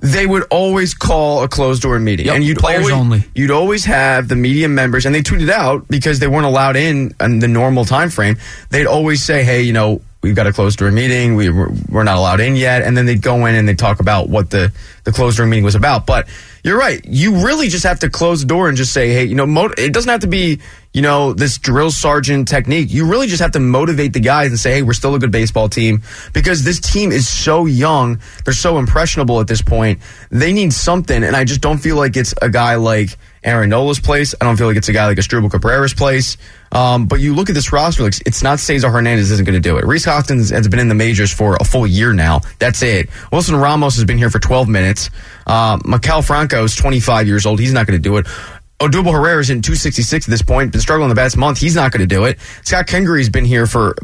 They 0.03 0.27
would 0.27 0.45
always 0.51 0.95
call 0.95 1.43
a 1.43 1.49
closed 1.49 1.83
door 1.83 1.99
meeting, 1.99 2.25
Yep, 2.25 2.35
and 2.37 2.43
you'd 2.45 2.57
players 2.57 2.85
always, 2.91 2.95
only. 2.95 3.25
You'd 3.35 3.51
always 3.51 3.85
have 3.85 4.29
the 4.29 4.35
media 4.37 4.67
members, 4.67 5.05
and 5.05 5.15
they 5.15 5.21
tweeted 5.23 5.51
out 5.51 5.87
because 5.89 6.21
they 6.21 6.27
weren't 6.27 6.47
allowed 6.47 6.77
in 6.77 7.15
in 7.21 7.39
the 7.41 7.49
normal 7.49 7.85
time 7.85 8.09
frame. 8.09 8.39
They'd 8.71 8.87
always 8.87 9.23
say, 9.23 9.45
"Hey, 9.45 9.61
you 9.63 9.75
know, 9.75 10.01
we've 10.23 10.35
got 10.35 10.47
a 10.47 10.53
closed 10.53 10.79
door 10.79 10.91
meeting. 10.91 11.35
We 11.35 11.51
we're, 11.51 11.71
we're 11.89 12.05
not 12.05 12.17
allowed 12.17 12.41
in 12.41 12.57
yet." 12.57 12.83
And 12.83 12.97
then 12.97 13.07
they'd 13.07 13.23
go 13.23 13.47
in 13.47 13.55
and 13.55 13.69
they'd 13.69 13.79
talk 13.79 14.01
about 14.01 14.29
what 14.29 14.51
the 14.51 14.73
the 15.05 15.13
closed 15.13 15.37
door 15.37 15.47
meeting 15.47 15.65
was 15.65 15.75
about. 15.75 16.07
But 16.07 16.29
you're 16.63 16.79
right. 16.79 17.05
You 17.05 17.45
really 17.45 17.69
just 17.69 17.85
have 17.85 18.01
to 18.01 18.11
close 18.11 18.41
the 18.41 18.47
door 18.47 18.69
and 18.69 18.77
just 18.77 18.93
say, 18.93 19.11
"Hey, 19.11 19.25
you 19.25 19.35
know, 19.35 19.47
mo- 19.47 19.73
it 19.77 19.93
doesn't 19.93 20.11
have 20.11 20.21
to 20.21 20.27
be." 20.27 20.61
You 20.93 21.03
know, 21.03 21.33
this 21.33 21.57
drill 21.57 21.93
sergeant 21.93 22.49
technique, 22.49 22.93
you 22.93 23.07
really 23.07 23.29
just 23.29 23.41
have 23.41 23.53
to 23.53 23.61
motivate 23.61 24.13
the 24.13 24.19
guys 24.19 24.49
and 24.49 24.59
say, 24.59 24.73
hey, 24.73 24.83
we're 24.83 24.93
still 24.93 25.15
a 25.15 25.21
good 25.21 25.31
baseball 25.31 25.69
team 25.69 26.03
because 26.33 26.65
this 26.65 26.81
team 26.81 27.13
is 27.13 27.29
so 27.29 27.67
young. 27.67 28.19
They're 28.45 28.53
so 28.53 28.77
impressionable 28.77 29.39
at 29.39 29.47
this 29.47 29.63
point. 29.63 30.01
They 30.33 30.53
need 30.53 30.73
something. 30.73 31.23
And 31.23 31.37
I 31.37 31.45
just 31.45 31.61
don't 31.61 31.79
feel 31.79 31.95
like 31.95 32.17
it's 32.17 32.35
a 32.43 32.49
guy 32.49 32.75
like 32.75 33.17
Aaron 33.43 33.71
Nola's 33.71 34.01
place. 34.01 34.35
I 34.41 34.45
don't 34.45 34.57
feel 34.57 34.67
like 34.67 34.77
it's 34.77 34.89
a 34.89 34.93
guy 34.93 35.07
like 35.07 35.17
Asdrubal 35.17 35.51
Cabrera's 35.51 35.95
place. 35.95 36.37
Um, 36.73 37.07
but 37.07 37.21
you 37.21 37.35
look 37.35 37.49
at 37.49 37.55
this 37.55 37.73
roster, 37.73 38.03
like 38.03 38.15
it's 38.27 38.43
not 38.43 38.61
Cesar 38.61 38.91
Hernandez 38.91 39.31
isn't 39.31 39.45
going 39.45 39.61
to 39.61 39.69
do 39.69 39.79
it. 39.79 39.85
Rhys 39.85 40.05
Hoskins 40.05 40.51
has 40.51 40.69
been 40.69 40.79
in 40.79 40.89
the 40.89 40.95
majors 40.95 41.33
for 41.33 41.57
a 41.59 41.65
full 41.65 41.87
year 41.87 42.13
now. 42.13 42.41
That's 42.59 42.83
it. 42.83 43.09
Wilson 43.33 43.57
Ramos 43.57 43.97
has 43.97 44.05
been 44.05 44.19
here 44.19 44.31
for 44.31 44.39
12 44.39 44.69
minutes. 44.69 45.11
Uh, 45.47 45.79
Maikel 45.79 46.25
Franco 46.25 46.65
is 46.65 46.77
25 46.77 47.27
years 47.27 47.47
old. 47.47 47.61
He's 47.61 47.73
not 47.73 47.87
going 47.87 48.01
to 48.01 48.03
do 48.03 48.19
it. 48.19 48.27
Odubel 48.79 49.13
Herrera's 49.13 49.51
in 49.51 49.61
266 49.61 50.27
at 50.27 50.31
this 50.31 50.41
point, 50.41 50.73
been 50.73 50.81
struggling 50.81 51.11
the 51.11 51.15
past 51.15 51.37
month. 51.37 51.59
He's 51.59 51.75
not 51.75 51.93
going 51.93 52.01
to 52.01 52.07
do 52.07 52.25
it. 52.25 52.39
Scott 52.65 52.87
Kingery's 52.87 53.29
been 53.29 53.45
here 53.45 53.67
for 53.67 53.95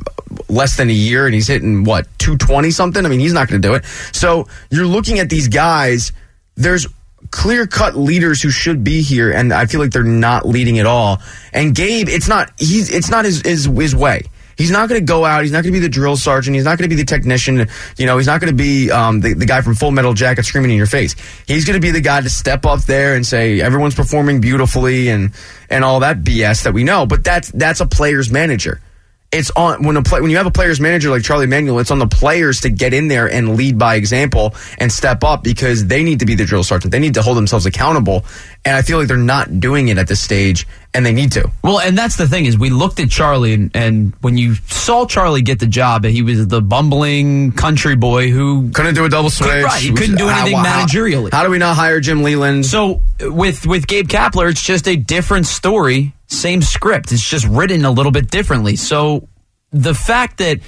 less 0.50 0.76
than 0.76 0.90
a 0.90 0.92
year 0.92 1.24
and 1.24 1.34
he's 1.34 1.46
hitting 1.46 1.84
what 1.84 2.06
220 2.18 2.70
something. 2.70 3.04
I 3.04 3.08
mean, 3.08 3.20
he's 3.20 3.32
not 3.32 3.48
going 3.48 3.60
to 3.60 3.68
do 3.68 3.74
it. 3.74 3.86
So 4.12 4.48
you're 4.70 4.86
looking 4.86 5.18
at 5.18 5.30
these 5.30 5.48
guys. 5.48 6.12
There's 6.56 6.86
clear 7.30 7.66
cut 7.66 7.96
leaders 7.96 8.42
who 8.42 8.50
should 8.50 8.84
be 8.84 9.02
here, 9.02 9.30
and 9.30 9.52
I 9.52 9.66
feel 9.66 9.80
like 9.80 9.90
they're 9.90 10.04
not 10.04 10.46
leading 10.46 10.78
at 10.78 10.86
all. 10.86 11.20
And 11.52 11.74
Gabe, 11.74 12.08
it's 12.08 12.28
not 12.28 12.52
he's 12.58 12.90
it's 12.90 13.10
not 13.10 13.24
his 13.24 13.42
his, 13.42 13.64
his 13.64 13.94
way. 13.94 14.22
He's 14.56 14.70
not 14.70 14.88
going 14.88 15.00
to 15.00 15.04
go 15.04 15.24
out. 15.24 15.42
He's 15.42 15.52
not 15.52 15.62
going 15.62 15.74
to 15.74 15.80
be 15.80 15.86
the 15.86 15.90
drill 15.90 16.16
sergeant. 16.16 16.54
He's 16.54 16.64
not 16.64 16.78
going 16.78 16.88
to 16.88 16.96
be 16.96 17.00
the 17.00 17.06
technician. 17.06 17.68
You 17.98 18.06
know, 18.06 18.16
he's 18.16 18.26
not 18.26 18.40
going 18.40 18.50
to 18.50 18.56
be 18.56 18.90
um, 18.90 19.20
the, 19.20 19.34
the 19.34 19.44
guy 19.44 19.60
from 19.60 19.74
Full 19.74 19.90
Metal 19.90 20.14
Jacket 20.14 20.44
screaming 20.44 20.70
in 20.70 20.78
your 20.78 20.86
face. 20.86 21.14
He's 21.46 21.66
going 21.66 21.78
to 21.78 21.80
be 21.80 21.90
the 21.90 22.00
guy 22.00 22.22
to 22.22 22.30
step 22.30 22.64
up 22.64 22.80
there 22.82 23.14
and 23.14 23.26
say 23.26 23.60
everyone's 23.60 23.94
performing 23.94 24.40
beautifully 24.40 25.08
and 25.08 25.32
and 25.68 25.84
all 25.84 26.00
that 26.00 26.22
BS 26.22 26.64
that 26.64 26.72
we 26.72 26.84
know. 26.84 27.04
But 27.04 27.22
that's 27.22 27.50
that's 27.50 27.80
a 27.80 27.86
player's 27.86 28.30
manager. 28.30 28.80
It's 29.32 29.50
on 29.56 29.82
when 29.82 29.96
a 29.96 30.02
play, 30.02 30.20
when 30.20 30.30
you 30.30 30.36
have 30.36 30.46
a 30.46 30.52
player's 30.52 30.80
manager 30.80 31.10
like 31.10 31.22
Charlie 31.22 31.46
Manuel, 31.46 31.78
it's 31.80 31.90
on 31.90 31.98
the 31.98 32.06
players 32.06 32.60
to 32.60 32.70
get 32.70 32.94
in 32.94 33.08
there 33.08 33.30
and 33.30 33.56
lead 33.56 33.76
by 33.76 33.96
example 33.96 34.54
and 34.78 34.90
step 34.90 35.24
up 35.24 35.42
because 35.42 35.86
they 35.86 36.02
need 36.04 36.20
to 36.20 36.26
be 36.26 36.34
the 36.36 36.44
drill 36.44 36.62
sergeant. 36.62 36.92
They 36.92 37.00
need 37.00 37.14
to 37.14 37.22
hold 37.22 37.36
themselves 37.36 37.66
accountable, 37.66 38.24
and 38.64 38.76
I 38.76 38.82
feel 38.82 38.98
like 38.98 39.08
they're 39.08 39.16
not 39.16 39.60
doing 39.60 39.88
it 39.88 39.98
at 39.98 40.06
this 40.06 40.22
stage, 40.22 40.66
and 40.96 41.04
they 41.04 41.12
need 41.12 41.32
to. 41.32 41.50
Well, 41.62 41.78
and 41.78 41.96
that's 41.96 42.16
the 42.16 42.26
thing 42.26 42.46
is 42.46 42.56
we 42.58 42.70
looked 42.70 42.98
at 42.98 43.10
Charlie, 43.10 43.52
and, 43.52 43.70
and 43.74 44.14
when 44.22 44.36
you 44.36 44.54
saw 44.54 45.06
Charlie 45.06 45.42
get 45.42 45.58
the 45.60 45.66
job, 45.66 46.04
he 46.04 46.22
was 46.22 46.48
the 46.48 46.62
bumbling 46.62 47.52
country 47.52 47.96
boy 47.96 48.30
who 48.30 48.70
Couldn't 48.70 48.94
do 48.94 49.04
a 49.04 49.08
double 49.08 49.30
switch. 49.30 49.48
right, 49.48 49.80
he 49.80 49.92
couldn't 49.92 50.16
do 50.16 50.28
anything 50.28 50.56
managerially. 50.56 51.32
How, 51.32 51.44
do 51.44 51.50
we 51.50 51.58
not 51.58 51.76
hire 51.76 52.00
Jim 52.00 52.22
Leyland? 52.22 52.64
So 52.64 53.02
with 53.20 53.66
with 53.66 53.86
Gabe 53.86 54.08
Kapler, 54.08 54.50
it's 54.50 54.62
just 54.62 54.88
a 54.88 54.96
different 54.96 55.46
story, 55.46 56.14
same 56.26 56.62
script. 56.62 57.12
It's 57.12 57.28
just 57.28 57.46
written 57.46 57.84
a 57.84 57.90
little 57.90 58.12
bit 58.12 58.30
differently. 58.30 58.76
So 58.76 59.28
the 59.70 59.94
fact 59.94 60.38
that 60.38 60.60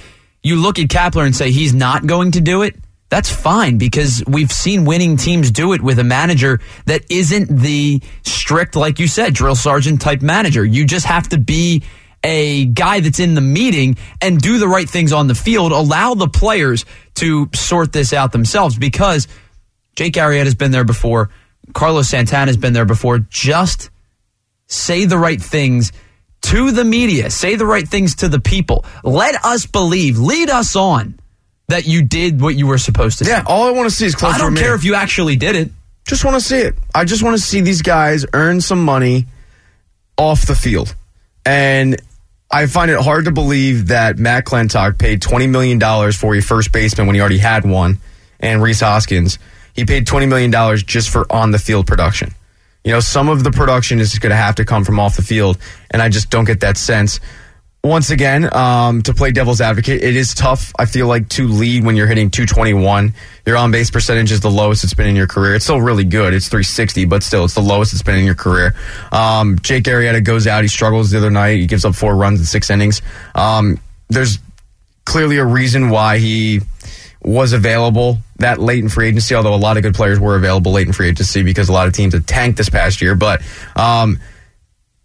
you 0.43 0.55
look 0.55 0.79
at 0.79 0.87
Kapler 0.87 1.25
and 1.25 1.35
say 1.35 1.51
he's 1.51 1.73
not 1.73 2.05
going 2.05 2.31
to 2.31 2.41
do 2.41 2.61
it, 2.61 2.75
that's 3.09 3.31
fine 3.31 3.77
because 3.77 4.23
we've 4.27 4.51
seen 4.51 4.85
winning 4.85 5.17
teams 5.17 5.49
do 5.49 5.73
it 5.73 5.81
with 5.81 5.97
a 5.97 6.03
manager 6.03 6.59
that 6.85 7.09
isn't 7.09 7.49
the 7.49 8.01
strict, 8.23 8.75
like 8.75 8.99
you 8.99 9.07
said, 9.07 9.33
drill 9.33 9.55
sergeant 9.55 9.99
type 9.99 10.21
manager. 10.21 10.63
You 10.63 10.85
just 10.85 11.07
have 11.07 11.29
to 11.29 11.39
be 11.39 11.83
a 12.23 12.65
guy 12.65 12.99
that's 12.99 13.19
in 13.19 13.33
the 13.33 13.41
meeting 13.41 13.97
and 14.21 14.39
do 14.39 14.59
the 14.59 14.67
right 14.67 14.87
things 14.87 15.11
on 15.11 15.27
the 15.27 15.35
field. 15.35 15.71
Allow 15.71 16.13
the 16.13 16.27
players 16.27 16.85
to 17.15 17.49
sort 17.55 17.93
this 17.93 18.13
out 18.13 18.31
themselves 18.31 18.77
because 18.77 19.27
Jake 19.95 20.13
Arrieta's 20.13 20.55
been 20.55 20.71
there 20.71 20.83
before. 20.83 21.31
Carlos 21.73 22.09
Santana's 22.09 22.57
been 22.57 22.73
there 22.73 22.85
before. 22.85 23.19
Just 23.19 23.89
say 24.67 25.05
the 25.05 25.17
right 25.17 25.41
things 25.41 25.91
to 26.41 26.71
the 26.71 26.85
media. 26.85 27.31
Say 27.31 27.55
the 27.55 27.65
right 27.65 27.87
things 27.87 28.17
to 28.17 28.29
the 28.29 28.39
people. 28.39 28.85
Let 29.03 29.43
us 29.43 29.65
believe. 29.65 30.19
Lead 30.19 30.49
us 30.49 30.75
on 30.75 31.19
that 31.69 31.87
you 31.87 32.01
did 32.01 32.41
what 32.41 32.55
you 32.55 32.67
were 32.67 32.79
supposed 32.79 33.19
to 33.19 33.25
yeah, 33.25 33.41
do. 33.41 33.47
all 33.47 33.67
I 33.67 33.71
want 33.71 33.87
to 33.87 33.95
see 33.95 34.05
is 34.05 34.15
close. 34.15 34.33
I 34.33 34.37
don't 34.39 34.55
care 34.55 34.75
if 34.75 34.83
you 34.83 34.95
actually 34.95 35.35
did 35.35 35.55
it. 35.55 35.71
just 36.05 36.25
want 36.25 36.35
to 36.35 36.41
see 36.41 36.57
it. 36.57 36.75
I 36.93 37.05
just 37.05 37.23
want 37.23 37.37
to 37.37 37.41
see 37.41 37.61
these 37.61 37.83
guys 37.83 38.25
earn 38.33 38.59
some 38.59 38.83
money 38.83 39.27
off 40.17 40.47
the 40.47 40.55
field. 40.55 40.95
And 41.45 42.01
I 42.51 42.65
find 42.65 42.89
it 42.89 42.99
hard 42.99 43.25
to 43.25 43.31
believe 43.31 43.87
that 43.89 44.17
Matt 44.17 44.45
Klentak 44.45 44.97
paid 44.97 45.21
$20 45.21 45.49
million 45.49 45.79
for 46.11 46.35
a 46.35 46.41
first 46.41 46.71
baseman 46.71 47.05
when 47.05 47.15
he 47.15 47.21
already 47.21 47.37
had 47.37 47.63
one, 47.63 47.99
and 48.39 48.61
Rhys 48.63 48.79
Hoskins. 48.79 49.37
He 49.75 49.85
paid 49.85 50.07
$20 50.07 50.27
million 50.27 50.51
just 50.77 51.09
for 51.09 51.31
on 51.31 51.51
the 51.51 51.59
field 51.59 51.85
production. 51.85 52.33
You 52.83 52.93
know, 52.93 52.99
some 52.99 53.29
of 53.29 53.43
the 53.43 53.51
production 53.51 53.99
is 53.99 54.17
going 54.17 54.31
to 54.31 54.35
have 54.35 54.55
to 54.55 54.65
come 54.65 54.83
from 54.83 54.99
off 54.99 55.15
the 55.15 55.21
field, 55.21 55.59
and 55.91 56.01
I 56.01 56.09
just 56.09 56.31
don't 56.31 56.45
get 56.45 56.61
that 56.61 56.77
sense. 56.77 57.19
Once 57.81 58.09
again, 58.09 58.53
um, 58.53 59.01
to 59.01 59.13
play 59.13 59.31
devil's 59.31 59.61
advocate, 59.61 60.03
it 60.03 60.13
is 60.13 60.33
tough. 60.33 60.73
I 60.77 60.85
feel 60.85 61.07
like 61.07 61.29
to 61.29 61.47
lead 61.47 61.85
when 61.85 61.95
you're 61.95 62.07
hitting 62.07 62.29
221. 62.29 63.13
Your 63.45 63.55
on 63.55 63.71
base 63.71 63.89
percentage 63.89 64.33
is 64.33 64.41
the 64.41 64.51
lowest 64.51 64.83
it's 64.83 64.93
been 64.93 65.07
in 65.07 65.15
your 65.15 65.27
career. 65.27 65.55
It's 65.55 65.63
still 65.63 65.79
really 65.79 66.03
good. 66.03 66.33
It's 66.33 66.49
360, 66.49 67.05
but 67.05 67.23
still, 67.23 67.45
it's 67.45 67.53
the 67.53 67.61
lowest 67.61 67.93
it's 67.93 68.03
been 68.03 68.17
in 68.17 68.25
your 68.25 68.35
career. 68.35 68.75
Um, 69.13 69.57
Jake 69.59 69.85
Arrieta 69.85 70.21
goes 70.21 70.45
out. 70.45 70.63
He 70.63 70.67
struggles 70.67 71.11
the 71.11 71.19
other 71.19 71.31
night. 71.31 71.59
He 71.59 71.67
gives 71.67 71.85
up 71.85 71.95
four 71.95 72.17
runs 72.17 72.41
in 72.41 72.45
six 72.45 72.69
innings. 72.69 73.01
Um, 73.33 73.79
there's 74.09 74.39
clearly 75.05 75.37
a 75.37 75.45
reason 75.45 75.89
why 75.89 76.17
he 76.17 76.59
was 77.21 77.53
available 77.53 78.17
that 78.37 78.59
late 78.59 78.83
in 78.83 78.89
free 78.89 79.07
agency, 79.07 79.35
although 79.35 79.53
a 79.53 79.55
lot 79.55 79.77
of 79.77 79.83
good 79.83 79.95
players 79.95 80.19
were 80.19 80.35
available 80.35 80.73
late 80.73 80.87
in 80.87 80.93
free 80.93 81.09
agency 81.09 81.43
because 81.43 81.69
a 81.69 81.73
lot 81.73 81.87
of 81.87 81.93
teams 81.93 82.13
have 82.13 82.25
tanked 82.25 82.57
this 82.57 82.69
past 82.69 83.01
year. 83.01 83.15
But 83.15 83.41
um, 83.75 84.19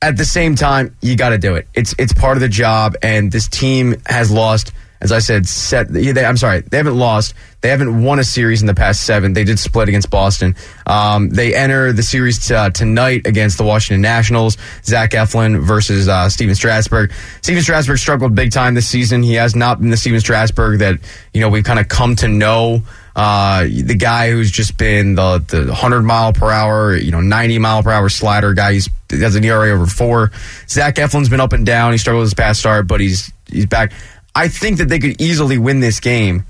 at 0.04 0.18
the 0.18 0.24
same 0.24 0.54
time, 0.54 0.94
you 1.00 1.16
got 1.16 1.30
to 1.30 1.38
do 1.38 1.54
it. 1.54 1.66
It's 1.72 1.94
it's 1.98 2.12
part 2.12 2.36
of 2.36 2.42
the 2.42 2.48
job, 2.48 2.94
and 3.02 3.32
this 3.32 3.48
team 3.48 3.96
has 4.06 4.30
lost. 4.30 4.72
As 5.00 5.12
I 5.12 5.18
said, 5.18 5.46
set. 5.46 5.92
They, 5.92 6.24
I'm 6.24 6.36
sorry, 6.36 6.60
they 6.60 6.78
haven't 6.78 6.96
lost. 6.96 7.34
They 7.60 7.68
haven't 7.68 8.02
won 8.04 8.18
a 8.18 8.24
series 8.24 8.60
in 8.60 8.66
the 8.66 8.74
past 8.74 9.04
seven. 9.04 9.32
They 9.32 9.44
did 9.44 9.58
split 9.58 9.88
against 9.88 10.10
Boston. 10.10 10.54
Um, 10.86 11.30
they 11.30 11.54
enter 11.54 11.92
the 11.92 12.02
series 12.02 12.46
t- 12.46 12.54
uh, 12.54 12.70
tonight 12.70 13.26
against 13.26 13.58
the 13.58 13.64
Washington 13.64 14.02
Nationals. 14.02 14.56
Zach 14.82 15.10
Eflin 15.10 15.60
versus 15.62 16.08
uh, 16.08 16.28
Stephen 16.28 16.54
Strasburg. 16.54 17.12
Stephen 17.42 17.62
Strasburg 17.62 17.98
struggled 17.98 18.34
big 18.34 18.50
time 18.50 18.74
this 18.74 18.88
season. 18.88 19.22
He 19.22 19.34
has 19.34 19.54
not 19.54 19.80
been 19.80 19.90
the 19.90 19.96
Stephen 19.96 20.20
Strasburg 20.20 20.78
that 20.80 20.98
you 21.32 21.40
know 21.40 21.48
we've 21.48 21.64
kind 21.64 21.78
of 21.78 21.88
come 21.88 22.16
to 22.16 22.28
know. 22.28 22.82
Uh, 23.16 23.62
the 23.64 23.94
guy 23.94 24.30
who's 24.30 24.50
just 24.50 24.76
been 24.76 25.14
the, 25.14 25.38
the 25.46 25.66
100 25.66 26.02
mile 26.02 26.32
per 26.32 26.50
hour, 26.50 26.96
you 26.96 27.12
know, 27.12 27.20
90 27.20 27.58
mile 27.60 27.82
per 27.82 27.92
hour 27.92 28.08
slider 28.08 28.54
guy. 28.54 28.72
He's 28.72 28.88
has 29.10 29.36
an 29.36 29.44
ERA 29.44 29.70
over 29.70 29.86
four. 29.86 30.32
Zach 30.68 30.96
Eflin's 30.96 31.28
been 31.28 31.40
up 31.40 31.52
and 31.52 31.64
down. 31.64 31.92
He 31.92 31.98
struggled 31.98 32.22
with 32.22 32.30
his 32.30 32.34
past 32.34 32.60
start, 32.60 32.86
but 32.86 33.00
he's 33.00 33.32
he's 33.46 33.66
back. 33.66 33.92
I 34.34 34.48
think 34.48 34.78
that 34.78 34.88
they 34.88 34.98
could 34.98 35.20
easily 35.20 35.58
win 35.58 35.80
this 35.80 36.00
game, 36.00 36.44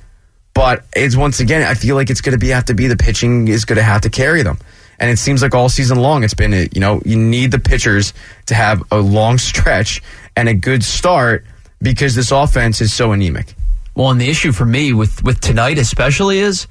but 0.55 0.85
it's 0.95 1.17
once 1.17 1.41
again, 1.41 1.63
I 1.63 1.75
feel 1.75 1.97
like 1.97 2.11
it's 2.11 2.21
going 2.21 2.33
to 2.33 2.39
be 2.39 2.49
have 2.49 2.67
to 2.67 2.75
be 2.75 2.87
the 2.87 2.97
pitching 2.97 3.49
is 3.49 3.65
going 3.65 3.77
to 3.77 3.83
have 3.83 4.03
to 4.03 4.11
carry 4.11 4.43
them. 4.43 4.59
And 4.99 5.11
it 5.11 5.19
seems 5.19 5.43
like 5.43 5.55
all 5.55 5.69
season 5.69 5.99
long, 5.99 6.25
it's 6.25 6.35
been, 6.35 6.53
you 6.73 6.81
know, 6.81 7.03
you 7.05 7.17
need 7.17 7.51
the 7.51 7.59
pitchers 7.59 8.15
to 8.47 8.55
have 8.55 8.83
a 8.91 8.99
long 8.99 9.39
stretch 9.51 10.03
and 10.37 10.49
a 10.49 10.55
good 10.55 10.83
start 10.83 11.45
because 11.83 12.15
this 12.15 12.31
offense 12.31 12.81
is 12.81 12.93
so 12.95 13.13
anemic. 13.13 13.55
Well, 13.95 14.11
and 14.11 14.21
the 14.21 14.29
issue 14.29 14.53
for 14.53 14.65
me 14.65 14.93
with, 14.93 15.23
with 15.23 15.41
tonight 15.41 15.79
especially 15.79 16.39
is 16.39 16.67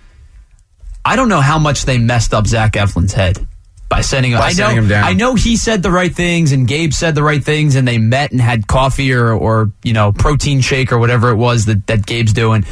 I 1.06 1.16
don't 1.16 1.30
know 1.30 1.42
how 1.42 1.60
much 1.60 1.86
they 1.86 1.98
messed 1.98 2.34
up 2.34 2.48
Zach 2.48 2.74
Eflin's 2.74 3.14
head 3.14 3.46
by 3.94 4.02
sending, 4.02 4.32
By 4.32 4.50
I 4.50 4.54
know, 4.54 4.70
him 4.70 4.88
down. 4.88 5.04
I 5.04 5.14
know 5.14 5.36
he 5.36 5.56
said 5.56 5.84
the 5.84 5.92
right 5.92 6.14
things 6.14 6.52
and 6.52 6.68
Gabe 6.68 6.94
said 6.94 7.14
the 7.14 7.22
right 7.22 7.44
things 7.44 7.76
and 7.76 7.88
they 7.88 8.00
met 8.00 8.32
and 8.32 8.42
had 8.42 8.66
coffee 8.66 9.14
or, 9.14 9.32
or 9.32 9.72
you 9.84 9.94
know, 9.94 10.12
protein 10.12 10.62
shake 10.62 10.92
or 10.92 10.98
whatever 10.98 11.30
it 11.30 11.36
was 11.36 11.66
that, 11.66 11.86
that 11.86 12.04
Gabe's 12.04 12.34
doing. 12.34 12.66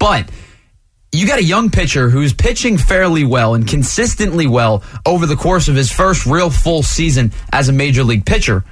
But 0.00 0.28
you 1.12 1.28
got 1.28 1.38
a 1.38 1.44
young 1.44 1.70
pitcher 1.70 2.10
who's 2.10 2.32
pitching 2.32 2.76
fairly 2.76 3.22
well 3.22 3.54
and 3.54 3.68
consistently 3.68 4.48
well 4.48 4.82
over 5.06 5.26
the 5.26 5.36
course 5.36 5.68
of 5.68 5.76
his 5.76 5.92
first 5.92 6.26
real 6.26 6.50
full 6.50 6.82
season 6.82 7.30
as 7.52 7.68
a 7.68 7.72
major 7.72 8.02
league 8.02 8.26
pitcher. 8.26 8.64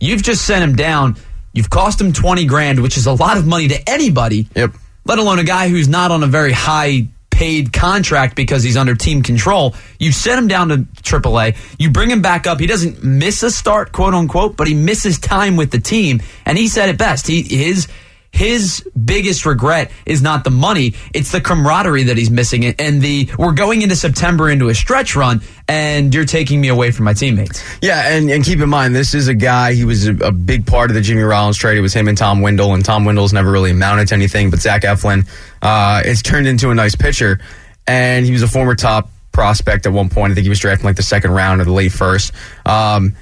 You've 0.00 0.22
just 0.22 0.46
sent 0.46 0.64
him 0.64 0.76
down. 0.76 1.16
You've 1.52 1.68
cost 1.68 2.00
him 2.00 2.14
20 2.14 2.46
grand, 2.46 2.80
which 2.80 2.96
is 2.96 3.06
a 3.06 3.12
lot 3.12 3.36
of 3.36 3.46
money 3.46 3.68
to 3.68 3.86
anybody. 3.86 4.48
Yep. 4.56 4.72
Let 5.04 5.18
alone 5.18 5.40
a 5.40 5.44
guy 5.44 5.68
who's 5.68 5.88
not 5.88 6.10
on 6.10 6.22
a 6.22 6.26
very 6.26 6.52
high 6.52 7.08
paid 7.38 7.72
contract 7.72 8.34
because 8.34 8.64
he's 8.64 8.76
under 8.76 8.96
team 8.96 9.22
control. 9.22 9.72
You 10.00 10.10
send 10.10 10.40
him 10.40 10.48
down 10.48 10.68
to 10.70 10.78
AAA. 10.78 11.56
You 11.78 11.88
bring 11.88 12.10
him 12.10 12.20
back 12.20 12.48
up. 12.48 12.58
He 12.58 12.66
doesn't 12.66 13.04
miss 13.04 13.44
a 13.44 13.50
start, 13.52 13.92
quote 13.92 14.12
unquote, 14.12 14.56
but 14.56 14.66
he 14.66 14.74
misses 14.74 15.20
time 15.20 15.54
with 15.54 15.70
the 15.70 15.78
team. 15.78 16.20
And 16.44 16.58
he 16.58 16.66
said 16.66 16.88
it 16.88 16.98
best. 16.98 17.28
He 17.28 17.42
his 17.42 17.86
his 18.32 18.86
biggest 19.04 19.46
regret 19.46 19.90
is 20.06 20.22
not 20.22 20.44
the 20.44 20.50
money 20.50 20.94
it's 21.14 21.32
the 21.32 21.40
camaraderie 21.40 22.04
that 22.04 22.16
he's 22.16 22.30
missing 22.30 22.64
and 22.64 23.00
the 23.00 23.28
we're 23.38 23.52
going 23.52 23.82
into 23.82 23.96
september 23.96 24.50
into 24.50 24.68
a 24.68 24.74
stretch 24.74 25.16
run 25.16 25.40
and 25.66 26.14
you're 26.14 26.24
taking 26.24 26.60
me 26.60 26.68
away 26.68 26.90
from 26.90 27.04
my 27.04 27.12
teammates. 27.12 27.62
Yeah 27.82 28.08
and, 28.08 28.30
and 28.30 28.44
keep 28.44 28.60
in 28.60 28.68
mind 28.68 28.94
this 28.94 29.14
is 29.14 29.28
a 29.28 29.34
guy 29.34 29.72
he 29.72 29.84
was 29.84 30.06
a, 30.08 30.14
a, 30.16 30.32
big 30.32 30.66
part 30.66 30.90
of 30.90 30.94
the 30.94 31.00
jimmy 31.00 31.22
rollins 31.22 31.56
trade. 31.56 31.78
It 31.78 31.80
was 31.80 31.94
him 31.94 32.08
and 32.08 32.16
tom 32.16 32.42
windle 32.42 32.74
and 32.74 32.84
tom 32.84 33.04
windle's 33.04 33.32
never 33.32 33.50
really 33.50 33.70
amounted 33.70 34.08
to 34.08 34.14
anything 34.14 34.50
but 34.50 34.60
zach 34.60 34.82
eflin 34.82 35.26
uh, 35.62 36.02
turned 36.22 36.46
into 36.46 36.70
a 36.70 36.74
nice 36.74 36.94
pitcher. 36.94 37.40
And 37.86 38.26
he 38.26 38.32
was 38.32 38.42
a 38.42 38.48
former 38.48 38.74
top 38.74 39.10
prospect 39.32 39.86
at 39.86 39.92
one 39.92 40.08
point. 40.08 40.32
I 40.32 40.34
think 40.34 40.44
he 40.44 40.50
was 40.50 40.58
drafted 40.58 40.84
like 40.84 40.96
the 40.96 41.02
second 41.02 41.30
round 41.30 41.60
or 41.60 41.64
the 41.64 41.72
late 41.72 41.92
first. 41.92 42.32
Um, 42.66 43.14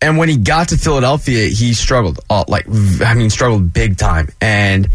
and 0.00 0.18
when 0.18 0.28
he 0.28 0.36
got 0.36 0.68
to 0.68 0.76
Philadelphia, 0.76 1.48
he 1.48 1.74
struggled, 1.74 2.20
uh, 2.28 2.44
like 2.48 2.66
I 2.68 3.14
mean, 3.14 3.30
struggled 3.30 3.72
big 3.72 3.96
time. 3.96 4.28
And 4.40 4.88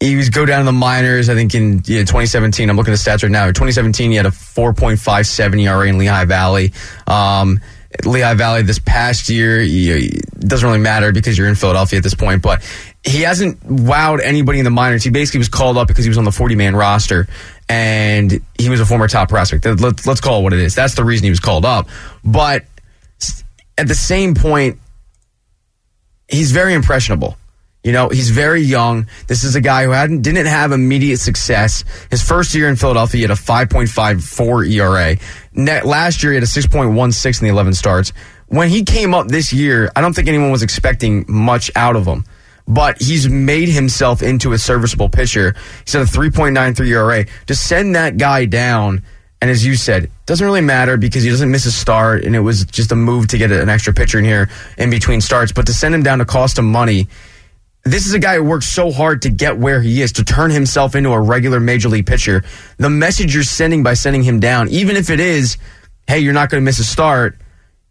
he 0.00 0.16
was 0.16 0.30
go 0.30 0.46
down 0.46 0.60
to 0.60 0.64
the 0.64 0.72
minors. 0.72 1.28
I 1.28 1.34
think 1.34 1.54
in 1.54 1.82
you 1.84 1.96
know, 1.96 2.02
2017, 2.02 2.68
I'm 2.68 2.76
looking 2.76 2.92
at 2.92 2.98
the 2.98 3.10
stats 3.10 3.22
right 3.22 3.30
now. 3.30 3.46
In 3.46 3.54
2017, 3.54 4.10
he 4.10 4.16
had 4.16 4.26
a 4.26 4.30
4.57 4.30 5.62
ERA 5.62 5.86
in 5.86 5.98
Lehigh 5.98 6.24
Valley. 6.24 6.72
Um, 7.06 7.60
Lehigh 8.04 8.34
Valley 8.34 8.62
this 8.62 8.78
past 8.78 9.28
year, 9.28 9.60
doesn't 10.38 10.66
really 10.66 10.80
matter 10.80 11.12
because 11.12 11.36
you're 11.36 11.48
in 11.48 11.54
Philadelphia 11.54 11.98
at 11.98 12.02
this 12.02 12.14
point, 12.14 12.40
but 12.40 12.62
he 13.04 13.22
hasn't 13.22 13.60
wowed 13.60 14.20
anybody 14.22 14.58
in 14.58 14.64
the 14.64 14.70
minors. 14.70 15.02
He 15.02 15.10
basically 15.10 15.38
was 15.38 15.48
called 15.48 15.76
up 15.76 15.88
because 15.88 16.04
he 16.04 16.08
was 16.08 16.18
on 16.18 16.24
the 16.24 16.32
40 16.32 16.54
man 16.54 16.76
roster 16.76 17.26
and 17.68 18.40
he 18.58 18.68
was 18.68 18.80
a 18.80 18.86
former 18.86 19.08
top 19.08 19.28
prospect. 19.28 19.64
Let's, 19.64 20.06
let's 20.06 20.20
call 20.20 20.40
it 20.40 20.42
what 20.44 20.52
it 20.52 20.60
is. 20.60 20.74
That's 20.74 20.94
the 20.94 21.04
reason 21.04 21.24
he 21.24 21.30
was 21.30 21.40
called 21.40 21.64
up. 21.64 21.88
But 22.24 22.64
at 23.80 23.88
the 23.88 23.94
same 23.94 24.34
point, 24.34 24.78
he's 26.28 26.52
very 26.52 26.74
impressionable. 26.74 27.36
You 27.82 27.92
know, 27.92 28.10
he's 28.10 28.28
very 28.28 28.60
young. 28.60 29.06
This 29.26 29.42
is 29.42 29.56
a 29.56 29.60
guy 29.62 29.84
who 29.84 29.92
hadn't 29.92 30.20
didn't 30.20 30.44
have 30.44 30.72
immediate 30.72 31.16
success. 31.16 31.82
His 32.10 32.22
first 32.22 32.54
year 32.54 32.68
in 32.68 32.76
Philadelphia, 32.76 33.18
he 33.18 33.22
had 33.22 33.30
a 33.30 33.34
5.54 33.34 34.70
ERA. 34.70 35.16
Net, 35.54 35.86
last 35.86 36.22
year, 36.22 36.32
he 36.32 36.36
had 36.36 36.42
a 36.42 36.46
6.16 36.46 37.40
in 37.40 37.46
the 37.46 37.50
11 37.50 37.72
starts. 37.72 38.12
When 38.48 38.68
he 38.68 38.84
came 38.84 39.14
up 39.14 39.28
this 39.28 39.50
year, 39.50 39.90
I 39.96 40.02
don't 40.02 40.12
think 40.12 40.28
anyone 40.28 40.50
was 40.50 40.62
expecting 40.62 41.24
much 41.26 41.70
out 41.74 41.96
of 41.96 42.04
him. 42.04 42.24
But 42.68 43.00
he's 43.00 43.30
made 43.30 43.70
himself 43.70 44.22
into 44.22 44.52
a 44.52 44.58
serviceable 44.58 45.08
pitcher. 45.08 45.54
He's 45.86 45.94
at 45.94 46.02
a 46.02 46.04
3.93 46.04 46.86
ERA. 46.86 47.24
To 47.46 47.54
send 47.54 47.96
that 47.96 48.18
guy 48.18 48.44
down 48.44 49.02
and 49.40 49.50
as 49.50 49.64
you 49.64 49.74
said, 49.74 50.10
doesn't 50.26 50.44
really 50.44 50.60
matter 50.60 50.96
because 50.96 51.22
he 51.22 51.30
doesn't 51.30 51.50
miss 51.50 51.64
a 51.64 51.72
start, 51.72 52.24
and 52.24 52.36
it 52.36 52.40
was 52.40 52.64
just 52.66 52.92
a 52.92 52.96
move 52.96 53.28
to 53.28 53.38
get 53.38 53.50
an 53.50 53.68
extra 53.68 53.94
pitcher 53.94 54.18
in 54.18 54.24
here 54.24 54.50
in 54.76 54.90
between 54.90 55.20
starts. 55.20 55.52
But 55.52 55.66
to 55.66 55.72
send 55.72 55.94
him 55.94 56.02
down 56.02 56.18
to 56.18 56.26
cost 56.26 56.58
him 56.58 56.70
money, 56.70 57.08
this 57.84 58.06
is 58.06 58.12
a 58.12 58.18
guy 58.18 58.36
who 58.36 58.44
worked 58.44 58.64
so 58.64 58.90
hard 58.90 59.22
to 59.22 59.30
get 59.30 59.56
where 59.56 59.80
he 59.80 60.02
is, 60.02 60.12
to 60.12 60.24
turn 60.24 60.50
himself 60.50 60.94
into 60.94 61.10
a 61.10 61.20
regular 61.20 61.58
major 61.58 61.88
league 61.88 62.06
pitcher. 62.06 62.44
The 62.76 62.90
message 62.90 63.34
you're 63.34 63.42
sending 63.42 63.82
by 63.82 63.94
sending 63.94 64.22
him 64.22 64.40
down, 64.40 64.68
even 64.68 64.96
if 64.96 65.08
it 65.08 65.20
is, 65.20 65.56
hey, 66.06 66.18
you're 66.18 66.34
not 66.34 66.50
going 66.50 66.60
to 66.60 66.64
miss 66.64 66.78
a 66.78 66.84
start, 66.84 67.38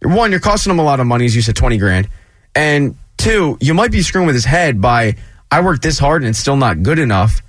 one, 0.04 0.32
you're 0.32 0.40
costing 0.40 0.72
him 0.72 0.80
a 0.80 0.84
lot 0.84 1.00
of 1.00 1.08
money, 1.08 1.26
as 1.26 1.36
you 1.36 1.42
said, 1.42 1.56
20 1.56 1.78
grand. 1.78 2.08
And 2.54 2.96
two, 3.18 3.58
you 3.60 3.74
might 3.74 3.92
be 3.92 4.02
screwing 4.02 4.28
with 4.28 4.36
his 4.36 4.46
head 4.46 4.80
by, 4.80 5.16
I 5.52 5.62
worked 5.62 5.82
this 5.82 5.98
hard 5.98 6.22
and 6.22 6.30
it's 6.30 6.40
still 6.40 6.56
not 6.56 6.84
good 6.84 7.00
enough. 7.00 7.42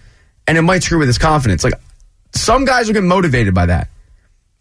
And 0.47 0.59
it 0.59 0.63
might 0.63 0.83
screw 0.83 0.99
with 0.99 1.09
his 1.09 1.19
confidence. 1.19 1.63
Like, 1.63 1.75
some 2.33 2.65
guys 2.65 2.87
will 2.87 2.95
get 2.95 3.05
motivated 3.05 3.55
by 3.55 3.67
that. 3.67 3.89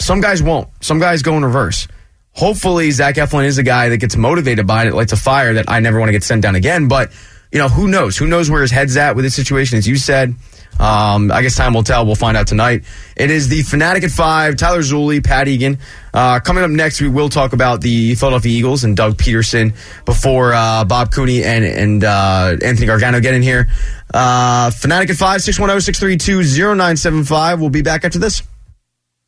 Some 0.02 0.22
guys 0.22 0.42
won't. 0.42 0.70
Some 0.82 1.00
guys 1.00 1.22
go 1.22 1.36
in 1.38 1.44
reverse. 1.44 1.88
Hopefully, 2.34 2.92
Zach 2.92 3.16
Eflin 3.16 3.46
is 3.46 3.58
a 3.58 3.64
guy 3.64 3.90
that 3.90 3.98
gets 3.98 4.16
motivated 4.16 4.66
by 4.66 4.88
it, 4.88 4.94
lights 4.94 5.12
a 5.12 5.18
fire 5.18 5.56
that 5.56 5.66
I 5.68 5.80
never 5.80 6.00
want 6.00 6.10
to 6.10 6.14
get 6.14 6.24
sent 6.24 6.42
down 6.42 6.56
again. 6.56 6.88
But, 6.88 7.12
you 7.52 7.60
know, 7.60 7.68
who 7.68 7.88
knows? 7.88 8.18
Who 8.18 8.28
knows 8.28 8.50
where 8.50 8.62
his 8.62 8.72
head's 8.72 8.96
at 8.98 9.16
with 9.16 9.26
this 9.26 9.36
situation? 9.36 9.78
As 9.78 9.88
you 9.88 9.98
said, 9.98 10.36
um, 10.80 11.32
I 11.32 11.42
guess 11.42 11.56
time 11.56 11.74
will 11.74 11.84
tell. 11.84 12.06
We'll 12.06 12.16
find 12.16 12.38
out 12.38 12.48
tonight. 12.48 12.86
It 13.16 13.32
is 13.32 13.50
the 13.50 13.64
Fanatic 13.64 14.04
at 14.04 14.12
5, 14.12 14.56
Tyler 14.56 14.80
Zulli, 14.80 15.24
Pat 15.24 15.48
Egan. 15.48 15.78
Uh, 16.14 16.40
coming 16.40 16.64
up 16.64 16.72
next, 16.72 17.02
we 17.02 17.10
will 17.10 17.30
talk 17.30 17.54
about 17.54 17.82
the 17.82 18.16
Philadelphia 18.16 18.52
Eagles 18.52 18.84
and 18.84 18.96
Doug 18.96 19.18
Pederson 19.18 19.76
before 20.06 20.54
uh, 20.54 20.86
Bob 20.86 21.12
Cooney 21.12 21.44
and, 21.44 21.66
and 21.66 22.04
uh, 22.04 22.56
Anthony 22.64 22.88
Gargano 22.88 23.20
get 23.20 23.34
in 23.34 23.42
here. 23.42 23.68
Uh, 24.14 24.72
Fanatic 24.72 25.10
at 25.10 25.18
5, 25.18 25.42
610 25.42 25.82
632 25.82 26.76
0975. 26.76 27.60
We'll 27.60 27.70
be 27.70 27.82
back 27.82 28.06
after 28.06 28.20
this. 28.20 28.42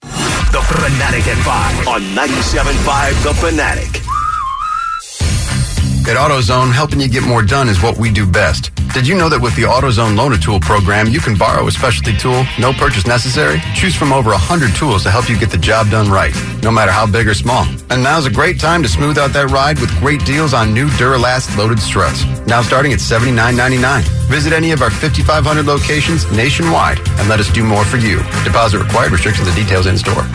The 0.01 0.61
Fanatic 0.67 1.27
at 1.27 1.85
5 1.85 1.87
on 1.87 2.01
97.5 2.15 3.23
The 3.23 3.33
Fanatic. 3.33 4.20
At 6.11 6.17
AutoZone, 6.17 6.73
helping 6.73 6.99
you 6.99 7.07
get 7.07 7.23
more 7.23 7.41
done 7.41 7.69
is 7.69 7.81
what 7.81 7.95
we 7.97 8.11
do 8.11 8.29
best. 8.29 8.75
Did 8.93 9.07
you 9.07 9.15
know 9.15 9.29
that 9.29 9.39
with 9.39 9.55
the 9.55 9.61
AutoZone 9.61 10.17
Loaner 10.17 10.35
Tool 10.35 10.59
program, 10.59 11.07
you 11.07 11.21
can 11.21 11.37
borrow 11.37 11.65
a 11.67 11.71
specialty 11.71 12.11
tool, 12.17 12.43
no 12.59 12.73
purchase 12.73 13.07
necessary? 13.07 13.61
Choose 13.75 13.95
from 13.95 14.11
over 14.11 14.31
100 14.31 14.75
tools 14.75 15.03
to 15.03 15.09
help 15.09 15.29
you 15.29 15.39
get 15.39 15.51
the 15.51 15.57
job 15.57 15.89
done 15.89 16.11
right, 16.11 16.35
no 16.63 16.69
matter 16.69 16.91
how 16.91 17.07
big 17.07 17.29
or 17.29 17.33
small. 17.33 17.63
And 17.89 18.03
now's 18.03 18.25
a 18.25 18.29
great 18.29 18.59
time 18.59 18.83
to 18.83 18.89
smooth 18.89 19.17
out 19.17 19.31
that 19.31 19.51
ride 19.51 19.79
with 19.79 19.89
great 20.01 20.25
deals 20.25 20.53
on 20.53 20.73
new 20.73 20.89
Duralast 20.99 21.55
loaded 21.55 21.79
struts. 21.79 22.25
Now 22.45 22.61
starting 22.61 22.91
at 22.91 22.99
$79.99. 22.99 24.03
Visit 24.27 24.51
any 24.51 24.73
of 24.73 24.81
our 24.81 24.91
5,500 24.91 25.65
locations 25.65 26.29
nationwide 26.33 26.99
and 27.23 27.29
let 27.29 27.39
us 27.39 27.47
do 27.53 27.63
more 27.63 27.85
for 27.85 27.95
you. 27.95 28.17
Deposit 28.43 28.79
required. 28.83 29.13
Restrictions 29.13 29.47
and 29.47 29.55
details 29.55 29.87
in 29.87 29.97
store. 29.97 30.27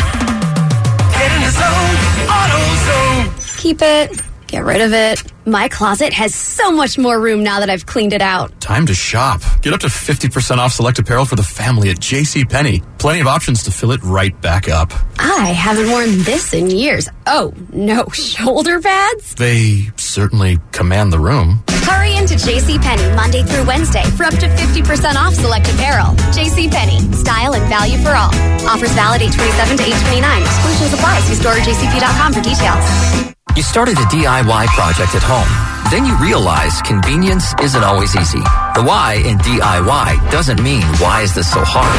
Get 1.12 1.28
in 1.36 1.42
the 1.44 1.52
zone. 1.52 1.96
AutoZone. 2.32 3.60
Keep 3.60 3.82
it. 3.82 4.22
Get 4.56 4.64
rid 4.64 4.80
of 4.80 4.94
it. 4.94 5.22
My 5.44 5.68
closet 5.68 6.14
has 6.14 6.34
so 6.34 6.72
much 6.72 6.96
more 6.96 7.20
room 7.20 7.42
now 7.44 7.60
that 7.60 7.68
I've 7.68 7.84
cleaned 7.84 8.14
it 8.14 8.22
out. 8.22 8.58
Time 8.58 8.86
to 8.86 8.94
shop. 8.94 9.42
Get 9.60 9.74
up 9.74 9.80
to 9.80 9.88
50% 9.88 10.56
off 10.56 10.72
select 10.72 10.98
apparel 10.98 11.26
for 11.26 11.36
the 11.36 11.42
family 11.42 11.90
at 11.90 11.98
JCPenney. 11.98 12.82
Plenty 12.98 13.20
of 13.20 13.26
options 13.26 13.64
to 13.64 13.70
fill 13.70 13.92
it 13.92 14.02
right 14.02 14.32
back 14.40 14.70
up. 14.70 14.94
I 15.18 15.48
haven't 15.48 15.90
worn 15.90 16.08
this 16.24 16.54
in 16.54 16.70
years. 16.70 17.10
Oh, 17.26 17.52
no, 17.70 18.08
shoulder 18.14 18.80
pads? 18.80 19.34
They 19.34 19.90
certainly 19.96 20.56
command 20.72 21.12
the 21.12 21.20
room. 21.20 21.62
Hurry 21.84 22.16
into 22.16 22.36
JCPenney 22.36 23.14
Monday 23.14 23.42
through 23.42 23.66
Wednesday 23.66 24.04
for 24.16 24.24
up 24.24 24.34
to 24.36 24.48
50% 24.48 25.16
off 25.16 25.34
select 25.34 25.68
apparel. 25.68 26.14
JCPenney, 26.32 27.14
style 27.14 27.52
and 27.52 27.68
value 27.68 27.98
for 27.98 28.16
all. 28.16 28.32
Offers 28.64 28.92
valid 28.92 29.20
827 29.20 29.76
to 29.76 29.84
829. 29.84 30.40
Exclusions 30.40 30.94
apply. 30.94 31.20
See 31.28 31.34
store 31.34 31.52
or 31.52 31.60
jcp.com 31.60 32.32
for 32.32 32.40
details. 32.40 33.35
You 33.54 33.62
started 33.62 33.96
a 33.96 34.04
DIY 34.12 34.66
project 34.76 35.14
at 35.14 35.22
home. 35.24 35.48
Then 35.90 36.04
you 36.04 36.12
realize 36.20 36.82
convenience 36.82 37.54
isn't 37.62 37.82
always 37.82 38.14
easy. 38.14 38.40
The 38.76 38.84
why 38.84 39.22
in 39.24 39.38
DIY 39.38 40.30
doesn't 40.30 40.60
mean 40.62 40.82
why 41.00 41.22
is 41.22 41.34
this 41.34 41.50
so 41.50 41.64
hard. 41.64 41.96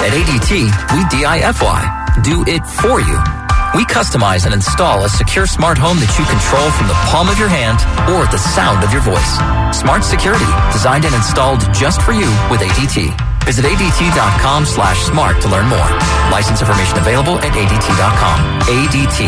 At 0.00 0.16
ADT, 0.16 0.64
we 0.96 1.04
DIFY. 1.12 2.22
Do 2.22 2.44
it 2.48 2.64
for 2.64 3.04
you. 3.04 3.18
We 3.76 3.84
customize 3.84 4.46
and 4.46 4.54
install 4.54 5.04
a 5.04 5.10
secure 5.10 5.46
smart 5.46 5.76
home 5.76 5.98
that 5.98 6.08
you 6.16 6.24
control 6.24 6.70
from 6.72 6.88
the 6.88 6.96
palm 7.12 7.28
of 7.28 7.38
your 7.38 7.52
hand 7.52 7.84
or 8.08 8.24
the 8.32 8.38
sound 8.38 8.82
of 8.82 8.90
your 8.90 9.02
voice. 9.02 9.32
Smart 9.76 10.04
security, 10.04 10.48
designed 10.72 11.04
and 11.04 11.14
installed 11.14 11.60
just 11.74 12.00
for 12.00 12.12
you 12.12 12.30
with 12.48 12.60
ADT. 12.60 13.33
Visit 13.44 13.64
ADT.com 13.66 14.64
slash 14.64 15.02
smart 15.02 15.40
to 15.42 15.48
learn 15.48 15.66
more. 15.66 15.88
License 16.30 16.60
information 16.60 16.98
available 16.98 17.38
at 17.38 17.52
ADT.com. 17.52 18.38
ADT. 18.68 19.20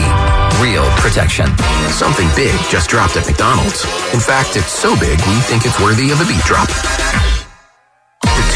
Real 0.63 0.85
protection. 1.01 1.47
Something 1.91 2.29
big 2.35 2.59
just 2.69 2.89
dropped 2.89 3.17
at 3.17 3.27
McDonald's. 3.27 3.85
In 4.15 4.21
fact, 4.21 4.57
it's 4.57 4.73
so 4.73 4.99
big 4.99 5.19
we 5.29 5.37
think 5.45 5.67
it's 5.67 5.79
worthy 5.81 6.11
of 6.11 6.21
a 6.21 6.25
beat 6.25 6.43
drop. 6.45 7.46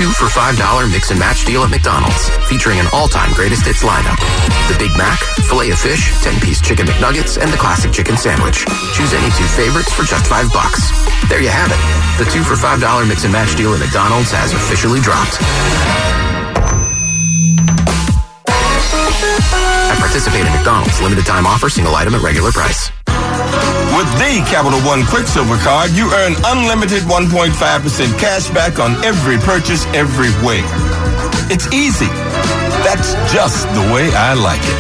Two 0.01 0.09
for 0.17 0.33
$5 0.33 0.57
mix 0.91 1.11
and 1.11 1.21
match 1.21 1.45
deal 1.45 1.61
at 1.61 1.69
McDonald's, 1.69 2.31
featuring 2.49 2.81
an 2.81 2.87
all-time 2.91 3.35
greatest 3.35 3.67
hits 3.67 3.85
lineup. 3.85 4.17
The 4.73 4.77
Big 4.81 4.97
Mac, 4.97 5.21
filet 5.45 5.77
of 5.77 5.79
fish, 5.79 6.17
10-piece 6.25 6.63
chicken 6.63 6.87
McNuggets, 6.87 7.37
and 7.37 7.53
the 7.53 7.59
classic 7.59 7.93
chicken 7.93 8.17
sandwich. 8.17 8.65
Choose 8.97 9.13
any 9.13 9.29
two 9.37 9.45
favorites 9.61 9.93
for 9.93 10.09
just 10.09 10.25
five 10.25 10.49
bucks. 10.57 10.89
There 11.29 11.43
you 11.43 11.53
have 11.53 11.69
it. 11.69 11.77
The 12.17 12.25
two 12.33 12.41
for 12.41 12.57
$5 12.57 12.81
mix 13.09 13.25
and 13.25 13.33
match 13.35 13.55
deal 13.57 13.75
at 13.75 13.81
McDonald's 13.81 14.33
has 14.33 14.55
officially 14.57 15.05
dropped. 15.05 15.37
At 18.49 19.99
participating 20.01 20.51
McDonald's, 20.57 20.97
limited 21.03 21.27
time 21.27 21.45
offer, 21.45 21.69
single 21.69 21.95
item 21.95 22.15
at 22.15 22.23
regular 22.23 22.53
price. 22.53 22.89
With 23.97 24.07
the 24.23 24.39
Capital 24.47 24.79
One 24.87 25.05
Quicksilver 25.05 25.59
card, 25.59 25.91
you 25.91 26.07
earn 26.15 26.35
unlimited 26.47 27.03
1.5% 27.11 27.53
cash 28.19 28.49
back 28.51 28.79
on 28.79 28.95
every 29.05 29.37
purchase 29.39 29.85
everywhere. 29.93 30.63
It's 31.51 31.67
easy. 31.75 32.07
That's 32.87 33.13
just 33.35 33.67
the 33.75 33.83
way 33.93 34.09
I 34.15 34.33
like 34.35 34.63
it. 34.63 34.79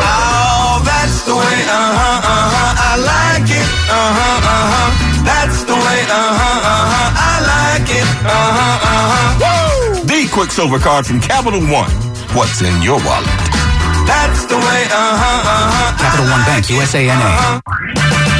Oh, 0.00 0.80
that's 0.80 1.22
the 1.28 1.36
way, 1.36 1.58
uh-huh, 1.68 2.24
uh-huh, 2.24 2.88
I 2.88 2.92
like 2.96 3.48
it. 3.52 3.68
Uh-huh, 3.92 4.52
uh-huh. 4.52 4.88
That's 5.28 5.62
the 5.68 5.76
way, 5.76 6.00
uh-huh, 6.08 6.72
uh-huh, 6.72 7.28
I 7.30 7.34
like 7.52 7.88
it. 7.92 8.08
Uh-huh, 8.24 8.88
uh-huh. 8.90 9.44
Woo! 9.44 10.06
The 10.08 10.26
Quicksilver 10.32 10.78
card 10.78 11.06
from 11.06 11.20
Capital 11.20 11.60
One. 11.60 11.92
What's 12.32 12.62
in 12.62 12.82
your 12.82 12.96
wallet? 13.04 13.28
That's 14.08 14.46
the 14.46 14.56
way, 14.56 14.82
uh 14.88 15.14
huh, 15.20 15.52
uh 15.52 15.68
huh. 15.68 16.00
Capital 16.00 16.26
One 16.32 16.44
Bank, 16.48 16.64
USANA. 16.64 18.37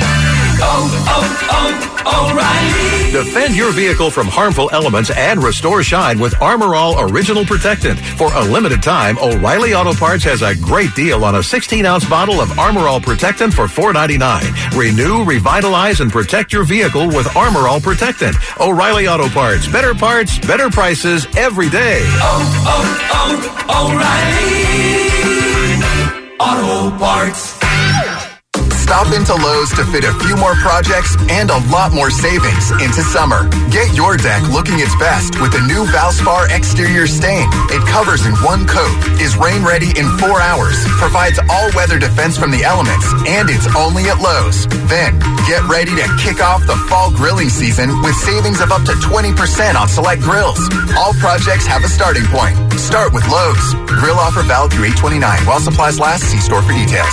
Oh, 0.61 0.91
oh, 1.09 2.03
oh, 2.07 2.31
O'Reilly. 2.33 3.13
Defend 3.13 3.57
your 3.57 3.73
vehicle 3.73 4.11
from 4.11 4.27
harmful 4.27 4.69
elements 4.73 5.11
and 5.11 5.43
restore 5.43 5.83
shine 5.83 6.19
with 6.19 6.41
Armor 6.43 6.75
All 6.75 7.01
Original 7.11 7.45
Protectant. 7.45 7.99
For 7.99 8.33
a 8.35 8.43
limited 8.43 8.83
time, 8.83 9.19
O'Reilly 9.19 9.75
Auto 9.75 9.95
Parts 9.95 10.25
has 10.25 10.43
a 10.43 10.55
great 10.57 10.95
deal 10.95 11.25
on 11.25 11.37
a 11.37 11.43
16 11.43 11.87
ounce 11.87 12.09
bottle 12.09 12.41
of 12.41 12.59
Armor 12.59 12.89
All 12.89 13.01
Protectant 13.01 13.55
for 13.55 13.67
$4.99. 13.67 14.77
Renew, 14.79 15.25
revitalize, 15.25 16.01
and 16.01 16.11
protect 16.13 16.53
your 16.53 16.65
vehicle 16.65 17.07
with 17.09 17.35
Armor 17.37 17.69
All 17.69 17.81
Protectant. 17.81 18.37
O'Reilly 18.61 19.09
Auto 19.09 19.29
Parts. 19.29 19.67
Better 19.69 19.95
parts, 19.95 20.39
better 20.39 20.71
prices 20.71 21.27
every 21.37 21.69
day. 21.71 22.01
Oh, 22.05 22.43
oh, 22.67 23.59
oh, 23.69 23.89
O'Reilly. 23.91 24.79
Auto 26.41 26.97
Parts. 26.99 27.58
Stop 28.89 29.13
into 29.13 29.37
Lowe's 29.37 29.69
to 29.77 29.85
fit 29.93 30.09
a 30.09 30.17
few 30.25 30.35
more 30.41 30.57
projects 30.65 31.13
and 31.29 31.51
a 31.51 31.61
lot 31.69 31.93
more 31.93 32.09
savings 32.09 32.73
into 32.81 33.05
summer. 33.05 33.45
Get 33.69 33.93
your 33.93 34.17
deck 34.17 34.41
looking 34.49 34.81
its 34.81 34.97
best 34.97 35.39
with 35.45 35.53
the 35.53 35.61
new 35.69 35.85
Valspar 35.93 36.49
exterior 36.49 37.07
stain. 37.07 37.45
It 37.69 37.85
covers 37.85 38.25
in 38.25 38.33
one 38.41 38.67
coat, 38.67 38.97
is 39.21 39.37
rain 39.37 39.61
ready 39.61 39.93
in 40.01 40.09
four 40.17 40.41
hours, 40.41 40.81
provides 40.97 41.39
all 41.53 41.69
weather 41.77 42.01
defense 42.01 42.41
from 42.41 42.51
the 42.51 42.65
elements, 42.65 43.05
and 43.29 43.53
it's 43.53 43.69
only 43.77 44.09
at 44.09 44.25
Lowe's. 44.25 44.65
Then, 44.89 45.21
get 45.45 45.61
ready 45.69 45.93
to 45.93 46.09
kick 46.17 46.41
off 46.41 46.65
the 46.65 46.81
fall 46.89 47.13
grilling 47.13 47.53
season 47.53 47.93
with 48.01 48.17
savings 48.17 48.65
of 48.65 48.73
up 48.73 48.89
to 48.89 48.97
20% 49.05 49.37
on 49.77 49.87
select 49.87 50.23
grills. 50.25 50.65
All 50.97 51.13
projects 51.21 51.69
have 51.69 51.85
a 51.85 51.93
starting 51.93 52.25
point. 52.33 52.57
Start 52.81 53.13
with 53.13 53.29
Lowe's. 53.29 53.69
Grill 54.01 54.17
offer 54.17 54.41
valid 54.49 54.73
through 54.73 54.89
829. 54.97 55.45
While 55.45 55.61
supplies 55.61 56.01
last, 56.01 56.25
see 56.25 56.41
store 56.41 56.65
for 56.65 56.73
details. 56.73 57.13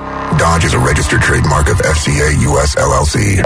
Dodge 0.37 0.65
is 0.65 0.73
a 0.73 0.79
registered 0.79 1.21
trademark 1.21 1.69
of 1.69 1.77
FCA 1.77 2.33
US 2.49 2.75
LLC. 2.75 3.43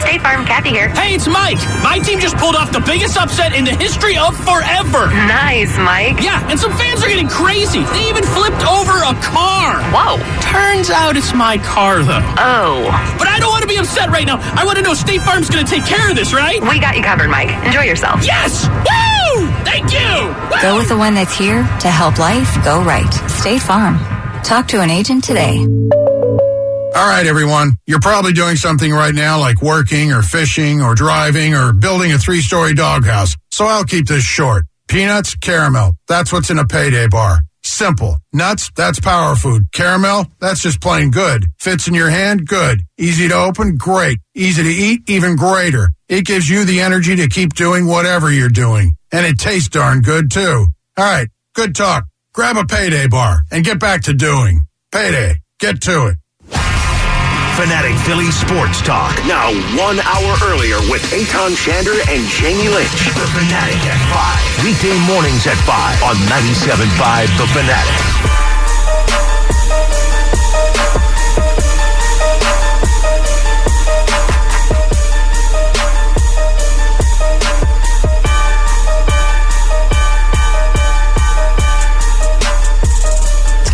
State 0.00 0.22
Farm, 0.22 0.46
Kathy 0.46 0.70
here. 0.70 0.88
Hey, 0.88 1.14
it's 1.14 1.28
Mike. 1.28 1.58
My 1.82 1.98
team 1.98 2.18
just 2.18 2.36
pulled 2.36 2.56
off 2.56 2.72
the 2.72 2.80
biggest 2.80 3.16
upset 3.16 3.54
in 3.54 3.64
the 3.64 3.74
history 3.76 4.16
of 4.16 4.34
forever. 4.36 5.06
Nice, 5.28 5.76
Mike. 5.78 6.22
Yeah, 6.22 6.42
and 6.50 6.58
some 6.58 6.72
fans 6.76 7.04
are 7.04 7.08
getting 7.08 7.28
crazy. 7.28 7.84
They 7.84 8.08
even 8.08 8.24
flipped 8.24 8.64
over 8.66 8.96
a 9.04 9.14
car. 9.20 9.82
Whoa. 9.92 10.16
Turns 10.40 10.90
out 10.90 11.16
it's 11.16 11.34
my 11.34 11.58
car, 11.58 12.02
though. 12.02 12.24
Oh. 12.38 12.88
But 13.18 13.28
I 13.28 13.38
don't 13.38 13.50
want 13.50 13.62
to 13.62 13.68
be 13.68 13.76
upset 13.76 14.08
right 14.08 14.26
now. 14.26 14.38
I 14.56 14.64
want 14.64 14.76
to 14.78 14.82
know 14.82 14.94
State 14.94 15.22
Farm's 15.22 15.50
going 15.50 15.64
to 15.64 15.70
take 15.70 15.84
care 15.84 16.08
of 16.10 16.16
this, 16.16 16.32
right? 16.32 16.60
We 16.62 16.80
got 16.80 16.96
you 16.96 17.02
covered, 17.02 17.28
Mike. 17.28 17.50
Enjoy 17.66 17.82
yourself. 17.82 18.24
Yes! 18.24 18.66
Woo! 18.66 19.46
Thank 19.64 19.92
you! 19.92 20.32
Woo! 20.50 20.62
Go 20.62 20.76
with 20.76 20.88
the 20.88 20.96
one 20.96 21.14
that's 21.14 21.36
here 21.36 21.62
to 21.80 21.88
help 21.88 22.18
life 22.18 22.52
go 22.64 22.82
right. 22.82 23.12
State 23.28 23.62
Farm. 23.62 24.17
Talk 24.44 24.68
to 24.68 24.80
an 24.80 24.90
agent 24.90 25.24
today. 25.24 25.58
All 25.58 27.06
right, 27.06 27.26
everyone. 27.26 27.76
You're 27.86 28.00
probably 28.00 28.32
doing 28.32 28.56
something 28.56 28.90
right 28.92 29.14
now 29.14 29.38
like 29.38 29.60
working 29.62 30.12
or 30.12 30.22
fishing 30.22 30.80
or 30.82 30.94
driving 30.94 31.54
or 31.54 31.72
building 31.72 32.12
a 32.12 32.18
three 32.18 32.40
story 32.40 32.74
doghouse. 32.74 33.36
So 33.50 33.66
I'll 33.66 33.84
keep 33.84 34.06
this 34.06 34.24
short. 34.24 34.64
Peanuts, 34.88 35.34
caramel. 35.36 35.92
That's 36.08 36.32
what's 36.32 36.50
in 36.50 36.58
a 36.58 36.64
payday 36.66 37.06
bar. 37.08 37.40
Simple. 37.62 38.16
Nuts, 38.32 38.70
that's 38.74 38.98
power 38.98 39.36
food. 39.36 39.70
Caramel, 39.72 40.26
that's 40.40 40.62
just 40.62 40.80
plain 40.80 41.10
good. 41.10 41.44
Fits 41.58 41.86
in 41.86 41.94
your 41.94 42.08
hand, 42.08 42.48
good. 42.48 42.80
Easy 42.96 43.28
to 43.28 43.34
open, 43.34 43.76
great. 43.76 44.18
Easy 44.34 44.62
to 44.62 44.68
eat, 44.68 45.02
even 45.08 45.36
greater. 45.36 45.90
It 46.08 46.24
gives 46.24 46.48
you 46.48 46.64
the 46.64 46.80
energy 46.80 47.16
to 47.16 47.28
keep 47.28 47.52
doing 47.54 47.86
whatever 47.86 48.30
you're 48.32 48.48
doing. 48.48 48.96
And 49.12 49.26
it 49.26 49.38
tastes 49.38 49.68
darn 49.68 50.00
good 50.00 50.30
too. 50.30 50.66
All 50.96 51.04
right, 51.04 51.28
good 51.54 51.76
talk. 51.76 52.06
Grab 52.38 52.56
a 52.56 52.64
payday 52.64 53.08
bar 53.08 53.42
and 53.50 53.64
get 53.64 53.80
back 53.80 54.02
to 54.02 54.14
doing. 54.14 54.64
Payday. 54.92 55.42
Get 55.58 55.80
to 55.80 56.06
it. 56.06 56.18
Fanatic 57.58 57.96
Philly 58.06 58.30
Sports 58.30 58.80
Talk. 58.82 59.18
Now 59.26 59.50
one 59.74 59.98
hour 59.98 60.36
earlier 60.44 60.78
with 60.88 61.02
Eytan 61.10 61.58
Shander 61.58 61.98
and 62.06 62.22
Jamie 62.38 62.68
Lynch. 62.68 63.10
The 63.10 63.26
Fanatic 63.34 63.82
at 63.82 64.54
5. 64.54 64.64
Weekday 64.64 64.96
mornings 65.10 65.48
at 65.48 65.58
5 65.66 66.02
on 66.04 66.14
97.5 66.30 67.38
The 67.38 67.46
Fanatic. 67.48 68.07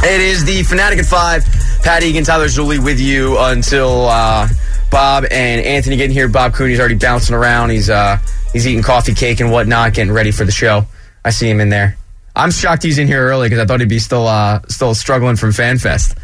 It 0.07 0.21
is 0.21 0.45
the 0.45 0.63
Fanatic 0.65 0.99
at 0.99 1.07
5. 1.07 1.81
Pat 1.83 2.03
Egan, 2.03 2.25
Tyler 2.25 2.45
Zulli 2.45 2.79
with 2.79 3.01
you 3.01 3.39
until 3.39 4.05
uh, 4.07 4.47
Bob 4.91 5.25
and 5.31 5.63
Anthony 5.63 5.97
get 5.97 6.05
in 6.05 6.11
here. 6.11 6.29
Bob 6.29 6.53
Cooney's 6.53 6.79
already 6.79 6.95
bouncing 6.95 7.35
around. 7.35 7.71
He's 7.71 7.89
uh, 7.89 8.19
he's 8.53 8.67
eating 8.67 8.83
coffee 8.83 9.15
cake 9.15 9.41
and 9.41 9.51
whatnot, 9.51 9.95
getting 9.95 10.13
ready 10.13 10.31
for 10.31 10.45
the 10.45 10.53
show. 10.53 10.85
I 11.25 11.31
see 11.31 11.49
him 11.49 11.59
in 11.59 11.71
there. 11.71 11.97
I'm 12.37 12.51
shocked 12.51 12.83
he's 12.83 12.99
in 12.99 13.07
here 13.07 13.27
early 13.27 13.49
because 13.49 13.61
I 13.61 13.65
thought 13.65 13.81
he'd 13.81 13.89
be 13.89 13.99
still 13.99 14.27
uh, 14.29 14.61
still 14.69 14.95
struggling 14.95 15.37
from 15.37 15.51
FanFest. 15.51 16.19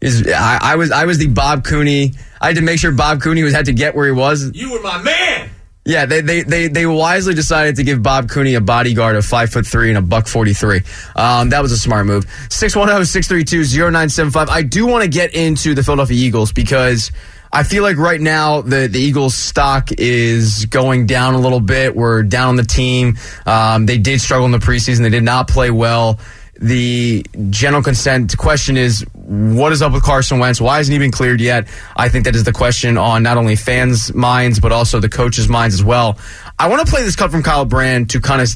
Is 0.00 0.26
I, 0.26 0.58
I 0.62 0.76
was 0.76 0.90
I 0.90 1.04
was 1.04 1.18
the 1.18 1.28
Bob 1.28 1.62
Cooney. 1.62 2.14
I 2.40 2.46
had 2.46 2.56
to 2.56 2.62
make 2.62 2.78
sure 2.78 2.90
Bob 2.90 3.20
Cooney 3.20 3.42
was 3.42 3.52
had 3.52 3.66
to 3.66 3.74
get 3.74 3.94
where 3.94 4.06
he 4.06 4.12
was. 4.12 4.50
You 4.54 4.72
were 4.72 4.80
my 4.80 5.02
man. 5.02 5.50
Yeah, 5.90 6.06
they, 6.06 6.20
they 6.20 6.42
they 6.44 6.68
they 6.68 6.86
wisely 6.86 7.34
decided 7.34 7.74
to 7.76 7.82
give 7.82 8.00
Bob 8.00 8.28
Cooney 8.30 8.54
a 8.54 8.60
bodyguard 8.60 9.16
of 9.16 9.26
five 9.26 9.50
foot 9.50 9.66
three 9.66 9.88
and 9.88 9.98
a 9.98 10.02
buck 10.02 10.28
forty 10.28 10.52
three. 10.54 10.82
Um, 11.16 11.48
that 11.50 11.62
was 11.62 11.72
a 11.72 11.78
smart 11.78 12.06
move. 12.06 12.26
610-632-0975. 12.50 14.48
I 14.48 14.62
do 14.62 14.86
want 14.86 15.02
to 15.02 15.10
get 15.10 15.34
into 15.34 15.74
the 15.74 15.82
Philadelphia 15.82 16.16
Eagles 16.16 16.52
because 16.52 17.10
I 17.52 17.64
feel 17.64 17.82
like 17.82 17.96
right 17.96 18.20
now 18.20 18.60
the 18.60 18.86
the 18.86 19.00
Eagles 19.00 19.34
stock 19.34 19.90
is 19.98 20.66
going 20.66 21.06
down 21.06 21.34
a 21.34 21.40
little 21.40 21.58
bit. 21.58 21.96
We're 21.96 22.22
down 22.22 22.50
on 22.50 22.56
the 22.56 22.62
team. 22.62 23.18
Um, 23.44 23.86
they 23.86 23.98
did 23.98 24.20
struggle 24.20 24.46
in 24.46 24.52
the 24.52 24.58
preseason. 24.58 25.00
They 25.00 25.10
did 25.10 25.24
not 25.24 25.48
play 25.48 25.72
well. 25.72 26.20
The 26.60 27.24
general 27.48 27.82
consent 27.82 28.36
question 28.36 28.76
is 28.76 29.00
what 29.14 29.72
is 29.72 29.80
up 29.80 29.92
with 29.92 30.02
Carson 30.02 30.38
Wentz? 30.38 30.60
Why 30.60 30.76
hasn't 30.76 30.92
he 30.92 30.98
been 30.98 31.10
cleared 31.10 31.40
yet? 31.40 31.66
I 31.96 32.10
think 32.10 32.26
that 32.26 32.36
is 32.36 32.44
the 32.44 32.52
question 32.52 32.98
on 32.98 33.22
not 33.22 33.38
only 33.38 33.56
fans' 33.56 34.12
minds, 34.12 34.60
but 34.60 34.70
also 34.70 35.00
the 35.00 35.08
coaches' 35.08 35.48
minds 35.48 35.74
as 35.74 35.82
well. 35.82 36.18
I 36.58 36.68
want 36.68 36.84
to 36.84 36.90
play 36.92 37.02
this 37.02 37.16
cut 37.16 37.30
from 37.30 37.42
Kyle 37.42 37.64
Brandt 37.64 38.10
to 38.10 38.20
kind 38.20 38.42
of 38.42 38.48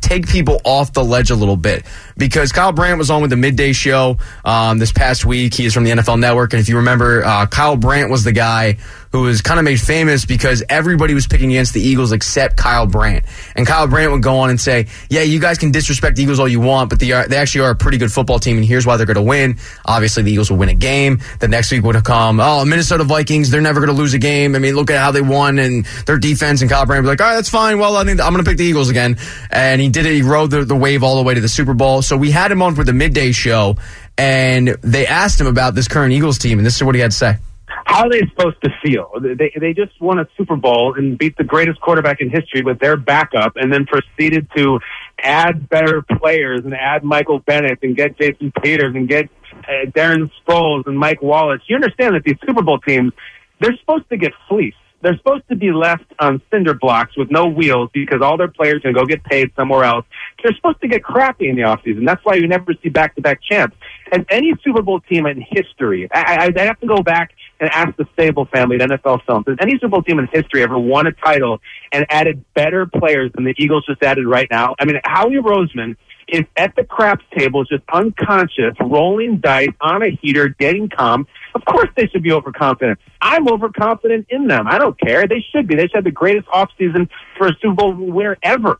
take 0.00 0.28
people 0.28 0.60
off 0.64 0.92
the 0.92 1.04
ledge 1.04 1.30
a 1.30 1.34
little 1.34 1.56
bit 1.56 1.84
because 2.16 2.52
Kyle 2.52 2.72
Brandt 2.72 2.98
was 2.98 3.10
on 3.10 3.20
with 3.22 3.30
the 3.30 3.36
midday 3.36 3.72
show 3.72 4.18
um, 4.44 4.78
this 4.78 4.92
past 4.92 5.24
week. 5.24 5.54
He 5.54 5.66
is 5.66 5.74
from 5.74 5.84
the 5.84 5.90
NFL 5.90 6.18
Network, 6.18 6.52
and 6.52 6.60
if 6.60 6.68
you 6.68 6.76
remember, 6.76 7.24
uh, 7.24 7.46
Kyle 7.46 7.76
Brandt 7.76 8.10
was 8.10 8.24
the 8.24 8.32
guy 8.32 8.76
who 9.12 9.22
was 9.22 9.42
kind 9.42 9.58
of 9.58 9.64
made 9.64 9.80
famous 9.80 10.24
because 10.24 10.62
everybody 10.68 11.14
was 11.14 11.26
picking 11.26 11.50
against 11.50 11.74
the 11.74 11.80
Eagles 11.80 12.12
except 12.12 12.56
Kyle 12.56 12.86
Brandt. 12.86 13.24
And 13.56 13.66
Kyle 13.66 13.88
Brandt 13.88 14.12
would 14.12 14.22
go 14.22 14.38
on 14.38 14.50
and 14.50 14.60
say, 14.60 14.86
"Yeah, 15.08 15.22
you 15.22 15.40
guys 15.40 15.58
can 15.58 15.70
disrespect 15.70 16.16
the 16.16 16.22
Eagles 16.22 16.38
all 16.38 16.48
you 16.48 16.60
want, 16.60 16.90
but 16.90 16.98
they 16.98 17.12
are 17.12 17.26
they 17.26 17.36
actually 17.36 17.62
are 17.62 17.70
a 17.70 17.76
pretty 17.76 17.98
good 17.98 18.12
football 18.12 18.38
team, 18.38 18.56
and 18.56 18.64
here's 18.64 18.86
why 18.86 18.96
they're 18.96 19.06
going 19.06 19.16
to 19.16 19.22
win. 19.22 19.58
Obviously, 19.84 20.22
the 20.22 20.32
Eagles 20.32 20.50
will 20.50 20.58
win 20.58 20.68
a 20.68 20.74
game. 20.74 21.20
The 21.40 21.48
next 21.48 21.70
week 21.70 21.82
would 21.82 22.00
come, 22.04 22.40
oh, 22.40 22.64
Minnesota 22.64 23.04
Vikings, 23.04 23.50
they're 23.50 23.60
never 23.60 23.80
going 23.80 23.94
to 23.94 24.00
lose 24.00 24.14
a 24.14 24.18
game. 24.18 24.54
I 24.54 24.58
mean, 24.58 24.74
look 24.74 24.90
at 24.90 24.98
how 24.98 25.10
they 25.10 25.20
won 25.20 25.58
and 25.58 25.84
their 26.06 26.18
defense. 26.18 26.60
And 26.60 26.70
Kyle 26.70 26.86
Brandt 26.86 27.04
would 27.04 27.08
be 27.08 27.12
like, 27.12 27.20
all 27.20 27.28
right, 27.28 27.34
that's 27.34 27.50
fine. 27.50 27.78
Well, 27.78 27.96
I 27.96 28.04
think 28.04 28.20
I'm 28.20 28.32
going 28.32 28.44
to 28.44 28.48
pick 28.48 28.58
the 28.58 28.64
Eagles 28.64 28.88
again. 28.88 29.18
And 29.50 29.80
he 29.80 29.88
did 29.90 30.06
it. 30.06 30.14
He 30.14 30.22
rode 30.22 30.50
the, 30.50 30.64
the 30.64 30.76
wave 30.76 31.02
all 31.02 31.16
the 31.16 31.22
way 31.22 31.34
to 31.34 31.40
the 31.40 31.48
Super 31.48 31.74
Bowl. 31.74 32.02
So 32.02 32.16
we 32.16 32.30
had 32.30 32.50
him 32.50 32.62
on 32.62 32.74
for 32.74 32.84
the 32.84 32.92
midday 32.92 33.32
show, 33.32 33.76
and 34.16 34.68
they 34.82 35.06
asked 35.06 35.40
him 35.40 35.46
about 35.46 35.74
this 35.74 35.88
current 35.88 36.12
Eagles 36.12 36.38
team, 36.38 36.58
and 36.58 36.66
this 36.66 36.76
is 36.76 36.82
what 36.82 36.94
he 36.94 37.00
had 37.00 37.10
to 37.10 37.16
say. 37.16 37.36
How 37.84 38.04
are 38.04 38.10
they 38.10 38.20
supposed 38.20 38.62
to 38.62 38.70
feel? 38.82 39.10
They 39.20 39.52
they 39.58 39.72
just 39.72 40.00
won 40.00 40.18
a 40.18 40.28
Super 40.36 40.56
Bowl 40.56 40.94
and 40.96 41.18
beat 41.18 41.36
the 41.36 41.44
greatest 41.44 41.80
quarterback 41.80 42.20
in 42.20 42.30
history 42.30 42.62
with 42.62 42.78
their 42.78 42.96
backup, 42.96 43.56
and 43.56 43.72
then 43.72 43.86
proceeded 43.86 44.48
to 44.56 44.78
add 45.22 45.68
better 45.68 46.02
players 46.02 46.60
and 46.64 46.74
add 46.74 47.04
Michael 47.04 47.40
Bennett 47.40 47.80
and 47.82 47.96
get 47.96 48.16
Jason 48.18 48.52
Peters 48.62 48.94
and 48.94 49.08
get 49.08 49.28
uh, 49.52 49.90
Darren 49.90 50.30
Sproles 50.40 50.86
and 50.86 50.98
Mike 50.98 51.20
Wallace. 51.22 51.62
You 51.66 51.76
understand 51.76 52.14
that 52.14 52.24
these 52.24 52.36
Super 52.46 52.62
Bowl 52.62 52.78
teams 52.78 53.12
they're 53.60 53.76
supposed 53.76 54.08
to 54.08 54.16
get 54.16 54.32
fleeced. 54.48 54.76
They're 55.02 55.16
supposed 55.16 55.48
to 55.48 55.56
be 55.56 55.72
left 55.72 56.04
on 56.18 56.42
cinder 56.50 56.74
blocks 56.74 57.16
with 57.16 57.30
no 57.30 57.46
wheels 57.46 57.90
because 57.92 58.20
all 58.22 58.36
their 58.36 58.48
players 58.48 58.82
can 58.82 58.92
go 58.92 59.06
get 59.06 59.24
paid 59.24 59.50
somewhere 59.56 59.84
else. 59.84 60.04
They're 60.42 60.54
supposed 60.54 60.80
to 60.82 60.88
get 60.88 61.02
crappy 61.02 61.48
in 61.48 61.56
the 61.56 61.62
offseason. 61.62 62.06
That's 62.06 62.24
why 62.24 62.34
you 62.34 62.46
never 62.46 62.74
see 62.82 62.90
back-to-back 62.90 63.40
champs. 63.42 63.76
And 64.12 64.26
any 64.28 64.54
Super 64.62 64.82
Bowl 64.82 65.00
team 65.00 65.26
in 65.26 65.44
history, 65.48 66.08
I, 66.12 66.50
I, 66.56 66.60
I 66.60 66.64
have 66.64 66.80
to 66.80 66.86
go 66.86 67.02
back 67.02 67.32
and 67.60 67.70
ask 67.70 67.96
the 67.96 68.04
Sabol 68.16 68.50
family 68.50 68.76
at 68.80 68.90
NFL 68.90 69.24
Films. 69.26 69.44
Has 69.48 69.56
any 69.60 69.72
Super 69.74 69.88
Bowl 69.88 70.02
team 70.02 70.18
in 70.18 70.28
history 70.32 70.62
ever 70.62 70.78
won 70.78 71.06
a 71.06 71.12
title 71.12 71.60
and 71.92 72.04
added 72.10 72.44
better 72.54 72.86
players 72.86 73.30
than 73.34 73.44
the 73.44 73.54
Eagles 73.58 73.86
just 73.86 74.02
added 74.02 74.26
right 74.26 74.48
now? 74.50 74.74
I 74.78 74.84
mean, 74.84 75.00
Howie 75.04 75.36
Roseman 75.36 75.96
is 76.32 76.44
at 76.56 76.74
the 76.76 76.84
craps 76.84 77.24
table, 77.36 77.64
just 77.64 77.82
unconscious, 77.92 78.74
rolling 78.80 79.38
dice 79.38 79.68
on 79.80 80.02
a 80.02 80.10
heater, 80.10 80.48
getting 80.48 80.88
calm. 80.88 81.26
Of 81.54 81.64
course, 81.64 81.88
they 81.96 82.06
should 82.06 82.22
be 82.22 82.32
overconfident. 82.32 82.98
I'm 83.20 83.48
overconfident 83.48 84.26
in 84.30 84.46
them. 84.46 84.66
I 84.68 84.78
don't 84.78 84.98
care. 84.98 85.26
They 85.26 85.44
should 85.52 85.66
be. 85.66 85.74
They 85.74 85.82
should 85.82 85.96
have 85.96 86.04
the 86.04 86.10
greatest 86.10 86.48
offseason 86.48 87.08
for 87.36 87.48
a 87.48 87.52
Super 87.60 87.74
Bowl 87.74 87.92
winner 87.92 88.36
ever. 88.42 88.78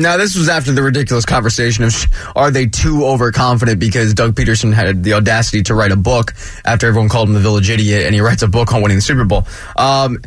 Now, 0.00 0.16
this 0.16 0.36
was 0.36 0.48
after 0.48 0.70
the 0.70 0.82
ridiculous 0.82 1.24
conversation 1.24 1.82
of 1.82 2.06
are 2.36 2.52
they 2.52 2.66
too 2.66 3.04
overconfident 3.04 3.80
because 3.80 4.14
Doug 4.14 4.36
Pederson 4.36 4.72
had 4.72 5.02
the 5.02 5.14
audacity 5.14 5.64
to 5.64 5.74
write 5.74 5.90
a 5.90 5.96
book 5.96 6.34
after 6.64 6.86
everyone 6.86 7.08
called 7.08 7.28
him 7.28 7.34
the 7.34 7.40
village 7.40 7.68
idiot, 7.68 8.06
and 8.06 8.14
he 8.14 8.20
writes 8.20 8.42
a 8.42 8.48
book 8.48 8.72
on 8.72 8.80
winning 8.80 8.98
the 8.98 9.02
Super 9.02 9.24
Bowl. 9.24 9.44
Um, 9.74 10.18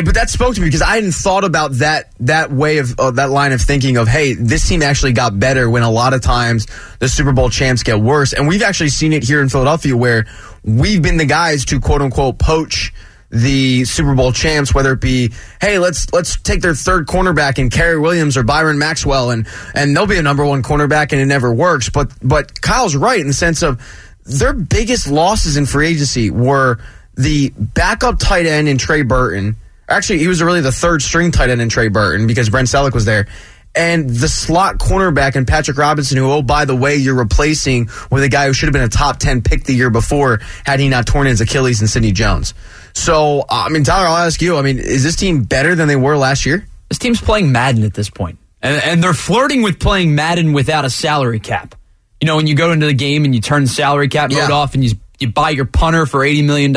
but 0.00 0.14
that 0.14 0.30
spoke 0.30 0.54
to 0.54 0.60
me 0.60 0.68
because 0.68 0.82
I 0.82 0.94
hadn't 0.94 1.12
thought 1.12 1.44
about 1.44 1.72
that 1.72 2.12
that 2.20 2.50
way 2.50 2.78
of 2.78 2.98
uh, 2.98 3.10
that 3.12 3.30
line 3.30 3.52
of 3.52 3.60
thinking 3.60 3.96
of 3.96 4.08
hey, 4.08 4.34
this 4.34 4.66
team 4.66 4.82
actually 4.82 5.12
got 5.12 5.38
better 5.38 5.68
when 5.68 5.82
a 5.82 5.90
lot 5.90 6.14
of 6.14 6.22
times 6.22 6.66
the 6.98 7.08
Super 7.08 7.32
Bowl 7.32 7.50
champs 7.50 7.82
get 7.82 8.00
worse, 8.00 8.32
and 8.32 8.48
we've 8.48 8.62
actually 8.62 8.88
seen 8.88 9.12
it 9.12 9.22
here 9.22 9.42
in 9.42 9.48
Philadelphia 9.48 9.96
where 9.96 10.26
we've 10.64 11.02
been 11.02 11.16
the 11.16 11.26
guys 11.26 11.64
to 11.66 11.80
quote 11.80 12.00
unquote 12.00 12.38
poach 12.38 12.92
the 13.32 13.86
Super 13.86 14.14
Bowl 14.14 14.30
champs, 14.30 14.74
whether 14.74 14.92
it 14.92 15.00
be, 15.00 15.32
hey, 15.60 15.78
let's 15.78 16.12
let's 16.12 16.38
take 16.40 16.60
their 16.60 16.74
third 16.74 17.06
cornerback 17.06 17.58
and 17.58 17.70
Cary 17.70 17.98
Williams 17.98 18.36
or 18.36 18.42
Byron 18.42 18.78
Maxwell, 18.78 19.30
and 19.30 19.46
and 19.74 19.96
they'll 19.96 20.06
be 20.06 20.18
a 20.18 20.22
number 20.22 20.44
one 20.44 20.62
cornerback, 20.62 21.12
and 21.12 21.20
it 21.20 21.26
never 21.26 21.52
works. 21.52 21.88
But 21.88 22.12
but 22.22 22.60
Kyle's 22.60 22.94
right 22.94 23.18
in 23.18 23.26
the 23.26 23.32
sense 23.32 23.62
of 23.62 23.80
their 24.24 24.52
biggest 24.52 25.10
losses 25.10 25.56
in 25.56 25.66
free 25.66 25.88
agency 25.88 26.30
were 26.30 26.78
the 27.16 27.52
backup 27.56 28.18
tight 28.18 28.46
end 28.46 28.68
in 28.68 28.78
Trey 28.78 29.02
Burton. 29.02 29.56
Actually, 29.88 30.18
he 30.20 30.28
was 30.28 30.42
really 30.42 30.60
the 30.60 30.72
third 30.72 31.02
string 31.02 31.30
tight 31.32 31.50
end 31.50 31.60
in 31.60 31.68
Trey 31.68 31.88
Burton 31.88 32.26
because 32.26 32.48
Brent 32.50 32.68
Celek 32.68 32.94
was 32.94 33.04
there. 33.04 33.26
And 33.74 34.08
the 34.10 34.28
slot 34.28 34.78
cornerback 34.78 35.34
and 35.34 35.46
Patrick 35.48 35.78
Robinson, 35.78 36.18
who, 36.18 36.30
oh, 36.30 36.42
by 36.42 36.66
the 36.66 36.76
way, 36.76 36.96
you're 36.96 37.14
replacing 37.14 37.88
with 38.10 38.22
a 38.22 38.28
guy 38.28 38.46
who 38.46 38.52
should 38.52 38.66
have 38.66 38.74
been 38.74 38.82
a 38.82 38.88
top 38.88 39.18
10 39.18 39.40
pick 39.42 39.64
the 39.64 39.72
year 39.72 39.88
before 39.88 40.40
had 40.66 40.78
he 40.78 40.90
not 40.90 41.06
torn 41.06 41.26
his 41.26 41.40
Achilles 41.40 41.80
and 41.80 41.88
Sidney 41.88 42.12
Jones. 42.12 42.52
So, 42.94 43.40
uh, 43.40 43.44
I 43.48 43.68
mean, 43.70 43.82
Tyler, 43.84 44.08
I'll 44.08 44.26
ask 44.26 44.42
you, 44.42 44.58
I 44.58 44.62
mean, 44.62 44.78
is 44.78 45.02
this 45.02 45.16
team 45.16 45.44
better 45.44 45.74
than 45.74 45.88
they 45.88 45.96
were 45.96 46.18
last 46.18 46.44
year? 46.44 46.66
This 46.90 46.98
team's 46.98 47.20
playing 47.22 47.50
Madden 47.50 47.82
at 47.84 47.94
this 47.94 48.10
point. 48.10 48.38
And, 48.60 48.82
and 48.84 49.02
they're 49.02 49.14
flirting 49.14 49.62
with 49.62 49.80
playing 49.80 50.14
Madden 50.14 50.52
without 50.52 50.84
a 50.84 50.90
salary 50.90 51.40
cap. 51.40 51.74
You 52.20 52.26
know, 52.26 52.36
when 52.36 52.46
you 52.46 52.54
go 52.54 52.72
into 52.72 52.84
the 52.86 52.92
game 52.92 53.24
and 53.24 53.34
you 53.34 53.40
turn 53.40 53.62
the 53.62 53.68
salary 53.70 54.08
cap 54.08 54.30
mode 54.30 54.38
Yeah. 54.38 54.50
off 54.54 54.74
and 54.74 54.84
you, 54.84 54.92
you 55.18 55.28
buy 55.32 55.48
your 55.48 55.64
punter 55.64 56.04
for 56.04 56.20
$80 56.20 56.44
million, 56.44 56.72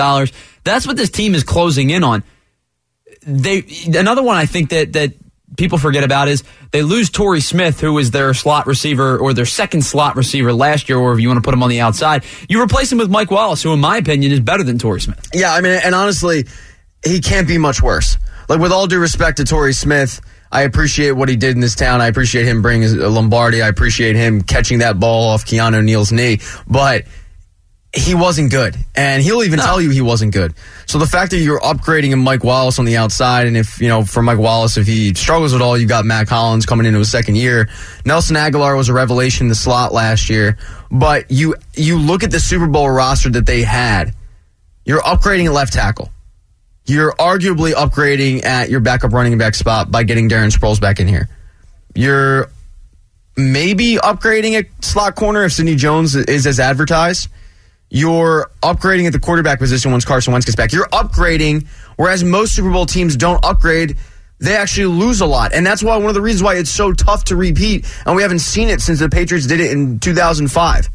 that's 0.63 0.87
what 0.87 0.95
this 0.95 1.09
team 1.09 1.35
is 1.35 1.43
closing 1.43 1.89
in 1.89 2.05
on. 2.05 2.23
They 3.25 3.65
Another 3.87 4.23
one 4.23 4.37
I 4.37 4.45
think 4.45 4.69
that, 4.69 4.93
that 4.93 5.13
people 5.57 5.77
forget 5.77 6.03
about 6.03 6.27
is 6.27 6.43
they 6.71 6.81
lose 6.81 7.09
Torrey 7.09 7.41
Smith, 7.41 7.79
who 7.79 7.93
was 7.93 8.11
their 8.11 8.33
slot 8.33 8.67
receiver 8.67 9.17
or 9.17 9.33
their 9.33 9.45
second 9.45 9.83
slot 9.83 10.15
receiver 10.15 10.53
last 10.53 10.89
year, 10.89 10.97
or 10.97 11.13
if 11.13 11.19
you 11.19 11.27
want 11.27 11.37
to 11.37 11.41
put 11.41 11.53
him 11.53 11.63
on 11.63 11.69
the 11.69 11.81
outside. 11.81 12.23
You 12.49 12.61
replace 12.61 12.91
him 12.91 12.97
with 12.97 13.09
Mike 13.09 13.31
Wallace, 13.31 13.63
who, 13.63 13.73
in 13.73 13.79
my 13.79 13.97
opinion, 13.97 14.31
is 14.31 14.39
better 14.39 14.63
than 14.63 14.77
Torrey 14.77 15.01
Smith. 15.01 15.27
Yeah, 15.33 15.53
I 15.53 15.61
mean, 15.61 15.79
and 15.83 15.95
honestly, 15.95 16.45
he 17.03 17.21
can't 17.21 17.47
be 17.47 17.57
much 17.57 17.81
worse. 17.81 18.17
Like, 18.47 18.59
with 18.59 18.71
all 18.71 18.87
due 18.87 18.99
respect 18.99 19.37
to 19.37 19.43
Torrey 19.43 19.73
Smith, 19.73 20.21
I 20.51 20.63
appreciate 20.63 21.11
what 21.11 21.29
he 21.29 21.35
did 21.35 21.55
in 21.55 21.61
this 21.61 21.75
town. 21.75 22.01
I 22.01 22.07
appreciate 22.07 22.45
him 22.45 22.61
bringing 22.61 22.97
Lombardi. 22.97 23.61
I 23.61 23.67
appreciate 23.67 24.15
him 24.15 24.41
catching 24.41 24.79
that 24.79 24.99
ball 24.99 25.29
off 25.29 25.45
Keanu 25.45 25.83
Neal's 25.83 26.11
knee. 26.11 26.39
But 26.67 27.05
he 27.95 28.13
wasn't 28.13 28.51
good. 28.51 28.75
And 28.95 29.23
he'll 29.23 29.43
even 29.43 29.59
tell 29.59 29.79
you 29.79 29.89
he 29.89 30.01
wasn't 30.01 30.33
good. 30.33 30.53
So 30.85 30.99
the 30.99 31.05
fact 31.05 31.31
that 31.31 31.37
you're 31.37 31.59
upgrading 31.59 32.09
him 32.09 32.19
Mike 32.19 32.43
Wallace 32.43 32.77
on 32.77 32.85
the 32.85 32.97
outside, 32.97 33.47
and 33.47 33.55
if, 33.55 33.79
you 33.79 33.87
know, 33.87 34.03
for 34.03 34.21
Mike 34.21 34.37
Wallace, 34.37 34.77
if 34.77 34.85
he 34.85 35.13
struggles 35.13 35.53
at 35.53 35.61
all, 35.61 35.77
you 35.77 35.87
got 35.87 36.05
Mack 36.05 36.27
Hollins 36.27 36.65
coming 36.65 36.85
into 36.85 36.99
his 36.99 37.09
second 37.09 37.35
year. 37.35 37.69
Nelson 38.03 38.35
Agholor 38.35 38.75
was 38.75 38.89
a 38.89 38.93
revelation 38.93 39.45
in 39.45 39.49
the 39.49 39.55
slot 39.55 39.93
last 39.93 40.29
year. 40.29 40.57
But 40.91 41.31
you 41.31 41.55
you 41.73 41.97
look 41.97 42.23
at 42.23 42.31
the 42.31 42.39
Super 42.39 42.67
Bowl 42.67 42.89
roster 42.89 43.29
that 43.31 43.45
they 43.45 43.63
had, 43.63 44.13
you're 44.85 45.01
upgrading 45.01 45.45
at 45.45 45.53
left 45.53 45.73
tackle. 45.73 46.09
You're 46.85 47.13
arguably 47.13 47.73
upgrading 47.73 48.45
at 48.45 48.69
your 48.69 48.79
backup 48.79 49.11
running 49.11 49.37
back 49.37 49.55
spot 49.55 49.89
by 49.89 50.03
getting 50.03 50.29
Darren 50.29 50.55
Sproles 50.55 50.79
back 50.79 50.99
in 50.99 51.07
here. 51.07 51.27
You're 51.95 52.49
maybe 53.35 53.95
upgrading 53.95 54.53
at 54.53 54.85
slot 54.85 55.15
corner 55.15 55.43
if 55.45 55.53
Sidney 55.53 55.75
Jones 55.75 56.15
is 56.15 56.45
as 56.45 56.59
advertised. 56.59 57.29
You're 57.89 58.49
upgrading 58.61 59.05
at 59.07 59.13
the 59.13 59.19
quarterback 59.19 59.59
position 59.59 59.91
once 59.91 60.05
Carson 60.05 60.33
Wentz 60.33 60.45
gets 60.45 60.55
back. 60.55 60.73
You're 60.73 60.87
upgrading, 60.87 61.67
whereas 61.95 62.23
most 62.23 62.55
Super 62.55 62.71
Bowl 62.71 62.85
teams 62.85 63.15
don't 63.15 63.43
upgrade. 63.45 63.97
They 64.39 64.55
actually 64.55 64.87
lose 64.87 65.21
a 65.21 65.25
lot. 65.25 65.53
And 65.53 65.65
that's 65.65 65.81
why 65.81 65.95
one 65.97 66.07
of 66.07 66.13
the 66.13 66.21
reasons 66.21 66.43
why 66.43 66.55
it's 66.55 66.69
so 66.69 66.91
tough 66.91 67.25
to 67.25 67.35
repeat. 67.35 67.85
And 68.05 68.15
we 68.15 68.21
haven't 68.21 68.39
seen 68.39 68.69
it 68.69 68.81
since 68.81 68.99
the 68.99 69.09
Patriots 69.09 69.47
did 69.47 69.59
it 69.59 69.71
in 69.71 69.99
2005. 69.99 70.89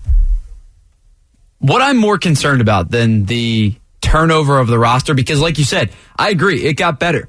What 1.59 1.83
I'm 1.83 1.97
more 1.97 2.19
concerned 2.19 2.61
about 2.61 2.91
than 2.91 3.25
the 3.25 3.75
turnover 4.01 4.59
of 4.59 4.67
the 4.67 4.79
roster, 4.79 5.15
because 5.15 5.41
like 5.41 5.59
you 5.59 5.65
said, 5.65 5.91
I 6.19 6.31
agree, 6.31 6.65
it 6.65 6.75
got 6.75 6.99
better. 6.99 7.29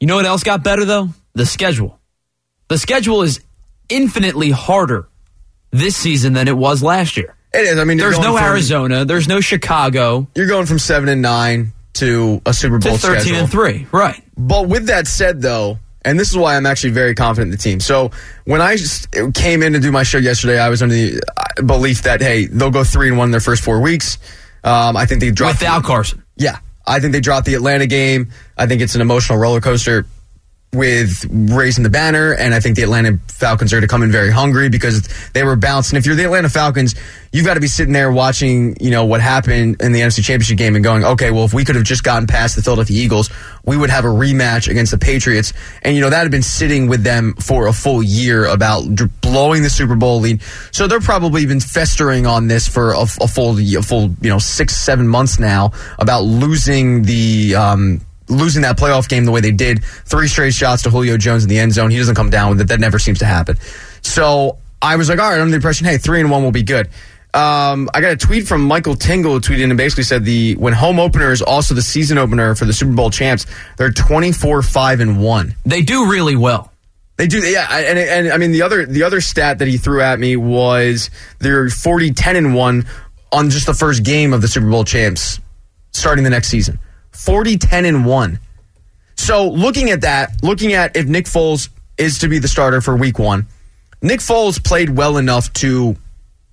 You 0.00 0.06
know 0.06 0.16
what 0.16 0.26
else 0.26 0.42
got 0.42 0.62
better 0.62 0.84
though? 0.84 1.10
The 1.34 1.46
schedule. 1.46 1.98
The 2.68 2.78
schedule 2.78 3.22
is 3.22 3.40
infinitely 3.88 4.50
harder 4.50 5.08
this 5.70 5.96
season 5.96 6.32
than 6.32 6.48
it 6.48 6.56
was 6.56 6.82
last 6.82 7.16
year. 7.16 7.35
It 7.56 7.66
is. 7.66 7.78
I 7.78 7.84
mean, 7.84 7.98
there's 7.98 8.18
no 8.18 8.36
from- 8.36 8.44
Arizona, 8.44 9.04
there's 9.04 9.28
no 9.28 9.40
Chicago. 9.40 10.26
You're 10.34 10.46
going 10.46 10.66
from 10.66 10.78
seven 10.78 11.08
and 11.08 11.22
nine 11.22 11.72
to 11.94 12.42
a 12.44 12.52
Super 12.52 12.78
Bowl 12.78 12.92
To 12.92 12.98
13 12.98 13.20
schedule. 13.20 13.38
and 13.40 13.50
three, 13.50 13.86
right? 13.92 14.22
But 14.36 14.68
with 14.68 14.86
that 14.88 15.06
said, 15.06 15.40
though, 15.40 15.78
and 16.04 16.20
this 16.20 16.30
is 16.30 16.36
why 16.36 16.56
I'm 16.56 16.66
actually 16.66 16.90
very 16.90 17.14
confident 17.14 17.46
in 17.46 17.50
the 17.52 17.56
team. 17.62 17.80
So 17.80 18.10
when 18.44 18.60
I 18.60 18.76
just 18.76 19.08
came 19.34 19.62
in 19.62 19.72
to 19.72 19.80
do 19.80 19.90
my 19.90 20.02
show 20.02 20.18
yesterday, 20.18 20.58
I 20.58 20.68
was 20.68 20.82
under 20.82 20.94
the 20.94 21.20
uh, 21.36 21.62
belief 21.62 22.02
that 22.02 22.20
hey, 22.20 22.46
they'll 22.46 22.70
go 22.70 22.84
three 22.84 23.08
and 23.08 23.16
one 23.18 23.28
in 23.28 23.32
their 23.32 23.40
first 23.40 23.64
four 23.64 23.80
weeks. 23.80 24.18
Um, 24.62 24.96
I 24.96 25.06
think 25.06 25.20
they 25.20 25.30
dropped 25.30 25.60
Without 25.60 25.84
Carson. 25.84 26.22
Yeah, 26.36 26.58
I 26.86 27.00
think 27.00 27.12
they 27.12 27.20
dropped 27.20 27.46
the 27.46 27.54
Atlanta 27.54 27.86
game. 27.86 28.30
I 28.58 28.66
think 28.66 28.82
it's 28.82 28.94
an 28.94 29.00
emotional 29.00 29.38
roller 29.38 29.60
coaster 29.60 30.06
with 30.76 31.26
raising 31.30 31.82
the 31.82 31.90
banner, 31.90 32.32
and 32.32 32.54
I 32.54 32.60
think 32.60 32.76
the 32.76 32.82
Atlanta 32.82 33.18
Falcons 33.28 33.72
are 33.72 33.80
to 33.80 33.86
come 33.86 34.02
in 34.02 34.12
very 34.12 34.30
hungry 34.30 34.68
because 34.68 35.08
they 35.32 35.42
were 35.42 35.56
bouncing. 35.56 35.96
If 35.96 36.06
you're 36.06 36.14
the 36.14 36.24
Atlanta 36.24 36.48
Falcons, 36.48 36.94
you've 37.32 37.46
got 37.46 37.54
to 37.54 37.60
be 37.60 37.66
sitting 37.66 37.92
there 37.92 38.10
watching, 38.10 38.76
you 38.80 38.90
know, 38.90 39.04
what 39.04 39.20
happened 39.20 39.80
in 39.82 39.92
the 39.92 40.00
NFC 40.00 40.24
Championship 40.24 40.58
game 40.58 40.74
and 40.74 40.84
going, 40.84 41.04
okay, 41.04 41.30
well, 41.30 41.44
if 41.44 41.52
we 41.52 41.64
could 41.64 41.74
have 41.74 41.84
just 41.84 42.02
gotten 42.02 42.26
past 42.26 42.56
the 42.56 42.62
Philadelphia 42.62 42.96
Eagles, 42.96 43.30
we 43.64 43.76
would 43.76 43.90
have 43.90 44.04
a 44.04 44.08
rematch 44.08 44.68
against 44.68 44.92
the 44.92 44.98
Patriots, 44.98 45.52
and 45.82 45.94
you 45.94 46.00
know 46.00 46.10
that 46.10 46.22
had 46.22 46.30
been 46.30 46.42
sitting 46.42 46.88
with 46.88 47.02
them 47.02 47.34
for 47.34 47.66
a 47.66 47.72
full 47.72 48.02
year 48.02 48.46
about 48.46 48.84
blowing 49.20 49.62
the 49.62 49.70
Super 49.70 49.96
Bowl 49.96 50.20
lead. 50.20 50.42
So 50.70 50.86
they're 50.86 51.00
probably 51.00 51.44
been 51.46 51.60
festering 51.60 52.26
on 52.26 52.46
this 52.46 52.68
for 52.68 52.92
a, 52.92 53.02
a 53.02 53.28
full, 53.28 53.58
a 53.58 53.82
full, 53.82 54.10
you 54.20 54.30
know, 54.30 54.38
six, 54.38 54.76
seven 54.76 55.08
months 55.08 55.38
now 55.38 55.72
about 55.98 56.22
losing 56.22 57.02
the. 57.02 57.54
Um, 57.54 58.00
losing 58.28 58.62
that 58.62 58.76
playoff 58.76 59.08
game 59.08 59.24
the 59.24 59.32
way 59.32 59.40
they 59.40 59.52
did, 59.52 59.84
three 59.84 60.28
straight 60.28 60.54
shots 60.54 60.82
to 60.82 60.90
Julio 60.90 61.16
Jones 61.16 61.42
in 61.44 61.48
the 61.48 61.58
end 61.58 61.72
zone. 61.72 61.90
He 61.90 61.98
doesn't 61.98 62.14
come 62.14 62.30
down 62.30 62.50
with 62.50 62.60
it. 62.60 62.68
That 62.68 62.80
never 62.80 62.98
seems 62.98 63.18
to 63.20 63.26
happen. 63.26 63.56
So 64.02 64.58
I 64.82 64.96
was 64.96 65.08
like, 65.08 65.18
all 65.18 65.28
right, 65.28 65.36
I'm 65.36 65.42
under 65.42 65.50
the 65.50 65.56
impression, 65.56 65.86
hey, 65.86 65.98
three 65.98 66.20
and 66.20 66.30
one 66.30 66.42
will 66.42 66.52
be 66.52 66.62
good. 66.62 66.88
Um, 67.34 67.90
I 67.92 68.00
got 68.00 68.12
a 68.12 68.16
tweet 68.16 68.46
from 68.46 68.62
Michael 68.62 68.96
Tingle 68.96 69.34
who 69.34 69.40
tweeted 69.40 69.64
and 69.64 69.76
basically 69.76 70.04
said 70.04 70.24
the 70.24 70.54
when 70.56 70.72
home 70.72 70.98
opener 70.98 71.32
is 71.32 71.42
also 71.42 71.74
the 71.74 71.82
season 71.82 72.16
opener 72.16 72.54
for 72.54 72.64
the 72.64 72.72
Super 72.72 72.92
Bowl 72.92 73.10
champs, 73.10 73.44
they're 73.76 73.90
24 73.90 74.62
5 74.62 75.00
and 75.00 75.22
1. 75.22 75.54
They 75.66 75.82
do 75.82 76.10
really 76.10 76.34
well. 76.34 76.72
They 77.18 77.26
do, 77.26 77.38
yeah, 77.38 77.66
and, 77.70 77.98
and 77.98 78.32
I 78.32 78.38
mean 78.38 78.52
the 78.52 78.62
other 78.62 78.86
the 78.86 79.02
other 79.02 79.20
stat 79.20 79.58
that 79.58 79.68
he 79.68 79.76
threw 79.76 80.00
at 80.00 80.18
me 80.18 80.36
was 80.36 81.10
they're 81.38 81.68
40 81.68 82.12
10 82.12 82.36
and 82.36 82.54
one 82.54 82.86
on 83.32 83.50
just 83.50 83.66
the 83.66 83.74
first 83.74 84.02
game 84.02 84.32
of 84.32 84.40
the 84.40 84.48
Super 84.48 84.70
Bowl 84.70 84.84
champs 84.84 85.38
starting 85.92 86.24
the 86.24 86.30
next 86.30 86.48
season. 86.48 86.78
40 87.16 87.58
10 87.58 87.84
and 87.84 88.06
one. 88.06 88.40
So 89.16 89.48
looking 89.48 89.90
at 89.90 90.02
that, 90.02 90.42
looking 90.42 90.72
at 90.74 90.96
if 90.96 91.06
Nick 91.06 91.24
Foles 91.24 91.68
is 91.98 92.18
to 92.20 92.28
be 92.28 92.38
the 92.38 92.48
starter 92.48 92.80
for 92.80 92.96
Week 92.96 93.18
One, 93.18 93.46
Nick 94.02 94.20
Foles 94.20 94.62
played 94.62 94.90
well 94.90 95.16
enough 95.16 95.52
to 95.54 95.96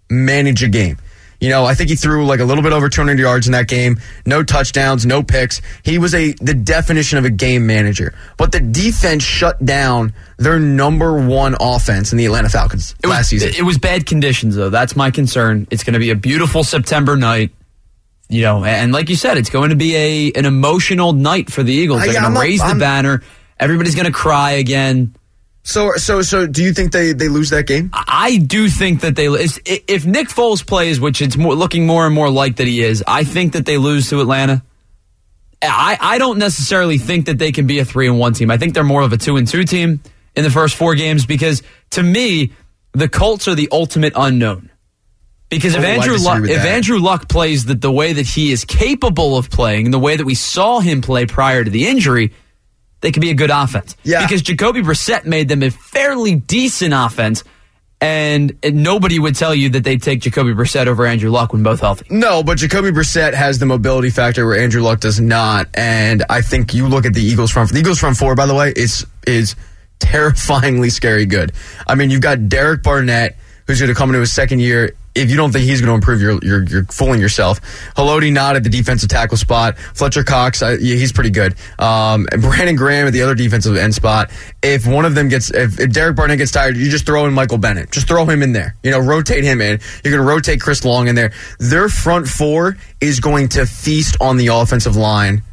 manage 0.09 0.64
a 0.64 0.70
game. 0.70 0.97
You 1.43 1.49
know, 1.49 1.66
I 1.66 1.74
think 1.74 1.89
he 1.89 1.97
threw 1.97 2.26
like 2.26 2.39
a 2.39 2.45
little 2.45 2.64
bit 2.64 2.72
over 2.72 2.88
200 2.88 3.20
yards 3.20 3.47
in 3.47 3.51
that 3.51 3.68
game. 3.68 3.99
No 4.26 4.43
touchdowns, 4.43 5.05
no 5.05 5.22
picks. 5.22 5.61
He 5.84 5.97
was 5.97 6.16
a 6.16 6.32
the 6.39 6.53
definition 6.53 7.18
of 7.18 7.26
a 7.26 7.30
game 7.30 7.68
manager. 7.68 8.16
But 8.38 8.53
the 8.53 8.61
defense 8.61 9.24
shut 9.24 9.64
down 9.66 10.14
their 10.38 10.57
number 10.57 11.20
one 11.20 11.57
offense 11.59 12.14
in 12.14 12.18
the 12.18 12.26
Atlanta 12.26 12.47
Falcons 12.47 12.95
last 13.03 13.28
season. 13.28 13.51
It 13.57 13.64
was 13.64 13.78
bad 13.78 14.05
conditions, 14.05 14.55
though. 14.55 14.70
That's 14.70 14.95
my 14.95 15.11
concern. 15.11 15.68
It's 15.70 15.84
going 15.84 15.95
to 15.95 15.99
be 15.99 16.11
a 16.11 16.16
beautiful 16.16 16.64
September 16.64 17.18
night. 17.18 17.51
You 18.34 18.41
know, 18.41 18.65
and 18.65 18.91
like 18.91 19.09
you 19.09 19.15
said, 19.15 19.38
it's 19.38 19.51
going 19.51 19.69
to 19.69 19.75
be 19.75 19.95
a 19.95 20.31
an 20.31 20.45
emotional 20.45 21.13
night 21.13 21.51
for 21.51 21.61
the 21.61 21.71
Eagles. 21.71 22.01
Uh, 22.01 22.05
They're 22.05 22.13
yeah, 22.15 22.21
going 22.21 22.34
to 22.34 22.39
raise 22.39 22.67
the 22.67 22.75
banner. 22.79 23.21
Everybody's 23.59 23.93
going 23.93 24.07
to 24.07 24.11
cry 24.11 24.51
again. 24.53 25.15
So, 25.61 25.93
so, 25.95 26.21
so, 26.23 26.47
do 26.47 26.63
you 26.63 26.73
think 26.73 26.91
they 26.91 27.13
they 27.13 27.29
lose 27.29 27.51
that 27.51 27.67
game? 27.67 27.91
I 27.93 28.38
do 28.38 28.67
think 28.69 29.01
that 29.01 29.15
they 29.15 29.27
if 29.27 30.05
Nick 30.05 30.29
Foles 30.29 30.65
plays, 30.65 30.99
which 30.99 31.21
it's 31.21 31.38
more, 31.38 31.53
looking 31.53 31.86
more 31.86 32.05
and 32.07 32.15
more 32.15 32.29
like 32.29 32.55
that 32.55 32.67
he 32.67 32.81
is. 32.81 33.03
I 33.05 33.23
think 33.23 33.53
that 33.53 33.65
they 33.65 33.77
lose 33.77 34.09
to 34.09 34.19
Atlanta. 34.19 34.63
I, 35.61 35.97
I 36.01 36.17
don't 36.17 36.39
necessarily 36.39 36.97
think 36.97 37.27
that 37.27 37.38
they 37.38 37.51
can 37.51 37.67
be 37.67 37.79
a 37.79 37.86
three 37.86 38.07
and 38.07 38.19
one 38.19 38.34
team. 38.34 38.51
I 38.51 38.57
think 38.57 38.73
they're 38.73 38.84
more 38.84 39.03
of 39.03 39.13
a 39.13 39.17
two 39.17 39.38
and 39.38 39.47
two 39.47 39.63
team 39.63 40.01
in 40.36 40.43
the 40.43 40.49
first 40.49 40.75
four 40.75 40.95
games 40.95 41.25
because 41.25 41.61
to 41.91 42.03
me, 42.03 42.51
the 42.91 43.07
Colts 43.07 43.47
are 43.47 43.55
the 43.55 43.69
ultimate 43.71 44.13
unknown. 44.15 44.69
Because 45.58 45.76
if 45.76 45.82
Oh, 45.84 45.86
Andrew 45.86 46.18
Luck, 46.18 46.43
if 46.43 46.47
that. 46.64 46.66
Andrew 46.66 46.99
Luck 46.99 47.28
plays 47.30 47.66
the, 47.66 47.76
the 47.76 47.91
way 47.91 48.14
that 48.14 48.26
he 48.26 48.51
is 48.51 48.66
capable 48.66 49.38
of 49.38 49.49
playing, 49.49 49.91
the 49.91 49.99
way 49.99 50.16
that 50.16 50.26
we 50.26 50.36
saw 50.36 50.80
him 50.80 51.01
play 51.01 51.26
prior 51.26 51.64
to 51.64 51.70
the 51.70 51.88
injury, 51.88 52.34
they 53.01 53.12
could 53.12 53.22
be 53.22 53.32
a 53.32 53.36
good 53.36 53.51
offense. 53.51 53.95
Yeah. 54.04 54.26
Because 54.26 54.41
Jacoby 54.41 54.82
Brissett 54.82 55.26
made 55.26 55.49
them 55.49 55.62
a 55.64 55.70
fairly 55.70 56.36
decent 56.36 56.93
offense, 56.93 57.43
and, 57.99 58.58
and 58.64 58.84
nobody 58.84 59.18
would 59.20 59.36
tell 59.36 59.56
you 59.56 59.70
that 59.70 59.84
they'd 59.84 60.01
take 60.01 60.22
Jacoby 60.22 60.54
Brissett 60.54 60.88
over 60.88 61.06
Andrew 61.06 61.30
Luck 61.30 61.54
when 61.54 61.64
both 61.64 61.80
healthy. 61.80 62.06
No, 62.10 62.43
but 62.43 62.58
Jacoby 62.58 62.91
Brissett 62.91 63.34
has 63.34 63.60
the 63.60 63.66
mobility 63.66 64.10
factor 64.10 64.45
where 64.45 64.60
Andrew 64.60 64.82
Luck 64.82 64.99
does 64.99 65.20
not, 65.22 65.68
and 65.74 66.24
I 66.30 66.41
think 66.41 66.74
you 66.74 66.88
look 66.88 67.06
at 67.06 67.14
the 67.14 67.22
Eagles 67.24 67.51
front. 67.51 67.72
The 67.72 67.80
Eagles 67.80 67.99
front 67.99 68.18
four, 68.18 68.36
by 68.36 68.45
the 68.45 68.56
way, 68.56 68.74
is 68.76 69.06
is 69.26 69.56
terrifyingly 69.99 70.89
scary 70.89 71.26
good. 71.26 71.54
I 71.88 71.95
mean, 71.95 72.10
you've 72.10 72.22
got 72.22 72.49
Derek 72.49 72.84
Barnett, 72.84 73.38
who's 73.68 73.80
going 73.80 73.89
to 73.89 73.95
come 73.95 74.09
into 74.09 74.20
his 74.20 74.34
second 74.34 74.59
year. 74.59 74.95
If 75.16 75.30
you 75.30 75.38
don't 75.38 75.51
think 75.51 75.66
he's 75.66 75.80
going 75.80 75.89
to 75.89 75.93
improve, 75.93 76.22
you're, 76.22 76.39
you're 76.43 76.64
you're 76.64 76.84
fooling 76.86 77.22
yourself. 77.22 77.61
Haloti 77.95 78.32
Ngata 78.32 78.55
at 78.55 78.64
the 78.64 78.70
defensive 78.70 79.09
tackle 79.09 79.38
spot. 79.38 79.78
Fletcher 79.78 80.24
Cox, 80.24 80.64
I, 80.64 80.72
yeah, 80.72 80.95
he's 80.95 81.11
pretty 81.11 81.30
good. 81.30 81.53
Um, 81.78 82.28
and 82.32 82.41
Brandon 82.41 82.76
Graham 82.76 83.05
at 83.05 83.14
the 83.14 83.22
other 83.22 83.36
defensive 83.36 83.78
end 83.78 83.93
spot. 83.93 84.32
If 84.64 84.88
one 84.88 85.05
of 85.05 85.14
them 85.14 85.30
gets, 85.30 85.51
if, 85.51 85.80
if 85.80 85.91
Derek 85.91 86.16
Barnett 86.16 86.39
gets 86.39 86.51
tired, 86.51 86.78
you 86.78 86.89
just 86.89 87.05
throw 87.05 87.26
in 87.28 87.34
Michael 87.34 87.59
Bennett. 87.59 87.91
Just 87.91 88.07
throw 88.07 88.26
him 88.26 88.41
in 88.41 88.53
there. 88.53 88.76
You 88.82 88.89
know, 88.89 88.99
rotate 88.99 89.43
him 89.43 89.61
in. 89.61 89.80
You're 90.03 90.14
going 90.14 90.26
to 90.26 90.30
rotate 90.30 90.59
Chris 90.59 90.84
Long 90.84 91.07
in 91.07 91.14
there. 91.14 91.32
Their 91.59 91.89
front 91.89 92.28
four 92.28 92.78
is 92.99 93.20
going 93.20 93.49
to 93.49 93.68
feast 93.68 94.18
on 94.20 94.38
the 94.38 94.47
offensive 94.47 94.95
line 94.95 95.43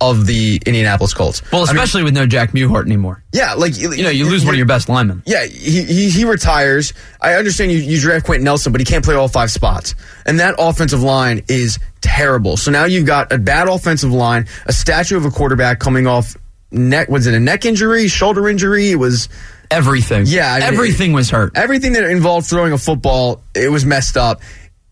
of 0.00 0.26
the 0.26 0.60
Indianapolis 0.66 1.14
Colts. 1.14 1.40
Well, 1.52 1.62
I 1.62 1.66
mean, 1.72 1.76
especially 1.76 2.02
with 2.02 2.14
no 2.14 2.26
Jack 2.26 2.50
Mewhort 2.52 2.84
anymore. 2.84 3.22
yeah, 3.32 3.54
like 3.54 3.78
You 3.78 4.02
know, 4.02 4.10
you 4.10 4.26
lose 4.28 4.44
one 4.44 4.54
of 4.54 4.58
your 4.58 4.66
best 4.66 4.88
linemen. 4.88 5.22
yeah, 5.24 5.44
he, 5.46 5.82
he 5.84 6.10
he 6.10 6.24
retires. 6.24 6.92
I 7.20 7.34
understand 7.34 7.72
you, 7.72 7.78
you 7.78 8.00
draft 8.00 8.26
Quenton 8.26 8.44
Nelson, 8.44 8.72
but 8.72 8.80
he 8.80 8.84
can't 8.84 9.04
play 9.04 9.14
all 9.14 9.28
five 9.28 9.50
spots. 9.50 9.94
And 10.26 10.40
that 10.40 10.56
offensive 10.58 11.02
line 11.02 11.42
is 11.48 11.78
terrible. 12.00 12.56
So 12.56 12.70
now 12.70 12.84
you've 12.84 13.06
got 13.06 13.32
a 13.32 13.38
bad 13.38 13.68
offensive 13.68 14.12
line, 14.12 14.46
a 14.66 14.72
statue 14.72 15.16
of 15.16 15.24
a 15.24 15.30
quarterback 15.30 15.78
coming 15.78 16.06
off 16.06 16.36
neck. 16.70 17.08
Was 17.08 17.26
it 17.26 17.34
a 17.34 17.40
neck 17.40 17.64
injury, 17.64 18.08
shoulder 18.08 18.48
injury? 18.48 18.90
It 18.90 18.96
was 18.96 19.28
Everything. 19.70 20.24
Yeah, 20.26 20.52
I 20.52 20.58
mean, 20.60 20.68
Everything 20.74 21.12
was 21.14 21.30
hurt. 21.30 21.52
everything 21.56 21.94
that 21.94 22.04
involved 22.04 22.46
throwing 22.46 22.72
a 22.72 22.78
football. 22.78 23.42
It 23.54 23.70
was 23.70 23.84
messed 23.86 24.16
up. 24.16 24.40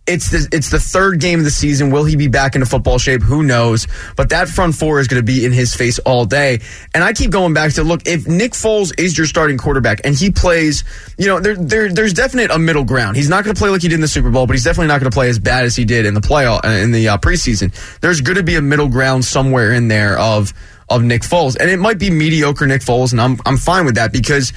It's 0.05 0.31
the 0.31 0.49
it's 0.51 0.71
the 0.71 0.81
third 0.81 1.21
game 1.21 1.39
of 1.39 1.45
the 1.45 1.51
season. 1.51 1.91
Will 1.91 2.05
he 2.05 2.17
be 2.17 2.27
back 2.27 2.57
into 2.57 2.67
football 2.67 2.99
shape? 2.99 3.23
Who 3.23 3.45
knows? 3.45 3.87
But 4.17 4.31
that 4.31 4.49
front 4.49 4.75
four 4.75 4.99
is 4.99 5.07
going 5.07 5.25
to 5.25 5.25
be 5.25 5.45
in 5.45 5.53
his 5.53 5.77
face 5.77 6.01
all 6.01 6.25
day. 6.25 6.61
And 6.93 7.05
I 7.05 7.13
keep 7.13 7.31
going 7.31 7.55
back 7.55 7.75
to 7.75 7.85
look 7.85 8.05
if 8.05 8.27
Nick 8.27 8.51
Foles 8.51 8.93
is 8.99 9.17
your 9.17 9.29
starting 9.29 9.59
quarterback 9.59 10.01
and 10.03 10.13
he 10.13 10.33
plays, 10.33 10.83
you 11.19 11.29
know, 11.29 11.39
there, 11.39 11.55
there 11.55 11.93
there's 11.93 12.13
definite 12.13 12.51
a 12.51 12.59
middle 12.59 12.83
ground. 12.83 13.17
He's 13.17 13.29
not 13.29 13.45
going 13.45 13.55
to 13.55 13.59
play 13.59 13.71
like 13.71 13.83
he 13.83 13.89
did 13.89 13.95
in 13.95 14.01
the 14.01 14.09
Super 14.09 14.31
Bowl, 14.31 14.49
but 14.49 14.55
he's 14.55 14.65
definitely 14.65 14.89
not 14.89 14.99
going 14.99 15.11
to 15.11 15.15
play 15.15 15.29
as 15.29 15.39
bad 15.39 15.65
as 15.65 15.77
he 15.77 15.85
did 15.85 16.05
in 16.05 16.15
the 16.15 16.21
playoff 16.21 16.65
in 16.65 16.91
the 16.91 17.09
uh, 17.09 17.19
preseason. 17.19 17.73
There's 18.01 18.21
going 18.21 18.39
to 18.39 18.43
be 18.43 18.57
a 18.57 18.63
middle 18.63 18.89
ground 18.89 19.25
somewhere 19.25 19.73
in 19.73 19.87
there 19.87 20.19
of 20.19 20.53
of 20.89 21.05
Nick 21.05 21.23
Foles, 21.23 21.57
and 21.59 21.71
it 21.71 21.79
might 21.79 22.01
be 22.01 22.11
mediocre 22.11 22.67
Nick 22.67 22.81
Foles, 22.83 23.13
and 23.13 23.21
I'm 23.21 23.39
I'm 23.47 23.57
fine 23.57 23.85
with 23.85 23.95
that 23.95 24.13
because. 24.13 24.53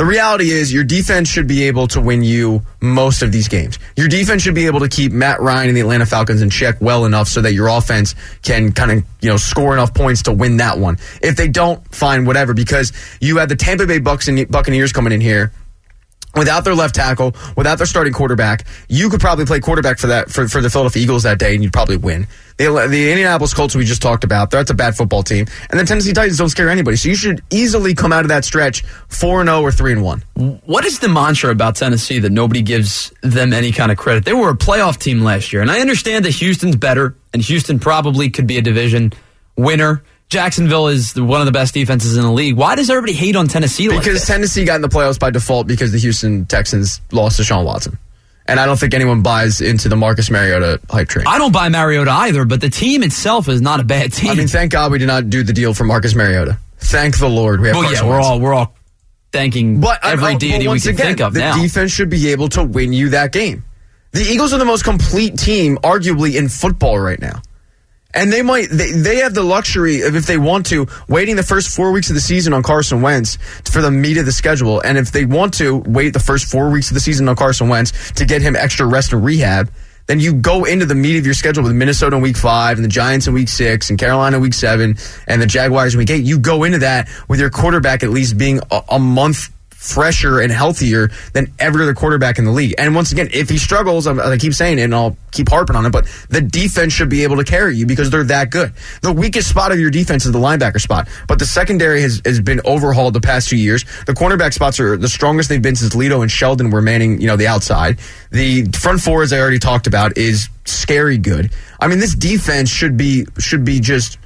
The 0.00 0.06
reality 0.06 0.48
is 0.48 0.72
your 0.72 0.82
defense 0.82 1.28
should 1.28 1.46
be 1.46 1.64
able 1.64 1.86
to 1.88 2.00
win 2.00 2.24
you 2.24 2.62
most 2.80 3.20
of 3.20 3.32
these 3.32 3.48
games. 3.48 3.78
Your 3.98 4.08
defense 4.08 4.40
should 4.40 4.54
be 4.54 4.64
able 4.64 4.80
to 4.80 4.88
keep 4.88 5.12
Matt 5.12 5.42
Ryan 5.42 5.68
and 5.68 5.76
the 5.76 5.82
Atlanta 5.82 6.06
Falcons 6.06 6.40
in 6.40 6.48
check 6.48 6.80
well 6.80 7.04
enough 7.04 7.28
so 7.28 7.42
that 7.42 7.52
your 7.52 7.68
offense 7.68 8.14
can 8.40 8.72
kind 8.72 8.92
of, 8.92 9.04
you 9.20 9.28
know, 9.28 9.36
score 9.36 9.74
enough 9.74 9.92
points 9.92 10.22
to 10.22 10.32
win 10.32 10.56
that 10.56 10.78
one. 10.78 10.96
If 11.20 11.36
they 11.36 11.48
don't, 11.48 11.86
fine, 11.94 12.24
whatever, 12.24 12.54
because 12.54 12.94
you 13.20 13.36
had 13.36 13.50
the 13.50 13.56
Tampa 13.56 13.86
Bay 13.86 13.98
Bucks 13.98 14.26
and 14.26 14.50
Buccaneers 14.50 14.90
coming 14.90 15.12
in 15.12 15.20
here 15.20 15.52
without 16.34 16.64
their 16.64 16.74
left 16.74 16.94
tackle, 16.94 17.34
without 17.56 17.78
their 17.78 17.86
starting 17.86 18.12
quarterback, 18.12 18.64
you 18.88 19.08
could 19.08 19.20
probably 19.20 19.44
play 19.44 19.60
quarterback 19.60 19.98
for 19.98 20.08
that 20.08 20.30
for, 20.30 20.48
for 20.48 20.60
the 20.60 20.70
Philadelphia 20.70 21.02
Eagles 21.02 21.22
that 21.24 21.38
day, 21.38 21.54
and 21.54 21.62
you'd 21.62 21.72
probably 21.72 21.96
win. 21.96 22.26
The, 22.56 22.66
the 22.90 23.10
Indianapolis 23.10 23.54
Colts 23.54 23.74
we 23.74 23.84
just 23.86 24.02
talked 24.02 24.22
about, 24.22 24.50
that's 24.50 24.70
a 24.70 24.74
bad 24.74 24.94
football 24.94 25.22
team, 25.22 25.46
and 25.70 25.80
the 25.80 25.84
Tennessee 25.84 26.12
Titans 26.12 26.36
don't 26.36 26.50
scare 26.50 26.68
anybody. 26.68 26.96
So 26.96 27.08
you 27.08 27.14
should 27.14 27.42
easily 27.50 27.94
come 27.94 28.12
out 28.12 28.22
of 28.24 28.28
that 28.28 28.44
stretch 28.44 28.82
four 29.08 29.40
and 29.40 29.48
zero 29.48 29.62
or 29.62 29.72
three 29.72 29.92
and 29.92 30.02
one. 30.02 30.22
What 30.34 30.84
is 30.84 30.98
the 30.98 31.08
mantra 31.08 31.50
about 31.50 31.76
Tennessee 31.76 32.18
that 32.18 32.32
nobody 32.32 32.62
gives 32.62 33.12
them 33.22 33.52
any 33.52 33.72
kind 33.72 33.90
of 33.90 33.98
credit? 33.98 34.24
They 34.24 34.34
were 34.34 34.50
a 34.50 34.56
playoff 34.56 34.98
team 34.98 35.22
last 35.22 35.52
year, 35.52 35.62
and 35.62 35.70
I 35.70 35.80
understand 35.80 36.24
that 36.26 36.32
Houston's 36.32 36.76
better, 36.76 37.16
and 37.32 37.40
Houston 37.42 37.78
probably 37.78 38.28
could 38.30 38.46
be 38.46 38.58
a 38.58 38.62
division 38.62 39.12
winner. 39.56 40.02
Jacksonville 40.30 40.86
is 40.88 41.14
one 41.20 41.40
of 41.40 41.46
the 41.46 41.52
best 41.52 41.74
defenses 41.74 42.16
in 42.16 42.22
the 42.22 42.30
league. 42.30 42.56
Why 42.56 42.76
does 42.76 42.88
everybody 42.88 43.12
hate 43.12 43.34
on 43.36 43.48
Tennessee 43.48 43.88
like 43.88 43.98
Because 43.98 44.14
this? 44.20 44.26
Tennessee 44.26 44.64
got 44.64 44.76
in 44.76 44.80
the 44.82 44.88
playoffs 44.88 45.18
by 45.18 45.30
default 45.30 45.66
because 45.66 45.90
the 45.92 45.98
Houston 45.98 46.46
Texans 46.46 47.00
lost 47.10 47.36
to 47.38 47.44
Sean 47.44 47.64
Watson, 47.64 47.98
and 48.46 48.60
I 48.60 48.64
don't 48.66 48.78
think 48.78 48.94
anyone 48.94 49.22
buys 49.22 49.60
into 49.60 49.88
the 49.88 49.96
Marcus 49.96 50.30
Mariota 50.30 50.80
hype 50.88 51.08
train. 51.08 51.26
I 51.26 51.36
don't 51.38 51.52
buy 51.52 51.68
Mariota 51.68 52.12
either, 52.12 52.44
but 52.44 52.60
the 52.60 52.70
team 52.70 53.02
itself 53.02 53.48
is 53.48 53.60
not 53.60 53.80
a 53.80 53.84
bad 53.84 54.12
team. 54.12 54.30
I 54.30 54.34
mean, 54.36 54.46
thank 54.48 54.70
God 54.72 54.92
we 54.92 54.98
did 54.98 55.06
not 55.08 55.28
do 55.30 55.42
the 55.42 55.52
deal 55.52 55.74
for 55.74 55.82
Marcus 55.84 56.14
Mariota. 56.14 56.58
Thank 56.78 57.18
the 57.18 57.28
Lord. 57.28 57.60
We 57.60 57.66
have 57.68 57.76
well, 57.76 57.92
yeah, 57.92 58.06
we're 58.08 58.20
all 58.20 58.38
we're 58.40 58.54
all 58.54 58.72
thanking 59.32 59.80
But 59.80 60.04
I- 60.04 60.12
every 60.12 60.34
uh, 60.34 60.38
deity 60.38 60.66
but 60.66 60.72
we 60.72 60.80
can 60.80 60.90
again, 60.90 61.06
think 61.06 61.20
of 61.20 61.34
the 61.34 61.40
now. 61.40 61.60
defense 61.60 61.90
should 61.92 62.08
be 62.08 62.28
able 62.28 62.48
to 62.50 62.62
win 62.64 62.92
you 62.92 63.08
that 63.10 63.32
game. 63.32 63.64
The 64.12 64.22
Eagles 64.22 64.52
are 64.52 64.58
the 64.58 64.64
most 64.64 64.82
complete 64.84 65.38
team, 65.38 65.76
arguably, 65.84 66.36
in 66.36 66.48
football 66.48 66.98
right 66.98 67.20
now. 67.20 67.42
And 68.12 68.32
they 68.32 68.42
might, 68.42 68.68
they, 68.70 68.90
they 68.90 69.16
have 69.16 69.34
the 69.34 69.42
luxury 69.42 70.02
of, 70.02 70.16
if 70.16 70.26
they 70.26 70.38
want 70.38 70.66
to, 70.66 70.86
waiting 71.08 71.36
the 71.36 71.42
first 71.42 71.74
four 71.74 71.92
weeks 71.92 72.10
of 72.10 72.14
the 72.14 72.20
season 72.20 72.52
on 72.52 72.62
Carson 72.62 73.02
Wentz 73.02 73.36
for 73.70 73.80
the 73.80 73.90
meat 73.90 74.16
of 74.16 74.26
the 74.26 74.32
schedule. 74.32 74.80
And 74.80 74.98
if 74.98 75.12
they 75.12 75.24
want 75.24 75.54
to 75.54 75.76
wait 75.76 76.12
the 76.12 76.20
first 76.20 76.50
four 76.50 76.70
weeks 76.70 76.90
of 76.90 76.94
the 76.94 77.00
season 77.00 77.28
on 77.28 77.36
Carson 77.36 77.68
Wentz 77.68 78.10
to 78.12 78.24
get 78.24 78.42
him 78.42 78.56
extra 78.56 78.86
rest 78.86 79.12
and 79.12 79.24
rehab, 79.24 79.70
then 80.06 80.18
you 80.18 80.34
go 80.34 80.64
into 80.64 80.86
the 80.86 80.94
meat 80.94 81.18
of 81.18 81.24
your 81.24 81.34
schedule 81.34 81.62
with 81.62 81.72
Minnesota 81.72 82.16
in 82.16 82.22
week 82.22 82.36
five 82.36 82.78
and 82.78 82.84
the 82.84 82.88
Giants 82.88 83.28
in 83.28 83.34
week 83.34 83.48
six 83.48 83.90
and 83.90 83.98
Carolina 83.98 84.38
in 84.38 84.42
week 84.42 84.54
seven 84.54 84.96
and 85.28 85.40
the 85.40 85.46
Jaguars 85.46 85.94
in 85.94 85.98
week 85.98 86.10
eight. 86.10 86.24
You 86.24 86.40
go 86.40 86.64
into 86.64 86.78
that 86.78 87.08
with 87.28 87.38
your 87.38 87.50
quarterback 87.50 88.02
at 88.02 88.10
least 88.10 88.36
being 88.36 88.60
a, 88.72 88.82
a 88.88 88.98
month 88.98 89.50
fresher 89.80 90.40
and 90.40 90.52
healthier 90.52 91.08
than 91.32 91.50
every 91.58 91.82
other 91.82 91.94
quarterback 91.94 92.38
in 92.38 92.44
the 92.44 92.50
league. 92.50 92.74
And 92.76 92.94
once 92.94 93.12
again, 93.12 93.30
if 93.32 93.48
he 93.48 93.56
struggles, 93.56 94.06
I 94.06 94.36
keep 94.36 94.52
saying 94.52 94.78
it 94.78 94.82
and 94.82 94.94
I'll 94.94 95.16
keep 95.32 95.48
harping 95.48 95.74
on 95.74 95.86
it, 95.86 95.90
but 95.90 96.06
the 96.28 96.42
defense 96.42 96.92
should 96.92 97.08
be 97.08 97.22
able 97.22 97.38
to 97.38 97.44
carry 97.44 97.76
you 97.76 97.86
because 97.86 98.10
they're 98.10 98.24
that 98.24 98.50
good. 98.50 98.74
The 99.00 99.10
weakest 99.10 99.48
spot 99.48 99.72
of 99.72 99.80
your 99.80 99.90
defense 99.90 100.26
is 100.26 100.32
the 100.32 100.38
linebacker 100.38 100.82
spot, 100.82 101.08
but 101.26 101.38
the 101.38 101.46
secondary 101.46 102.02
has, 102.02 102.20
has 102.26 102.40
been 102.42 102.60
overhauled 102.66 103.14
the 103.14 103.22
past 103.22 103.48
two 103.48 103.56
years. 103.56 103.84
The 104.04 104.12
cornerback 104.12 104.52
spots 104.52 104.78
are 104.80 104.98
the 104.98 105.08
strongest 105.08 105.48
they've 105.48 105.62
been 105.62 105.76
since 105.76 105.96
Lito 105.96 106.20
and 106.20 106.30
Sheldon 106.30 106.68
were 106.68 106.82
manning, 106.82 107.18
you 107.18 107.26
know, 107.26 107.36
the 107.36 107.46
outside. 107.46 108.00
The 108.32 108.66
front 108.72 109.00
four, 109.00 109.22
as 109.22 109.32
I 109.32 109.38
already 109.38 109.58
talked 109.58 109.86
about, 109.86 110.18
is 110.18 110.50
scary 110.66 111.16
good. 111.16 111.52
I 111.80 111.88
mean, 111.88 112.00
this 112.00 112.14
defense 112.14 112.68
should 112.68 112.98
be 112.98 113.24
should 113.38 113.64
be 113.64 113.80
just 113.80 114.18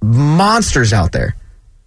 monsters 0.00 0.92
out 0.92 1.10
there. 1.10 1.34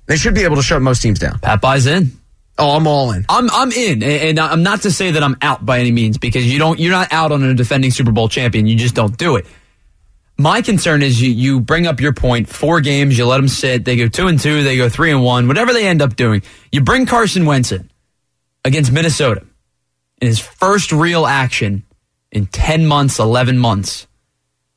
They 0.07 0.17
should 0.17 0.35
be 0.35 0.43
able 0.43 0.57
to 0.57 0.63
shut 0.63 0.81
most 0.81 1.01
teams 1.01 1.17
down. 1.17 1.39
Pat 1.39 1.61
buys 1.61 1.87
in. 1.87 2.11
Oh, 2.57 2.77
I'm 2.77 2.87
all 2.87 3.11
in. 3.11 3.25
I'm 3.27 3.49
I'm 3.51 3.71
in, 3.71 4.01
and 4.01 4.11
and 4.11 4.39
I'm 4.39 4.63
not 4.63 4.81
to 4.83 4.91
say 4.91 5.11
that 5.11 5.23
I'm 5.23 5.35
out 5.41 5.65
by 5.65 5.79
any 5.79 5.91
means 5.91 6.17
because 6.17 6.51
you 6.51 6.57
don't 6.57 6.79
you're 6.79 6.91
not 6.91 7.11
out 7.11 7.31
on 7.31 7.43
a 7.43 7.53
defending 7.53 7.91
Super 7.91 8.11
Bowl 8.11 8.29
champion. 8.29 8.65
You 8.65 8.77
just 8.77 8.95
don't 8.95 9.17
do 9.17 9.35
it. 9.35 9.45
My 10.37 10.61
concern 10.61 11.01
is 11.01 11.21
you 11.21 11.31
you 11.31 11.59
bring 11.59 11.85
up 11.85 11.99
your 11.99 12.13
point. 12.13 12.47
Four 12.47 12.79
games, 12.79 13.17
you 13.17 13.25
let 13.25 13.37
them 13.37 13.49
sit. 13.49 13.83
They 13.83 13.97
go 13.97 14.07
two 14.07 14.27
and 14.27 14.39
two. 14.39 14.63
They 14.63 14.77
go 14.77 14.87
three 14.87 15.11
and 15.11 15.23
one. 15.23 15.47
Whatever 15.47 15.73
they 15.73 15.85
end 15.85 16.01
up 16.01 16.15
doing, 16.15 16.43
you 16.71 16.81
bring 16.81 17.05
Carson 17.05 17.45
Wentz 17.45 17.73
in 17.73 17.89
against 18.63 18.91
Minnesota 18.91 19.45
in 20.21 20.27
his 20.27 20.39
first 20.39 20.93
real 20.93 21.25
action 21.25 21.83
in 22.31 22.45
ten 22.45 22.85
months, 22.85 23.19
eleven 23.19 23.57
months. 23.57 24.07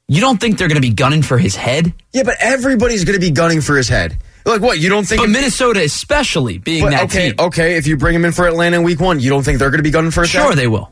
You 0.09 0.20
don't 0.20 0.41
think 0.41 0.59
they're 0.59 0.68
going 0.68 0.76
to 0.76 0.89
be 0.89 0.95
gunning 0.95 1.22
for 1.22 1.39
his 1.39 1.55
head? 1.55 1.93
Yeah, 2.12 2.22
but 2.22 2.37
everybody's 2.41 3.05
going 3.05 3.20
to 3.20 3.24
be 3.24 3.31
gunning 3.31 3.61
for 3.61 3.76
his 3.76 3.89
head. 3.89 4.16
Like 4.45 4.61
what? 4.61 4.78
You 4.78 4.89
don't 4.89 5.07
think? 5.07 5.20
But 5.20 5.30
Minnesota, 5.30 5.80
especially 5.82 6.59
being 6.59 6.84
But, 6.84 6.91
that 6.91 7.05
okay, 7.05 7.28
team, 7.30 7.34
okay. 7.39 7.76
If 7.76 7.86
you 7.86 7.97
bring 7.97 8.14
him 8.14 8.24
in 8.24 8.32
for 8.32 8.47
Atlanta 8.47 8.76
in 8.78 8.82
Week 8.82 9.01
One, 9.01 9.20
you 9.20 9.30
don't 9.30 9.43
think 9.43 9.59
they're 9.59 9.70
going 9.70 9.78
to 9.78 9.82
be 9.82 9.91
gunning 9.91 10.11
for 10.11 10.22
head? 10.22 10.28
sure 10.30 10.55
they 10.55 10.66
will. 10.66 10.91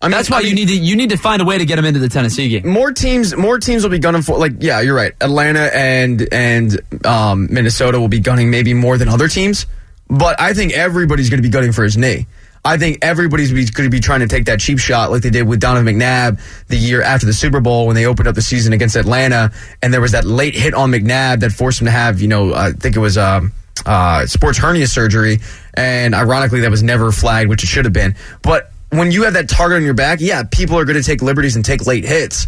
I 0.00 0.06
mean, 0.06 0.12
That's 0.12 0.28
why 0.30 0.38
I 0.38 0.40
you 0.40 0.54
need 0.54 0.66
to 0.68 0.76
you 0.76 0.96
need 0.96 1.10
to 1.10 1.16
find 1.16 1.40
a 1.40 1.44
way 1.44 1.58
to 1.58 1.64
get 1.64 1.78
him 1.78 1.84
into 1.84 2.00
the 2.00 2.08
Tennessee 2.08 2.48
game. 2.48 2.68
more 2.68 2.90
teams. 2.90 3.36
More 3.36 3.58
teams 3.60 3.82
will 3.84 3.90
be 3.90 4.00
gunning 4.00 4.22
for. 4.22 4.36
Like, 4.36 4.54
yeah, 4.60 4.80
you're 4.80 4.96
right. 4.96 5.12
Atlanta 5.20 5.70
and 5.76 6.26
and 6.32 7.06
um, 7.06 7.46
Minnesota 7.52 8.00
will 8.00 8.08
be 8.08 8.18
gunning 8.20 8.50
maybe 8.50 8.74
more 8.74 8.98
than 8.98 9.08
other 9.08 9.28
teams. 9.28 9.66
But 10.08 10.40
I 10.40 10.54
think 10.54 10.72
everybody's 10.72 11.30
going 11.30 11.38
to 11.38 11.46
be 11.48 11.52
gunning 11.52 11.72
for 11.72 11.84
his 11.84 11.96
knee. 11.96 12.26
I 12.64 12.78
think 12.78 12.98
everybody's 13.02 13.50
going 13.50 13.86
to 13.86 13.90
be 13.90 13.98
trying 13.98 14.20
to 14.20 14.28
take 14.28 14.44
that 14.44 14.60
cheap 14.60 14.78
shot 14.78 15.10
like 15.10 15.22
they 15.22 15.30
did 15.30 15.48
with 15.48 15.58
Donovan 15.60 15.96
McNabb 15.96 16.40
the 16.68 16.76
year 16.76 17.02
after 17.02 17.26
the 17.26 17.32
Super 17.32 17.60
Bowl 17.60 17.86
when 17.86 17.96
they 17.96 18.06
opened 18.06 18.28
up 18.28 18.36
the 18.36 18.42
season 18.42 18.72
against 18.72 18.94
Atlanta, 18.94 19.52
and 19.82 19.92
there 19.92 20.00
was 20.00 20.12
that 20.12 20.24
late 20.24 20.54
hit 20.54 20.72
on 20.72 20.92
McNabb 20.92 21.40
that 21.40 21.50
forced 21.50 21.80
him 21.80 21.86
to 21.86 21.90
have, 21.90 22.20
you 22.20 22.28
know, 22.28 22.54
I 22.54 22.70
think 22.70 22.94
it 22.94 23.00
was 23.00 23.18
um, 23.18 23.52
uh, 23.84 24.26
sports 24.26 24.58
hernia 24.58 24.86
surgery, 24.86 25.40
and 25.74 26.14
ironically 26.14 26.60
that 26.60 26.70
was 26.70 26.84
never 26.84 27.10
flagged, 27.10 27.50
which 27.50 27.64
it 27.64 27.66
should 27.66 27.84
have 27.84 27.94
been. 27.94 28.14
But 28.42 28.70
when 28.90 29.10
you 29.10 29.24
have 29.24 29.32
that 29.32 29.48
target 29.48 29.78
on 29.78 29.84
your 29.84 29.94
back, 29.94 30.20
yeah, 30.20 30.44
people 30.44 30.78
are 30.78 30.84
going 30.84 30.98
to 30.98 31.02
take 31.02 31.20
liberties 31.20 31.56
and 31.56 31.64
take 31.64 31.86
late 31.86 32.04
hits. 32.04 32.46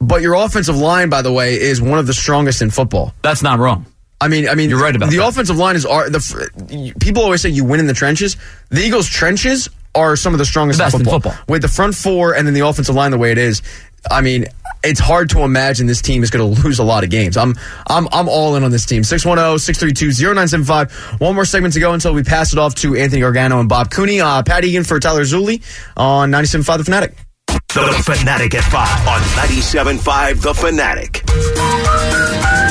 But 0.00 0.22
your 0.22 0.34
offensive 0.34 0.76
line, 0.76 1.10
by 1.10 1.22
the 1.22 1.32
way, 1.32 1.60
is 1.60 1.80
one 1.82 1.98
of 1.98 2.06
the 2.06 2.14
strongest 2.14 2.62
in 2.62 2.70
football. 2.70 3.14
That's 3.22 3.42
not 3.42 3.58
wrong. 3.58 3.86
I 4.24 4.28
mean, 4.28 4.48
I 4.48 4.54
mean, 4.54 4.70
You're 4.70 4.80
right 4.80 4.94
about 4.94 5.10
the 5.10 5.18
that. 5.18 5.28
offensive 5.28 5.56
line 5.56 5.76
is 5.76 5.84
are 5.84 6.08
the 6.08 6.94
people 7.00 7.22
always 7.22 7.42
say 7.42 7.48
you 7.48 7.64
win 7.64 7.80
in 7.80 7.86
the 7.86 7.94
trenches. 7.94 8.36
The 8.70 8.80
Eagles' 8.80 9.08
trenches 9.08 9.68
are 9.94 10.16
some 10.16 10.32
of 10.32 10.38
the 10.38 10.44
strongest 10.46 10.78
The 10.78 10.84
best 10.84 10.94
in 10.94 11.00
in, 11.02 11.04
football. 11.06 11.32
football. 11.32 11.44
With 11.48 11.62
the 11.62 11.68
front 11.68 11.94
four 11.94 12.34
and 12.34 12.46
then 12.46 12.54
the 12.54 12.66
offensive 12.66 12.94
line 12.94 13.10
the 13.10 13.18
way 13.18 13.32
it 13.32 13.38
is, 13.38 13.62
I 14.10 14.20
mean, 14.20 14.46
it's 14.84 15.00
hard 15.00 15.30
to 15.30 15.40
imagine 15.42 15.86
this 15.86 16.02
team 16.02 16.22
is 16.22 16.30
going 16.30 16.54
to 16.54 16.62
lose 16.62 16.78
a 16.78 16.84
lot 16.84 17.04
of 17.04 17.10
games. 17.10 17.36
I'm 17.36 17.54
I'm 17.86 18.08
I'm 18.12 18.28
all 18.28 18.56
in 18.56 18.64
on 18.64 18.70
this 18.70 18.86
team. 18.86 19.02
oh, 19.02 19.04
610-632-0975. 19.04 21.20
One 21.20 21.34
more 21.34 21.44
segment 21.44 21.74
to 21.74 21.80
go 21.80 21.92
until 21.92 22.14
we 22.14 22.22
pass 22.22 22.52
it 22.52 22.58
off 22.58 22.74
to 22.76 22.96
Anthony 22.96 23.20
Gargano 23.20 23.60
and 23.60 23.68
Bob 23.68 23.90
Cooney. 23.90 24.20
Uh, 24.20 24.42
Pat 24.42 24.64
Egan 24.64 24.84
for 24.84 24.98
Tyler 24.98 25.22
Zulli 25.22 25.62
on 25.96 26.30
97.5 26.32 26.78
The 26.78 26.84
Fanatic. 26.84 27.14
The 27.48 28.02
Fanatic 28.04 28.54
at 28.54 28.64
5 28.64 29.08
on 29.08 29.20
97.5 29.20 30.42
The 30.42 30.54
Fanatic. 30.54 32.61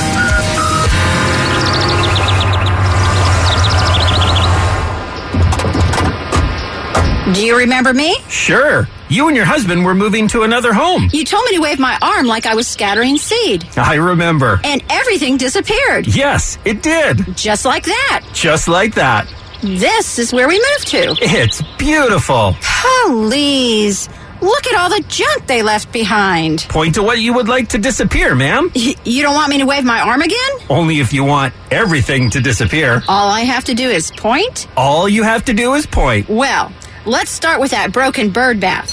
Do 7.24 7.44
you 7.46 7.56
remember 7.56 7.94
me? 7.94 8.16
Sure. 8.28 8.88
You 9.08 9.28
and 9.28 9.36
your 9.36 9.46
husband 9.46 9.84
were 9.84 9.94
moving 9.94 10.26
to 10.28 10.42
another 10.42 10.72
home. 10.72 11.08
You 11.12 11.24
told 11.24 11.44
me 11.44 11.54
to 11.56 11.62
wave 11.62 11.78
my 11.78 11.96
arm 12.02 12.26
like 12.26 12.46
I 12.46 12.54
was 12.56 12.66
scattering 12.66 13.16
seed. 13.16 13.64
I 13.76 13.94
remember. 13.94 14.60
And 14.64 14.82
everything 14.90 15.36
disappeared. 15.36 16.08
Yes, 16.08 16.58
it 16.64 16.82
did. 16.82 17.36
Just 17.36 17.64
like 17.64 17.84
that. 17.84 18.26
Just 18.32 18.66
like 18.66 18.96
that. 18.96 19.32
This 19.62 20.18
is 20.18 20.32
where 20.32 20.48
we 20.48 20.54
moved 20.58 20.88
to. 20.88 21.16
It's 21.20 21.62
beautiful. 21.78 22.56
Please. 22.60 24.08
Look 24.40 24.66
at 24.66 24.74
all 24.80 24.88
the 24.88 25.04
junk 25.06 25.46
they 25.46 25.62
left 25.62 25.92
behind. 25.92 26.66
Point 26.68 26.96
to 26.96 27.02
what 27.04 27.20
you 27.20 27.32
would 27.34 27.46
like 27.46 27.68
to 27.68 27.78
disappear, 27.78 28.34
ma'am. 28.34 28.72
Y- 28.74 28.96
You 29.04 29.22
don't 29.22 29.34
want 29.34 29.50
me 29.50 29.58
to 29.58 29.64
wave 29.66 29.84
my 29.84 30.00
arm 30.00 30.20
again? 30.22 30.50
Only 30.68 30.98
if 30.98 31.12
you 31.12 31.22
want 31.22 31.54
everything 31.70 32.30
to 32.30 32.40
disappear. 32.40 33.04
All 33.06 33.30
I 33.30 33.42
have 33.42 33.62
to 33.66 33.74
do 33.74 33.88
is 33.88 34.10
point? 34.10 34.66
All 34.76 35.08
you 35.08 35.22
have 35.22 35.44
to 35.44 35.54
do 35.54 35.74
is 35.74 35.86
point. 35.86 36.28
Well, 36.28 36.72
let's 37.06 37.30
start 37.30 37.60
with 37.60 37.70
that 37.72 37.92
broken 37.92 38.30
bird 38.30 38.60
bath. 38.60 38.90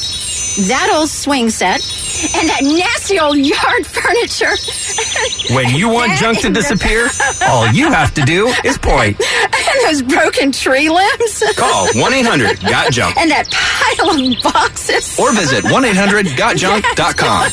That 0.68 0.92
old 0.94 1.10
swing 1.10 1.50
set. 1.50 1.80
And 2.36 2.50
that 2.50 2.62
nasty 2.64 3.20
old 3.20 3.38
yard 3.38 3.86
furniture. 3.96 4.56
When 5.54 5.74
you 5.76 5.88
want 5.94 6.14
junk 6.20 6.40
to 6.42 6.50
disappear, 6.50 7.08
all 7.48 7.68
you 7.72 7.92
have 7.92 8.14
to 8.16 8.22
do 8.24 8.48
is 8.66 8.78
point. 8.78 9.20
and 9.22 9.86
those 9.86 10.02
broken 10.02 10.52
tree 10.52 10.90
limbs. 10.90 11.44
Call 11.56 11.88
1-800-GOT-JUNK. 11.88 13.18
And 13.18 13.32
that 13.32 13.50
pile 13.52 14.10
of 14.12 14.44
boxes. 14.44 15.18
Or 15.20 15.32
visit 15.34 15.64
1-800-GOTJUNK.com. 15.66 17.50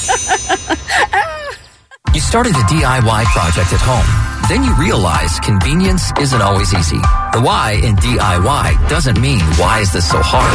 You 2.15 2.21
started 2.21 2.53
a 2.57 2.61
DIY 2.65 3.25
project 3.27 3.73
at 3.73 3.81
home. 3.81 4.26
Then 4.49 4.63
you 4.63 4.73
realize 4.79 5.41
convenience 5.41 6.13
isn't 6.21 6.41
always 6.41 6.73
easy. 6.73 7.03
The 7.35 7.43
why 7.43 7.81
in 7.83 7.97
DIY 7.97 8.89
doesn't 8.89 9.19
mean 9.19 9.41
why 9.59 9.81
is 9.81 9.93
this 9.93 10.09
so 10.09 10.23
hard? 10.23 10.55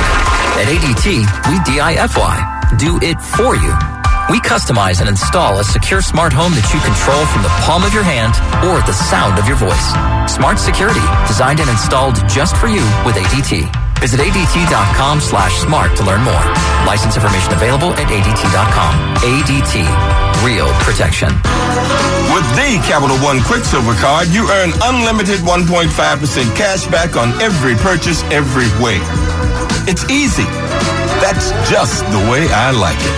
At 0.55 0.71
ADT, 0.71 1.19
we 1.51 1.59
DIFY. 1.67 2.79
Do 2.79 2.99
it 3.03 3.19
for 3.19 3.59
you. 3.59 3.75
We 4.31 4.39
customize 4.39 5.01
and 5.01 5.09
install 5.09 5.59
a 5.59 5.63
secure 5.65 6.01
smart 6.01 6.31
home 6.31 6.55
that 6.55 6.63
you 6.71 6.79
control 6.79 7.19
from 7.35 7.43
the 7.43 7.51
palm 7.67 7.83
of 7.83 7.91
your 7.91 8.07
hand 8.07 8.31
or 8.63 8.79
the 8.87 8.95
sound 8.95 9.35
of 9.35 9.43
your 9.43 9.59
voice. 9.59 9.87
Smart 10.31 10.55
security, 10.55 11.03
designed 11.27 11.59
and 11.59 11.67
installed 11.67 12.15
just 12.31 12.55
for 12.55 12.71
you 12.71 12.83
with 13.03 13.19
ADT. 13.19 13.67
Visit 13.99 14.23
ADT.com 14.23 15.19
slash 15.19 15.51
smart 15.59 15.97
to 15.99 16.07
learn 16.07 16.23
more. 16.23 16.45
License 16.87 17.19
information 17.19 17.51
available 17.51 17.91
at 17.99 18.07
ADT.com. 18.07 18.93
ADT. 19.19 19.83
Real 20.47 20.71
protection. 20.87 22.20
With 22.41 22.57
the 22.57 22.81
Capital 22.89 23.17
One 23.21 23.37
Quicksilver 23.43 23.93
Card, 24.01 24.29
you 24.29 24.49
earn 24.49 24.73
unlimited 24.81 25.45
1.5% 25.45 25.93
cash 26.57 26.87
back 26.87 27.15
on 27.15 27.29
every 27.39 27.75
purchase 27.75 28.23
everywhere. 28.33 28.97
It's 29.85 30.09
easy. 30.09 30.49
That's 31.21 31.53
just 31.69 32.01
the 32.09 32.17
way 32.33 32.49
I 32.49 32.73
like 32.73 32.97
it. 32.97 33.17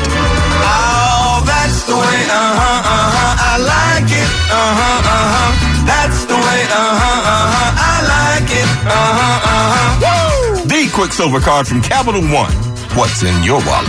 Oh, 0.60 1.40
that's 1.48 1.88
the 1.88 1.96
way, 1.96 2.20
uh-huh, 2.28 2.84
uh-huh, 2.84 3.48
I 3.48 3.54
like 3.64 4.12
it. 4.12 4.32
Uh-huh, 4.52 5.16
uh-huh. 5.16 5.88
That's 5.88 6.28
the 6.28 6.36
way, 6.36 6.60
uh-huh, 6.68 7.32
uh-huh, 7.32 7.80
I 7.80 7.96
like 8.04 8.52
it. 8.52 8.70
Uh-huh, 8.92 9.40
uh-huh. 9.56 10.04
Woo! 10.04 10.68
The 10.68 10.92
Quicksilver 10.92 11.40
Card 11.40 11.66
from 11.66 11.82
Capital 11.82 12.28
One. 12.28 12.52
What's 13.00 13.24
in 13.24 13.42
your 13.42 13.64
wallet? 13.64 13.88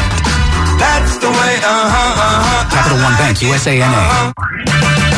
That's 0.78 1.18
the 1.18 1.26
way, 1.26 1.54
uh-huh, 1.58 2.22
uh-huh. 2.22 2.70
Capital 2.70 3.02
One 3.02 3.16
Bank, 3.18 3.38
USANA. 3.42 5.13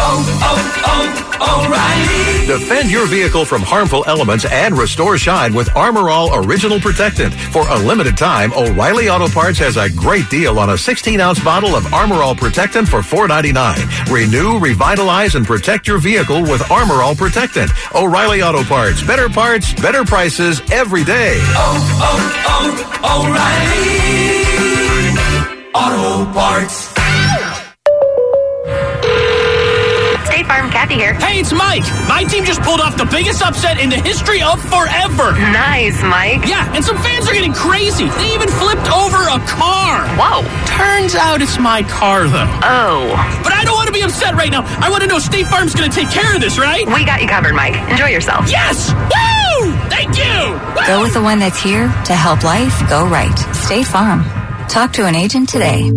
Oh, 0.00 0.22
oh, 0.42 0.84
oh, 0.86 1.66
O'Reilly. 1.66 2.46
Defend 2.46 2.90
your 2.90 3.06
vehicle 3.06 3.44
from 3.44 3.62
harmful 3.62 4.04
elements 4.06 4.44
and 4.46 4.78
restore 4.78 5.18
shine 5.18 5.52
with 5.52 5.74
Armor 5.76 6.08
All 6.08 6.34
Original 6.46 6.78
Protectant. 6.80 7.34
For 7.34 7.66
a 7.68 7.76
limited 7.76 8.16
time, 8.16 8.52
O'Reilly 8.54 9.08
Auto 9.08 9.28
Parts 9.28 9.58
has 9.58 9.76
a 9.76 9.90
great 9.90 10.30
deal 10.30 10.58
on 10.58 10.70
a 10.70 10.78
16 10.78 11.20
ounce 11.20 11.42
bottle 11.42 11.74
of 11.74 11.92
Armor 11.92 12.22
All 12.22 12.34
Protectant 12.34 12.88
for 12.88 13.00
$4.99. 13.00 14.10
Renew, 14.12 14.58
revitalize, 14.58 15.34
and 15.34 15.44
protect 15.46 15.86
your 15.86 15.98
vehicle 15.98 16.42
with 16.42 16.70
Armor 16.70 17.02
All 17.02 17.14
Protectant. 17.14 17.70
O'Reilly 17.94 18.42
Auto 18.42 18.62
Parts. 18.64 19.02
Better 19.02 19.28
parts, 19.28 19.74
better 19.74 20.04
prices 20.04 20.62
every 20.70 21.04
day. 21.04 21.38
Oh, 21.40 21.78
oh, 22.00 22.98
oh, 23.04 23.26
O'Reilly. 23.26 24.08
Auto 25.74 26.32
Parts. 26.32 26.97
Farm, 30.58 30.70
Kathy 30.72 30.94
here. 30.94 31.14
Hey, 31.14 31.38
it's 31.38 31.52
Mike. 31.52 31.86
My 32.08 32.24
team 32.24 32.44
just 32.44 32.60
pulled 32.62 32.80
off 32.80 32.96
the 32.96 33.06
biggest 33.06 33.42
upset 33.42 33.78
in 33.78 33.90
the 33.90 34.00
history 34.02 34.42
of 34.42 34.58
forever. 34.58 35.30
Nice, 35.54 36.02
Mike. 36.02 36.46
Yeah, 36.50 36.74
and 36.74 36.84
some 36.84 36.98
fans 36.98 37.28
are 37.28 37.32
getting 37.32 37.52
crazy. 37.52 38.08
They 38.08 38.34
even 38.34 38.48
flipped 38.48 38.90
over 38.90 39.22
a 39.30 39.38
car. 39.46 40.02
Whoa. 40.18 40.42
Turns 40.66 41.14
out 41.14 41.42
it's 41.42 41.60
my 41.60 41.84
car, 41.84 42.26
though. 42.26 42.50
Oh. 42.66 43.14
But 43.44 43.52
I 43.52 43.62
don't 43.62 43.76
want 43.76 43.86
to 43.86 43.92
be 43.92 44.02
upset 44.02 44.34
right 44.34 44.50
now. 44.50 44.64
I 44.82 44.90
want 44.90 45.02
to 45.02 45.08
know 45.08 45.20
State 45.20 45.46
Farm's 45.46 45.76
going 45.76 45.88
to 45.90 45.94
take 45.94 46.10
care 46.10 46.34
of 46.34 46.40
this, 46.40 46.58
right? 46.58 46.84
We 46.86 47.04
got 47.04 47.22
you 47.22 47.28
covered, 47.28 47.54
Mike. 47.54 47.76
Enjoy 47.88 48.06
yourself. 48.08 48.50
Yes! 48.50 48.90
Woo! 48.90 49.72
Thank 49.86 50.18
you! 50.18 50.58
Go 50.88 51.02
with 51.02 51.14
the 51.14 51.22
one 51.22 51.38
that's 51.38 51.62
here 51.62 51.86
to 51.86 52.14
help 52.14 52.42
life 52.42 52.74
go 52.90 53.06
right. 53.06 53.36
State 53.54 53.86
Farm. 53.86 54.24
Talk 54.68 54.92
to 54.94 55.06
an 55.06 55.14
agent 55.14 55.48
today. 55.48 55.88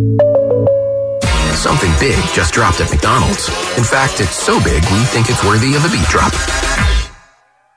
Something 1.62 1.93
big 2.01 2.18
just 2.34 2.57
dropped 2.57 2.82
at 2.82 2.89
McDonald's. 2.89 3.45
In 3.78 3.86
fact, 3.86 4.18
it's 4.18 4.34
so 4.34 4.57
big 4.66 4.82
we 4.82 5.05
think 5.14 5.30
it's 5.30 5.45
worthy 5.45 5.78
of 5.78 5.86
a 5.86 5.93
beat 5.93 6.09
drop. 6.09 6.34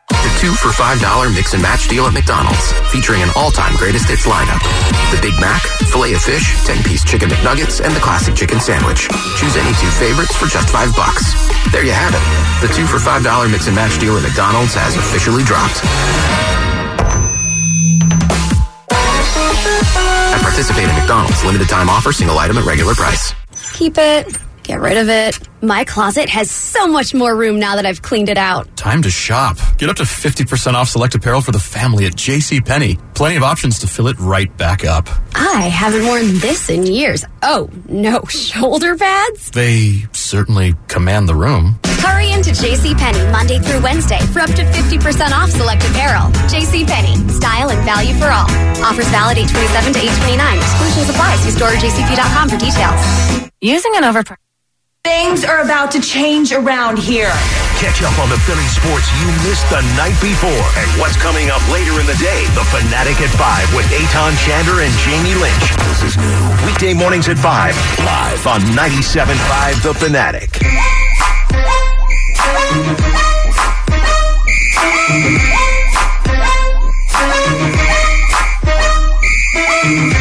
The 0.08 0.32
two 0.40 0.56
for 0.56 0.72
$5 0.72 1.04
mix 1.36 1.52
and 1.52 1.60
match 1.60 1.84
deal 1.92 2.08
at 2.08 2.16
McDonald's, 2.16 2.72
featuring 2.88 3.20
an 3.20 3.28
all-time 3.36 3.76
greatest 3.76 4.08
hits 4.08 4.24
lineup. 4.24 4.64
The 5.12 5.20
Big 5.20 5.36
Mac, 5.36 5.60
filet 5.92 6.16
of 6.16 6.24
fish, 6.24 6.56
10-piece 6.64 7.04
chicken 7.04 7.28
McNuggets, 7.28 7.84
and 7.84 7.92
the 7.92 8.00
classic 8.00 8.32
chicken 8.32 8.56
sandwich. 8.56 9.04
Choose 9.36 9.52
any 9.60 9.76
two 9.76 9.92
favorites 10.00 10.32
for 10.32 10.48
just 10.48 10.72
five 10.72 10.88
bucks. 10.96 11.36
There 11.68 11.84
you 11.84 11.92
have 11.92 12.16
it. 12.16 12.24
The 12.64 12.72
two 12.72 12.88
for 12.88 12.96
$5 12.96 13.20
mix 13.52 13.68
and 13.68 13.76
match 13.76 14.00
deal 14.00 14.16
at 14.16 14.24
McDonald's 14.24 14.72
has 14.80 14.96
officially 14.96 15.44
dropped. 15.44 15.84
At 20.32 20.40
participating 20.40 20.96
McDonald's, 20.96 21.44
limited 21.44 21.68
time 21.68 21.92
offer, 21.92 22.16
single 22.16 22.40
item 22.40 22.56
at 22.56 22.64
regular 22.64 22.96
price. 22.96 23.36
Keep 23.74 23.98
it. 23.98 24.38
Get 24.62 24.80
rid 24.80 24.96
of 24.96 25.08
it. 25.08 25.36
My 25.64 25.82
closet 25.84 26.28
has 26.28 26.50
so 26.50 26.86
much 26.86 27.14
more 27.14 27.34
room 27.34 27.58
now 27.58 27.76
that 27.76 27.86
I've 27.86 28.02
cleaned 28.02 28.28
it 28.28 28.36
out. 28.36 28.76
Time 28.76 29.00
to 29.00 29.08
shop. 29.08 29.56
Get 29.78 29.88
up 29.88 29.96
to 29.96 30.02
50% 30.02 30.74
off 30.74 30.90
select 30.90 31.14
apparel 31.14 31.40
for 31.40 31.52
the 31.52 31.58
family 31.58 32.04
at 32.04 32.12
JCPenney. 32.12 33.00
Plenty 33.14 33.36
of 33.36 33.42
options 33.42 33.78
to 33.78 33.86
fill 33.86 34.08
it 34.08 34.18
right 34.18 34.54
back 34.58 34.84
up. 34.84 35.08
I 35.34 35.62
haven't 35.72 36.04
worn 36.04 36.38
this 36.38 36.68
in 36.68 36.84
years. 36.84 37.24
Oh, 37.42 37.70
no, 37.88 38.20
shoulder 38.28 38.94
pads? 38.94 39.52
They 39.52 40.04
certainly 40.12 40.74
command 40.88 41.30
the 41.30 41.34
room. 41.34 41.78
Hurry 42.04 42.32
into 42.32 42.50
JCPenney 42.50 43.32
Monday 43.32 43.58
through 43.58 43.80
Wednesday 43.80 44.20
for 44.34 44.40
up 44.40 44.50
to 44.50 44.64
50% 44.64 45.30
off 45.32 45.48
select 45.50 45.82
apparel. 45.82 46.28
JCPenney, 46.52 47.30
style 47.30 47.70
and 47.70 47.82
value 47.86 48.12
for 48.20 48.26
all. 48.26 48.50
Offers 48.84 49.08
valid 49.08 49.38
827 49.38 49.94
to 49.94 49.98
829. 50.28 50.58
Exclusions 50.58 51.08
apply. 51.08 51.36
See 51.36 51.50
store 51.52 51.72
or 51.72 51.80
jcp.com 51.80 52.48
for 52.50 52.58
details. 52.58 53.50
Using 53.62 53.96
an 53.96 54.02
overpriced 54.02 54.36
Things 55.04 55.44
are 55.44 55.60
about 55.60 55.90
to 55.90 56.00
change 56.00 56.50
around 56.50 56.98
here. 56.98 57.28
Catch 57.76 58.00
up 58.02 58.18
on 58.18 58.30
the 58.30 58.38
Philly 58.48 58.64
sports 58.72 59.04
you 59.20 59.26
missed 59.44 59.68
the 59.68 59.82
night 60.00 60.16
before 60.16 60.64
and 60.80 60.88
what's 60.98 61.14
coming 61.14 61.50
up 61.50 61.60
later 61.68 62.00
in 62.00 62.06
the 62.06 62.16
day. 62.16 62.46
The 62.56 62.64
Fanatic 62.72 63.20
at 63.20 63.28
5 63.28 63.74
with 63.76 63.84
Eytan 63.92 64.32
Shander 64.40 64.80
and 64.80 64.90
Jamie 65.04 65.34
Lynch. 65.34 65.76
This 65.88 66.04
is 66.04 66.16
new. 66.16 66.64
Weekday 66.64 66.94
mornings 66.94 67.28
at 67.28 67.36
5, 67.36 67.76
live 68.00 68.46
on 68.46 68.60
97.5 68.72 69.82
The 69.82 69.92
Fanatic. 69.92 70.58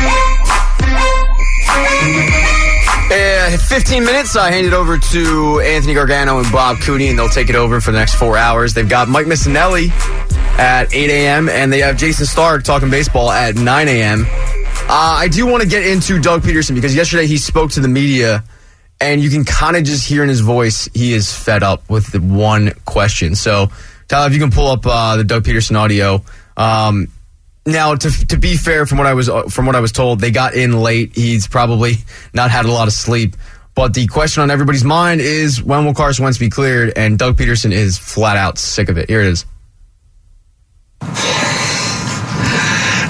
15 3.74 4.06
minutes. 4.06 4.36
I 4.36 4.52
hand 4.52 4.68
it 4.68 4.74
over 4.74 5.00
to 5.00 5.60
Anthony 5.62 5.96
Gargano 5.96 6.38
and 6.38 6.52
Bob 6.52 6.78
Cooney, 6.82 7.08
and 7.08 7.18
they'll 7.18 7.28
take 7.28 7.50
it 7.50 7.56
over 7.56 7.82
for 7.82 7.92
the 7.92 7.98
next 7.98 8.14
four 8.14 8.38
hours. 8.38 8.76
They've 8.76 8.88
got 8.88 9.10
Mike 9.10 9.26
Missanelli 9.26 9.90
at 10.60 10.94
8 10.94 11.10
a.m., 11.10 11.50
and 11.50 11.74
they 11.74 11.80
have 11.80 11.96
Jayson 11.96 12.28
Stark 12.28 12.64
talking 12.64 12.92
baseball 12.92 13.32
at 13.32 13.56
9 13.56 13.88
a.m. 13.88 14.28
Uh, 14.28 15.18
I 15.18 15.28
do 15.28 15.48
want 15.48 15.64
to 15.64 15.68
get 15.68 15.88
into 15.88 16.22
Doug 16.22 16.44
Pederson 16.44 16.76
because 16.76 16.96
yesterday 16.96 17.26
he 17.26 17.38
spoke 17.38 17.72
to 17.72 17.80
the 17.80 17.88
media, 17.88 18.44
and 19.02 19.24
you 19.24 19.32
can 19.32 19.44
kind 19.44 19.76
of 19.76 19.84
just 19.86 20.08
hear 20.08 20.22
in 20.22 20.30
his 20.30 20.42
voice 20.42 20.88
he 20.94 21.14
is 21.14 21.36
fed 21.36 21.64
up 21.64 21.90
with 21.90 22.12
the 22.12 22.20
one 22.20 22.74
question. 22.86 23.34
So, 23.34 23.72
Tyler, 24.08 24.28
if 24.28 24.34
you 24.34 24.40
can 24.40 24.52
pull 24.52 24.68
up 24.68 24.86
uh, 24.86 25.18
the 25.18 25.24
Doug 25.24 25.46
Pederson 25.46 25.78
audio. 25.78 26.24
Um, 26.56 27.08
now, 27.66 27.96
to 27.96 28.28
to 28.28 28.38
be 28.38 28.56
fair, 28.56 28.86
from 28.86 29.00
what 29.00 29.08
I 29.08 29.16
was 29.16 29.32
from 29.50 29.66
what 29.66 29.76
I 29.76 29.80
was 29.80 29.92
told, 29.92 30.20
they 30.20 30.30
got 30.30 30.54
in 30.54 30.80
late. 30.80 31.16
He's 31.16 31.48
probably 31.48 31.96
not 32.36 32.52
had 32.52 32.66
a 32.66 32.72
lot 32.72 32.88
of 32.88 32.94
sleep. 32.94 33.36
But 33.76 33.94
the 33.94 34.06
question 34.08 34.44
on 34.44 34.52
everybody's 34.52 34.84
mind 34.84 35.22
is 35.22 35.62
when 35.62 35.86
will 35.86 35.94
Carson 35.96 36.24
Wentz 36.24 36.38
be 36.38 36.50
cleared? 36.50 36.94
And 36.96 37.18
Doug 37.18 37.38
Pederson 37.38 37.72
is 37.72 37.98
flat 37.98 38.38
out 38.38 38.58
sick 38.60 38.90
of 38.90 38.98
it. 38.98 39.10
Here 39.10 39.22
it 39.22 39.28
is. 39.28 39.46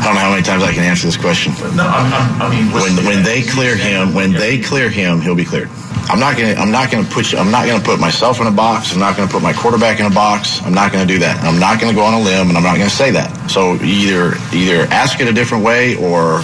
I 0.03 0.07
don't 0.07 0.15
know 0.15 0.21
how 0.21 0.31
many 0.31 0.43
times 0.43 0.63
I 0.63 0.73
can 0.73 0.83
answer 0.83 1.07
this 1.07 1.15
question. 1.15 1.53
No, 1.75 1.87
I'm, 1.87 2.13
I'm, 2.13 2.41
I 2.41 2.49
mean, 2.49 2.71
when 2.73 3.05
when 3.05 3.23
they 3.23 3.41
clear 3.41 3.77
him, 3.77 4.13
when 4.13 4.33
they 4.33 4.59
clear 4.59 4.89
him, 4.89 5.21
he'll 5.21 5.35
be 5.35 5.45
cleared. 5.45 5.69
I'm 6.09 6.19
not 6.19 6.35
gonna 6.35 6.55
I'm 6.55 6.71
not 6.71 6.91
gonna 6.91 7.07
put 7.07 7.31
you, 7.31 7.37
I'm 7.37 7.51
not 7.51 7.67
gonna 7.67 7.83
put 7.83 7.99
myself 8.01 8.41
in 8.41 8.47
a 8.47 8.51
box. 8.51 8.91
I'm 8.91 8.99
not 8.99 9.15
gonna 9.15 9.31
put 9.31 9.41
my 9.41 9.53
quarterback 9.53 10.01
in 10.01 10.05
a 10.05 10.09
box. 10.09 10.61
I'm 10.63 10.73
not 10.73 10.91
gonna 10.91 11.05
do 11.05 11.19
that. 11.19 11.41
I'm 11.43 11.57
not 11.57 11.79
gonna 11.79 11.93
go 11.93 12.03
on 12.03 12.13
a 12.13 12.19
limb, 12.19 12.49
and 12.49 12.57
I'm 12.57 12.63
not 12.63 12.77
gonna 12.77 12.89
say 12.89 13.11
that. 13.11 13.49
So 13.49 13.75
either 13.75 14.35
either 14.53 14.83
ask 14.91 15.21
it 15.21 15.27
a 15.29 15.33
different 15.33 15.63
way, 15.63 15.95
or 15.95 16.43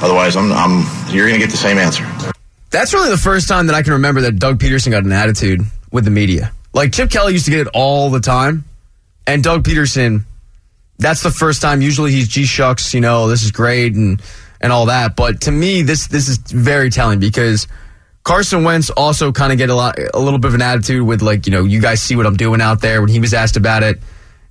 otherwise, 0.00 0.36
I'm 0.36 0.50
I'm 0.52 0.86
you're 1.12 1.26
gonna 1.26 1.38
get 1.38 1.50
the 1.50 1.58
same 1.58 1.76
answer. 1.76 2.06
That's 2.70 2.92
really 2.92 3.10
the 3.10 3.16
first 3.16 3.48
time 3.48 3.66
that 3.68 3.74
I 3.74 3.82
can 3.82 3.94
remember 3.94 4.22
that 4.22 4.38
Doug 4.38 4.58
Pederson 4.58 4.90
got 4.90 5.04
an 5.04 5.12
attitude 5.12 5.62
with 5.90 6.04
the 6.04 6.10
media. 6.10 6.52
Like 6.74 6.92
Chip 6.92 7.10
Kelly 7.10 7.32
used 7.32 7.46
to 7.46 7.50
get 7.50 7.60
it 7.60 7.68
all 7.72 8.10
the 8.10 8.20
time, 8.20 8.64
and 9.26 9.42
Doug 9.42 9.64
Pederson, 9.64 10.24
that's 10.98 11.22
the 11.22 11.30
first 11.30 11.62
time. 11.62 11.80
Usually 11.80 12.12
he's 12.12 12.28
G 12.28 12.44
shucks, 12.44 12.92
you 12.92 13.00
know, 13.00 13.28
this 13.28 13.42
is 13.42 13.50
great 13.50 13.94
and 13.94 14.20
and 14.60 14.72
all 14.72 14.86
that. 14.86 15.16
But 15.16 15.42
to 15.42 15.50
me, 15.50 15.82
this 15.82 16.08
this 16.08 16.28
is 16.28 16.38
very 16.38 16.90
telling 16.90 17.20
because 17.20 17.66
Carson 18.22 18.64
Wentz 18.64 18.90
also 18.90 19.32
kind 19.32 19.52
of 19.52 19.58
get 19.58 19.70
a 19.70 19.74
lot 19.74 19.98
a 20.12 20.18
little 20.18 20.38
bit 20.38 20.48
of 20.48 20.54
an 20.54 20.62
attitude 20.62 21.06
with 21.06 21.22
like 21.22 21.46
you 21.46 21.52
know 21.52 21.64
you 21.64 21.80
guys 21.80 22.02
see 22.02 22.16
what 22.16 22.26
I'm 22.26 22.36
doing 22.36 22.60
out 22.60 22.80
there 22.80 23.00
when 23.00 23.08
he 23.08 23.20
was 23.20 23.32
asked 23.32 23.56
about 23.56 23.82
it. 23.82 23.98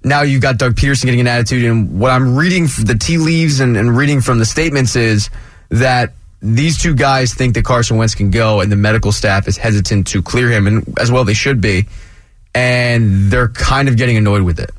Now 0.04 0.22
you've 0.22 0.42
got 0.42 0.58
Doug 0.58 0.76
Pederson 0.76 1.06
getting 1.06 1.20
an 1.20 1.28
attitude, 1.28 1.64
and 1.66 2.00
what 2.00 2.12
I'm 2.12 2.36
reading 2.36 2.64
the 2.64 2.98
tea 3.00 3.18
leaves 3.18 3.60
and, 3.60 3.78
and 3.78 3.96
reading 3.96 4.22
from 4.22 4.40
the 4.40 4.46
statements 4.46 4.96
is 4.96 5.30
that 5.70 6.14
these 6.42 6.82
two 6.82 6.94
guys 6.94 7.34
think 7.34 7.56
that 7.56 7.66
Carson 7.66 7.98
Wentz 7.98 8.16
can 8.16 8.32
go, 8.32 8.62
and 8.62 8.72
the 8.72 8.76
medical 8.76 9.12
staff 9.12 9.48
is 9.48 9.58
hesitant 9.58 10.08
to 10.08 10.22
clear 10.22 10.50
him, 10.50 10.68
and 10.68 11.00
as 11.00 11.12
well 11.12 11.24
they 11.24 11.34
should 11.34 11.62
be, 11.62 11.88
and 12.54 13.32
they're 13.32 13.50
kind 13.50 13.88
of 13.88 13.98
getting 13.98 14.18
annoyed 14.18 14.44
with 14.44 14.60
it. 14.60 14.72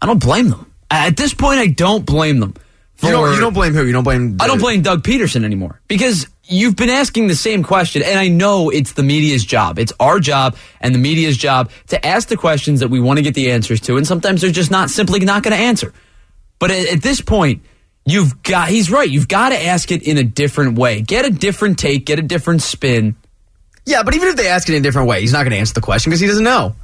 I 0.00 0.06
don't 0.06 0.20
blame 0.20 0.50
them. 0.50 0.70
At 0.90 1.16
this 1.16 1.34
point, 1.34 1.58
I 1.58 1.68
don't 1.68 2.04
blame 2.04 2.40
them. 2.40 2.54
You 3.02 3.10
don't, 3.10 3.34
you 3.34 3.40
don't 3.40 3.52
blame 3.52 3.74
who? 3.74 3.84
You 3.84 3.92
don't 3.92 4.04
blame? 4.04 4.38
I 4.40 4.46
don't 4.46 4.58
blame 4.58 4.80
Doug 4.80 5.02
Pederson 5.02 5.44
anymore 5.44 5.80
because 5.86 6.26
you've 6.44 6.76
been 6.76 6.88
asking 6.88 7.26
the 7.26 7.34
same 7.34 7.62
question, 7.62 8.02
and 8.02 8.18
I 8.18 8.28
know 8.28 8.70
it's 8.70 8.92
the 8.92 9.02
media's 9.02 9.44
job. 9.44 9.78
It's 9.78 9.92
our 10.00 10.18
job 10.18 10.56
and 10.80 10.94
the 10.94 10.98
media's 10.98 11.36
job 11.36 11.70
to 11.88 12.06
ask 12.06 12.28
the 12.28 12.38
questions 12.38 12.80
that 12.80 12.88
we 12.88 12.98
want 13.00 13.18
to 13.18 13.22
get 13.22 13.34
the 13.34 13.50
answers 13.50 13.80
to, 13.82 13.98
and 13.98 14.06
sometimes 14.06 14.40
they're 14.40 14.50
just 14.50 14.70
not 14.70 14.88
simply 14.88 15.20
not 15.20 15.42
going 15.42 15.54
to 15.54 15.62
answer. 15.62 15.92
But 16.58 16.70
at, 16.70 16.88
at 16.88 17.02
this 17.02 17.20
point, 17.20 17.62
you've 18.06 18.42
got, 18.42 18.68
he's 18.68 18.90
right, 18.90 19.08
you've 19.08 19.28
got 19.28 19.50
to 19.50 19.62
ask 19.62 19.90
it 19.92 20.02
in 20.02 20.16
a 20.16 20.24
different 20.24 20.78
way. 20.78 21.02
Get 21.02 21.26
a 21.26 21.30
different 21.30 21.78
take, 21.78 22.06
get 22.06 22.18
a 22.18 22.22
different 22.22 22.62
spin. 22.62 23.16
Yeah, 23.84 24.02
but 24.02 24.14
even 24.14 24.28
if 24.28 24.36
they 24.36 24.48
ask 24.48 24.68
it 24.68 24.74
in 24.74 24.80
a 24.80 24.82
different 24.82 25.08
way, 25.08 25.20
he's 25.20 25.32
not 25.32 25.40
going 25.40 25.50
to 25.50 25.58
answer 25.58 25.74
the 25.74 25.80
question 25.80 26.10
because 26.10 26.20
he 26.20 26.26
doesn't 26.26 26.44
know. 26.44 26.74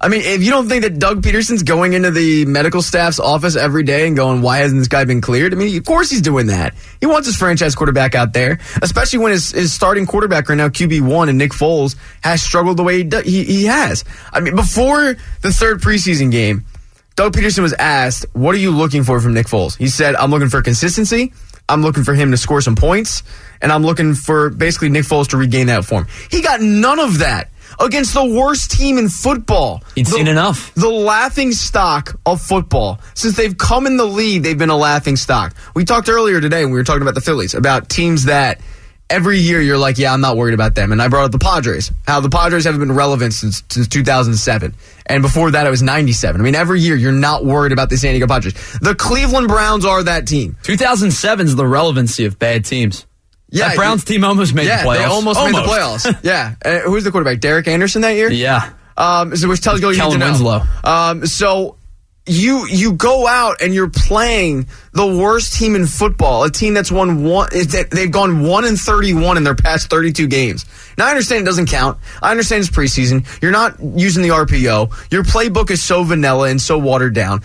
I 0.00 0.08
mean, 0.08 0.20
if 0.22 0.44
you 0.44 0.50
don't 0.50 0.68
think 0.68 0.84
that 0.84 1.00
Doug 1.00 1.22
Pederson's 1.22 1.64
going 1.64 1.92
into 1.92 2.12
the 2.12 2.44
medical 2.44 2.82
staff's 2.82 3.18
office 3.18 3.56
every 3.56 3.82
day 3.82 4.06
and 4.06 4.16
going, 4.16 4.42
why 4.42 4.58
hasn't 4.58 4.80
this 4.80 4.86
guy 4.86 5.04
been 5.04 5.20
cleared? 5.20 5.52
I 5.52 5.56
mean, 5.56 5.76
of 5.76 5.84
course 5.84 6.08
he's 6.08 6.22
doing 6.22 6.46
that. 6.46 6.74
He 7.00 7.06
wants 7.06 7.26
his 7.26 7.36
franchise 7.36 7.74
quarterback 7.74 8.14
out 8.14 8.32
there, 8.32 8.60
especially 8.80 9.18
when 9.18 9.32
his, 9.32 9.50
his 9.50 9.72
starting 9.72 10.06
quarterback 10.06 10.48
right 10.48 10.54
now, 10.54 10.68
QB1 10.68 11.28
and 11.28 11.36
Nick 11.36 11.50
Foles, 11.50 11.96
has 12.20 12.40
struggled 12.40 12.76
the 12.76 12.84
way 12.84 13.02
he, 13.02 13.10
he, 13.24 13.44
he 13.44 13.64
has. 13.64 14.04
I 14.32 14.38
mean, 14.38 14.54
before 14.54 15.16
the 15.42 15.50
third 15.50 15.80
preseason 15.80 16.30
game, 16.30 16.64
Doug 17.18 17.32
Pederson 17.32 17.62
was 17.64 17.72
asked, 17.72 18.26
what 18.32 18.54
are 18.54 18.58
you 18.58 18.70
looking 18.70 19.02
for 19.02 19.20
from 19.20 19.34
Nick 19.34 19.48
Foles? 19.48 19.76
He 19.76 19.88
said, 19.88 20.14
I'm 20.14 20.30
looking 20.30 20.50
for 20.50 20.62
consistency. 20.62 21.32
I'm 21.68 21.82
looking 21.82 22.04
for 22.04 22.14
him 22.14 22.30
to 22.30 22.36
score 22.36 22.60
some 22.60 22.76
points. 22.76 23.24
And 23.60 23.72
I'm 23.72 23.82
looking 23.82 24.14
for 24.14 24.50
basically 24.50 24.88
Nick 24.88 25.02
Foles 25.02 25.26
to 25.30 25.36
regain 25.36 25.66
that 25.66 25.84
form. 25.84 26.06
He 26.30 26.42
got 26.42 26.60
none 26.60 27.00
of 27.00 27.18
that 27.18 27.50
against 27.80 28.14
the 28.14 28.24
worst 28.24 28.70
team 28.70 28.98
in 28.98 29.08
football. 29.08 29.82
He'd 29.96 30.06
the, 30.06 30.12
seen 30.12 30.28
enough. 30.28 30.72
The 30.76 30.88
laughing 30.88 31.50
stock 31.50 32.20
of 32.24 32.40
football. 32.40 33.00
Since 33.14 33.36
they've 33.36 33.58
come 33.58 33.88
in 33.88 33.96
the 33.96 34.06
lead, 34.06 34.44
they've 34.44 34.56
been 34.56 34.70
a 34.70 34.76
laughing 34.76 35.16
stock. 35.16 35.56
We 35.74 35.84
talked 35.84 36.08
earlier 36.08 36.40
today 36.40 36.62
when 36.62 36.72
we 36.72 36.78
were 36.78 36.84
talking 36.84 37.02
about 37.02 37.16
the 37.16 37.20
Phillies, 37.20 37.52
about 37.52 37.88
teams 37.88 38.26
that 38.26 38.60
every 39.10 39.38
year 39.38 39.60
you're 39.60 39.78
like, 39.78 39.98
yeah, 39.98 40.12
I'm 40.12 40.20
not 40.20 40.36
worried 40.36 40.54
about 40.54 40.74
them. 40.74 40.92
And 40.92 41.00
I 41.00 41.08
brought 41.08 41.24
up 41.24 41.32
the 41.32 41.38
Padres, 41.38 41.90
how 42.06 42.20
the 42.20 42.28
Padres 42.28 42.64
haven't 42.64 42.80
been 42.80 42.92
relevant 42.92 43.32
since, 43.32 43.62
since 43.68 43.88
2007. 43.88 44.74
And 45.06 45.22
before 45.22 45.50
that, 45.52 45.66
it 45.66 45.70
was 45.70 45.82
97. 45.82 46.40
I 46.40 46.44
mean, 46.44 46.54
every 46.54 46.80
year 46.80 46.96
you're 46.96 47.12
not 47.12 47.44
worried 47.44 47.72
about 47.72 47.90
the 47.90 47.96
San 47.96 48.12
Diego 48.12 48.26
Padres. 48.26 48.54
The 48.80 48.94
Cleveland 48.94 49.48
Browns 49.48 49.84
are 49.84 50.02
that 50.02 50.26
team. 50.26 50.56
2007 50.62 51.46
is 51.46 51.56
the 51.56 51.66
relevancy 51.66 52.24
of 52.26 52.38
bad 52.38 52.64
teams. 52.64 53.06
Yeah, 53.50 53.68
that 53.68 53.76
Browns 53.76 54.04
team 54.04 54.24
almost 54.24 54.54
made 54.54 54.66
yeah, 54.66 54.82
the 54.82 54.88
playoffs. 54.90 54.98
they 54.98 55.04
almost, 55.04 55.40
made 55.40 55.54
the 55.54 55.62
playoffs. 55.62 56.20
yeah. 56.22 56.54
Uh, 56.62 56.80
who's 56.80 57.04
the 57.04 57.10
quarterback? 57.10 57.40
Derek 57.40 57.66
Anderson 57.66 58.02
that 58.02 58.10
year? 58.10 58.30
Yeah. 58.30 58.72
Um, 58.98 59.34
so 59.36 59.48
which 59.48 59.62
tells 59.62 59.80
you 59.80 59.86
all 59.86 59.94
you 59.94 60.02
need 60.02 60.12
to 60.12 60.18
know. 60.18 60.26
Winslow. 60.26 60.62
Um, 60.84 61.26
so 61.26 61.77
you 62.28 62.66
you 62.68 62.92
go 62.92 63.26
out 63.26 63.62
and 63.62 63.74
you're 63.74 63.90
playing 63.90 64.66
the 64.92 65.06
worst 65.06 65.54
team 65.54 65.74
in 65.74 65.86
football, 65.86 66.44
a 66.44 66.50
team 66.50 66.74
that's 66.74 66.92
won 66.92 67.24
one. 67.24 67.48
They've 67.50 68.10
gone 68.10 68.42
one 68.42 68.64
and 68.64 68.78
thirty 68.78 69.14
one 69.14 69.36
in 69.36 69.44
their 69.44 69.54
past 69.54 69.90
thirty 69.90 70.12
two 70.12 70.26
games. 70.26 70.66
Now 70.96 71.06
I 71.06 71.10
understand 71.10 71.42
it 71.42 71.44
doesn't 71.46 71.66
count. 71.66 71.98
I 72.22 72.30
understand 72.30 72.64
it's 72.64 72.70
preseason. 72.70 73.26
You're 73.42 73.52
not 73.52 73.80
using 73.80 74.22
the 74.22 74.30
RPO. 74.30 75.10
Your 75.12 75.22
playbook 75.22 75.70
is 75.70 75.82
so 75.82 76.02
vanilla 76.04 76.48
and 76.48 76.60
so 76.60 76.78
watered 76.78 77.14
down. 77.14 77.42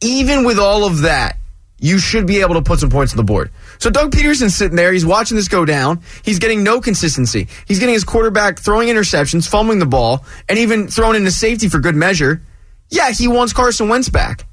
Even 0.00 0.44
with 0.44 0.58
all 0.58 0.84
of 0.84 1.02
that, 1.02 1.38
you 1.78 1.98
should 1.98 2.26
be 2.26 2.40
able 2.40 2.54
to 2.54 2.62
put 2.62 2.80
some 2.80 2.90
points 2.90 3.12
on 3.12 3.16
the 3.16 3.22
board. 3.22 3.50
So 3.78 3.90
Doug 3.90 4.10
Pederson's 4.10 4.54
sitting 4.54 4.76
there. 4.76 4.92
He's 4.92 5.04
watching 5.04 5.36
this 5.36 5.48
go 5.48 5.64
down. 5.64 6.02
He's 6.24 6.38
getting 6.38 6.62
no 6.62 6.80
consistency. 6.80 7.48
He's 7.66 7.78
getting 7.78 7.94
his 7.94 8.04
quarterback 8.04 8.58
throwing 8.58 8.88
interceptions, 8.88 9.48
fumbling 9.48 9.78
the 9.78 9.86
ball, 9.86 10.24
and 10.48 10.58
even 10.58 10.88
throwing 10.88 11.16
into 11.16 11.30
safety 11.30 11.68
for 11.68 11.78
good 11.78 11.94
measure. 11.94 12.40
Yeah, 12.88 13.10
he 13.10 13.28
wants 13.28 13.52
Carson 13.52 13.88
Wentz 13.88 14.08
back. 14.08 14.46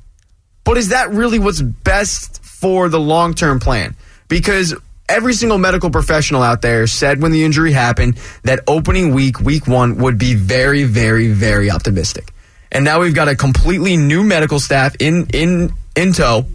But 0.64 0.78
is 0.78 0.90
that 0.90 1.10
really 1.12 1.40
what's 1.40 1.62
best 1.62 2.44
for 2.44 2.90
the 2.90 3.00
long 3.00 3.34
term 3.34 3.60
plan? 3.60 3.96
Because 4.28 4.74
every 5.10 5.34
single 5.34 5.58
medical 5.58 5.90
professional 5.90 6.42
out 6.42 6.62
there 6.62 6.88
said 6.88 7.22
when 7.22 7.32
the 7.32 7.44
injury 7.44 7.72
happened 7.72 8.18
that 8.44 8.62
opening 8.68 9.14
week, 9.14 9.40
week 9.40 9.68
one, 9.68 9.98
would 9.98 10.18
be 10.18 10.34
very, 10.36 10.84
very, 10.84 11.28
very 11.28 11.70
optimistic. 11.70 12.34
And 12.72 12.84
now 12.86 13.02
we've 13.02 13.14
got 13.14 13.28
a 13.28 13.36
completely 13.36 13.98
new 13.98 14.24
medical 14.24 14.60
staff 14.60 14.96
in 15.00 15.28
in 15.34 15.74
in 15.96 16.14
tow, 16.14 16.46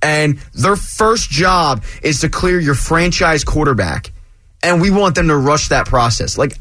and 0.00 0.38
their 0.54 0.76
first 0.76 1.28
job 1.28 1.84
is 2.02 2.20
to 2.20 2.30
clear 2.30 2.58
your 2.58 2.74
franchise 2.74 3.44
quarterback, 3.44 4.10
and 4.62 4.80
we 4.80 4.90
want 4.90 5.16
them 5.16 5.28
to 5.28 5.36
rush 5.36 5.68
that 5.68 5.86
process. 5.86 6.38
Like 6.38 6.56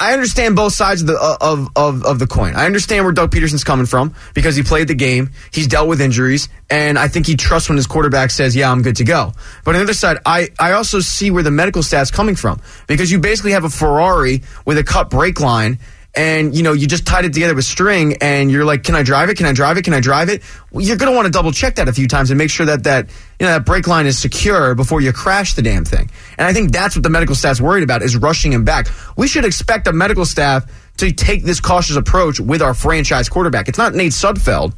I 0.00 0.14
understand 0.14 0.56
both 0.56 0.72
sides 0.72 1.02
of 1.02 1.08
the 1.08 1.18
uh, 1.20 1.36
of, 1.42 1.68
of 1.76 2.04
of 2.04 2.18
the 2.18 2.26
coin. 2.26 2.56
I 2.56 2.64
understand 2.64 3.04
where 3.04 3.12
Doug 3.12 3.30
Pederson's 3.30 3.64
coming 3.64 3.84
from 3.84 4.14
because 4.32 4.56
he 4.56 4.62
played 4.62 4.88
the 4.88 4.94
game, 4.94 5.30
he's 5.52 5.66
dealt 5.66 5.88
with 5.88 6.00
injuries, 6.00 6.48
and 6.70 6.98
I 6.98 7.06
think 7.06 7.26
he 7.26 7.36
trusts 7.36 7.68
when 7.68 7.76
his 7.76 7.86
quarterback 7.86 8.30
says, 8.30 8.56
"Yeah, 8.56 8.72
I'm 8.72 8.80
good 8.80 8.96
to 8.96 9.04
go." 9.04 9.32
But 9.62 9.74
on 9.74 9.80
the 9.80 9.84
other 9.84 9.92
side, 9.94 10.16
I 10.24 10.48
I 10.58 10.72
also 10.72 11.00
see 11.00 11.30
where 11.30 11.42
the 11.42 11.50
medical 11.50 11.82
staff's 11.82 12.10
coming 12.10 12.34
from 12.34 12.60
because 12.86 13.12
you 13.12 13.18
basically 13.18 13.52
have 13.52 13.64
a 13.64 13.70
Ferrari 13.70 14.42
with 14.64 14.78
a 14.78 14.84
cut 14.84 15.10
brake 15.10 15.38
line, 15.38 15.78
and 16.14 16.56
you 16.56 16.62
know 16.62 16.72
you 16.72 16.86
just 16.86 17.06
tied 17.06 17.24
it 17.24 17.32
together 17.32 17.54
with 17.54 17.64
string 17.64 18.16
and 18.20 18.50
you're 18.50 18.64
like 18.64 18.82
can 18.82 18.94
i 18.94 19.02
drive 19.02 19.28
it? 19.28 19.36
Can 19.36 19.46
i 19.46 19.52
drive 19.52 19.76
it? 19.76 19.84
Can 19.84 19.94
i 19.94 20.00
drive 20.00 20.28
it? 20.28 20.42
Well, 20.72 20.84
you're 20.84 20.96
going 20.96 21.10
to 21.10 21.14
want 21.14 21.26
to 21.26 21.30
double 21.30 21.52
check 21.52 21.76
that 21.76 21.88
a 21.88 21.92
few 21.92 22.08
times 22.08 22.30
and 22.30 22.38
make 22.38 22.50
sure 22.50 22.66
that 22.66 22.84
that 22.84 23.08
you 23.38 23.46
know 23.46 23.52
that 23.52 23.64
brake 23.64 23.86
line 23.86 24.06
is 24.06 24.18
secure 24.18 24.74
before 24.74 25.00
you 25.00 25.12
crash 25.12 25.54
the 25.54 25.62
damn 25.62 25.84
thing. 25.84 26.10
And 26.36 26.46
i 26.46 26.52
think 26.52 26.72
that's 26.72 26.96
what 26.96 27.02
the 27.02 27.10
medical 27.10 27.34
staff's 27.34 27.60
worried 27.60 27.84
about 27.84 28.02
is 28.02 28.16
rushing 28.16 28.52
him 28.52 28.64
back. 28.64 28.88
We 29.16 29.28
should 29.28 29.44
expect 29.44 29.84
the 29.84 29.92
medical 29.92 30.24
staff 30.24 30.66
to 30.98 31.12
take 31.12 31.44
this 31.44 31.60
cautious 31.60 31.96
approach 31.96 32.40
with 32.40 32.60
our 32.60 32.74
franchise 32.74 33.28
quarterback. 33.28 33.68
It's 33.68 33.78
not 33.78 33.94
nate 33.94 34.12
sudfeld. 34.12 34.74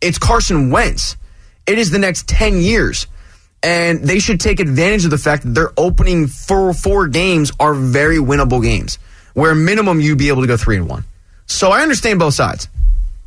It's 0.00 0.18
carson 0.18 0.70
wentz. 0.70 1.16
It 1.66 1.78
is 1.78 1.90
the 1.90 1.98
next 1.98 2.28
10 2.28 2.58
years. 2.58 3.06
And 3.62 4.00
they 4.00 4.18
should 4.18 4.40
take 4.40 4.58
advantage 4.58 5.04
of 5.04 5.12
the 5.12 5.18
fact 5.18 5.44
that 5.44 5.54
their 5.54 5.70
opening 5.76 6.26
four 6.26 6.74
four 6.74 7.06
games 7.06 7.52
are 7.60 7.74
very 7.74 8.16
winnable 8.16 8.60
games 8.60 8.98
where 9.34 9.54
minimum 9.54 10.00
you'd 10.00 10.18
be 10.18 10.28
able 10.28 10.42
to 10.42 10.46
go 10.46 10.56
three 10.56 10.76
and 10.76 10.88
one. 10.88 11.04
So 11.46 11.70
I 11.70 11.82
understand 11.82 12.18
both 12.18 12.34
sides. 12.34 12.68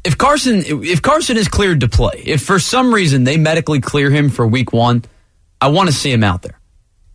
If 0.04 0.18
Carson, 0.18 0.64
if 0.66 1.02
Carson 1.02 1.38
is 1.38 1.48
cleared 1.48 1.82
to 1.82 1.90
play, 1.90 2.22
if 2.26 2.44
for 2.44 2.60
some 2.60 2.94
reason 2.94 3.24
they 3.24 3.38
medically 3.38 3.82
clear 3.82 4.12
him 4.12 4.30
for 4.30 4.46
Week 4.46 4.72
One, 4.72 5.04
I 5.60 5.70
want 5.70 5.90
to 5.90 5.96
see 5.96 6.12
him 6.12 6.24
out 6.24 6.42
there. 6.44 6.60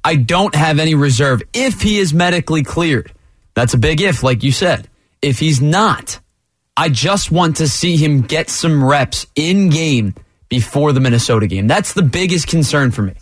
I 0.05 0.17
don't 0.17 0.55
have 0.55 0.79
any 0.79 0.95
reserve 0.95 1.43
if 1.53 1.83
he 1.83 1.99
is 1.99 2.13
medically 2.13 2.63
cleared. 2.63 3.13
That's 3.55 3.75
a 3.75 3.79
big 3.79 4.01
if, 4.01 4.23
like 4.23 4.43
you 4.43 4.53
said. 4.53 4.89
If 5.23 5.39
he's 5.39 5.61
not, 5.61 6.19
I 6.77 6.89
just 6.89 7.31
want 7.31 7.57
to 7.57 7.69
see 7.69 7.97
him 7.97 8.23
get 8.23 8.49
some 8.49 8.83
reps 8.83 9.27
in 9.37 9.69
game 9.69 10.15
before 10.49 10.93
the 10.93 11.01
Minnesota 11.01 11.47
game. 11.47 11.67
That's 11.67 11.93
the 11.93 12.03
biggest 12.03 12.47
concern 12.47 12.91
for 12.91 13.03
me. 13.03 13.15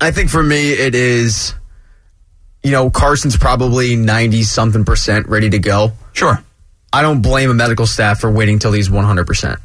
I 0.00 0.12
think 0.12 0.30
for 0.30 0.42
me, 0.42 0.70
it 0.70 0.94
is, 0.94 1.54
you 2.68 2.72
know, 2.72 2.90
Carson's 2.90 3.34
probably 3.34 3.96
90 3.96 4.42
something 4.42 4.84
percent 4.84 5.26
ready 5.26 5.48
to 5.48 5.58
go. 5.58 5.92
Sure. 6.12 6.38
I 6.92 7.00
don't 7.00 7.22
blame 7.22 7.50
a 7.50 7.54
medical 7.54 7.86
staff 7.86 8.20
for 8.20 8.30
waiting 8.30 8.58
till 8.58 8.72
he's 8.72 8.90
100%. 8.90 9.56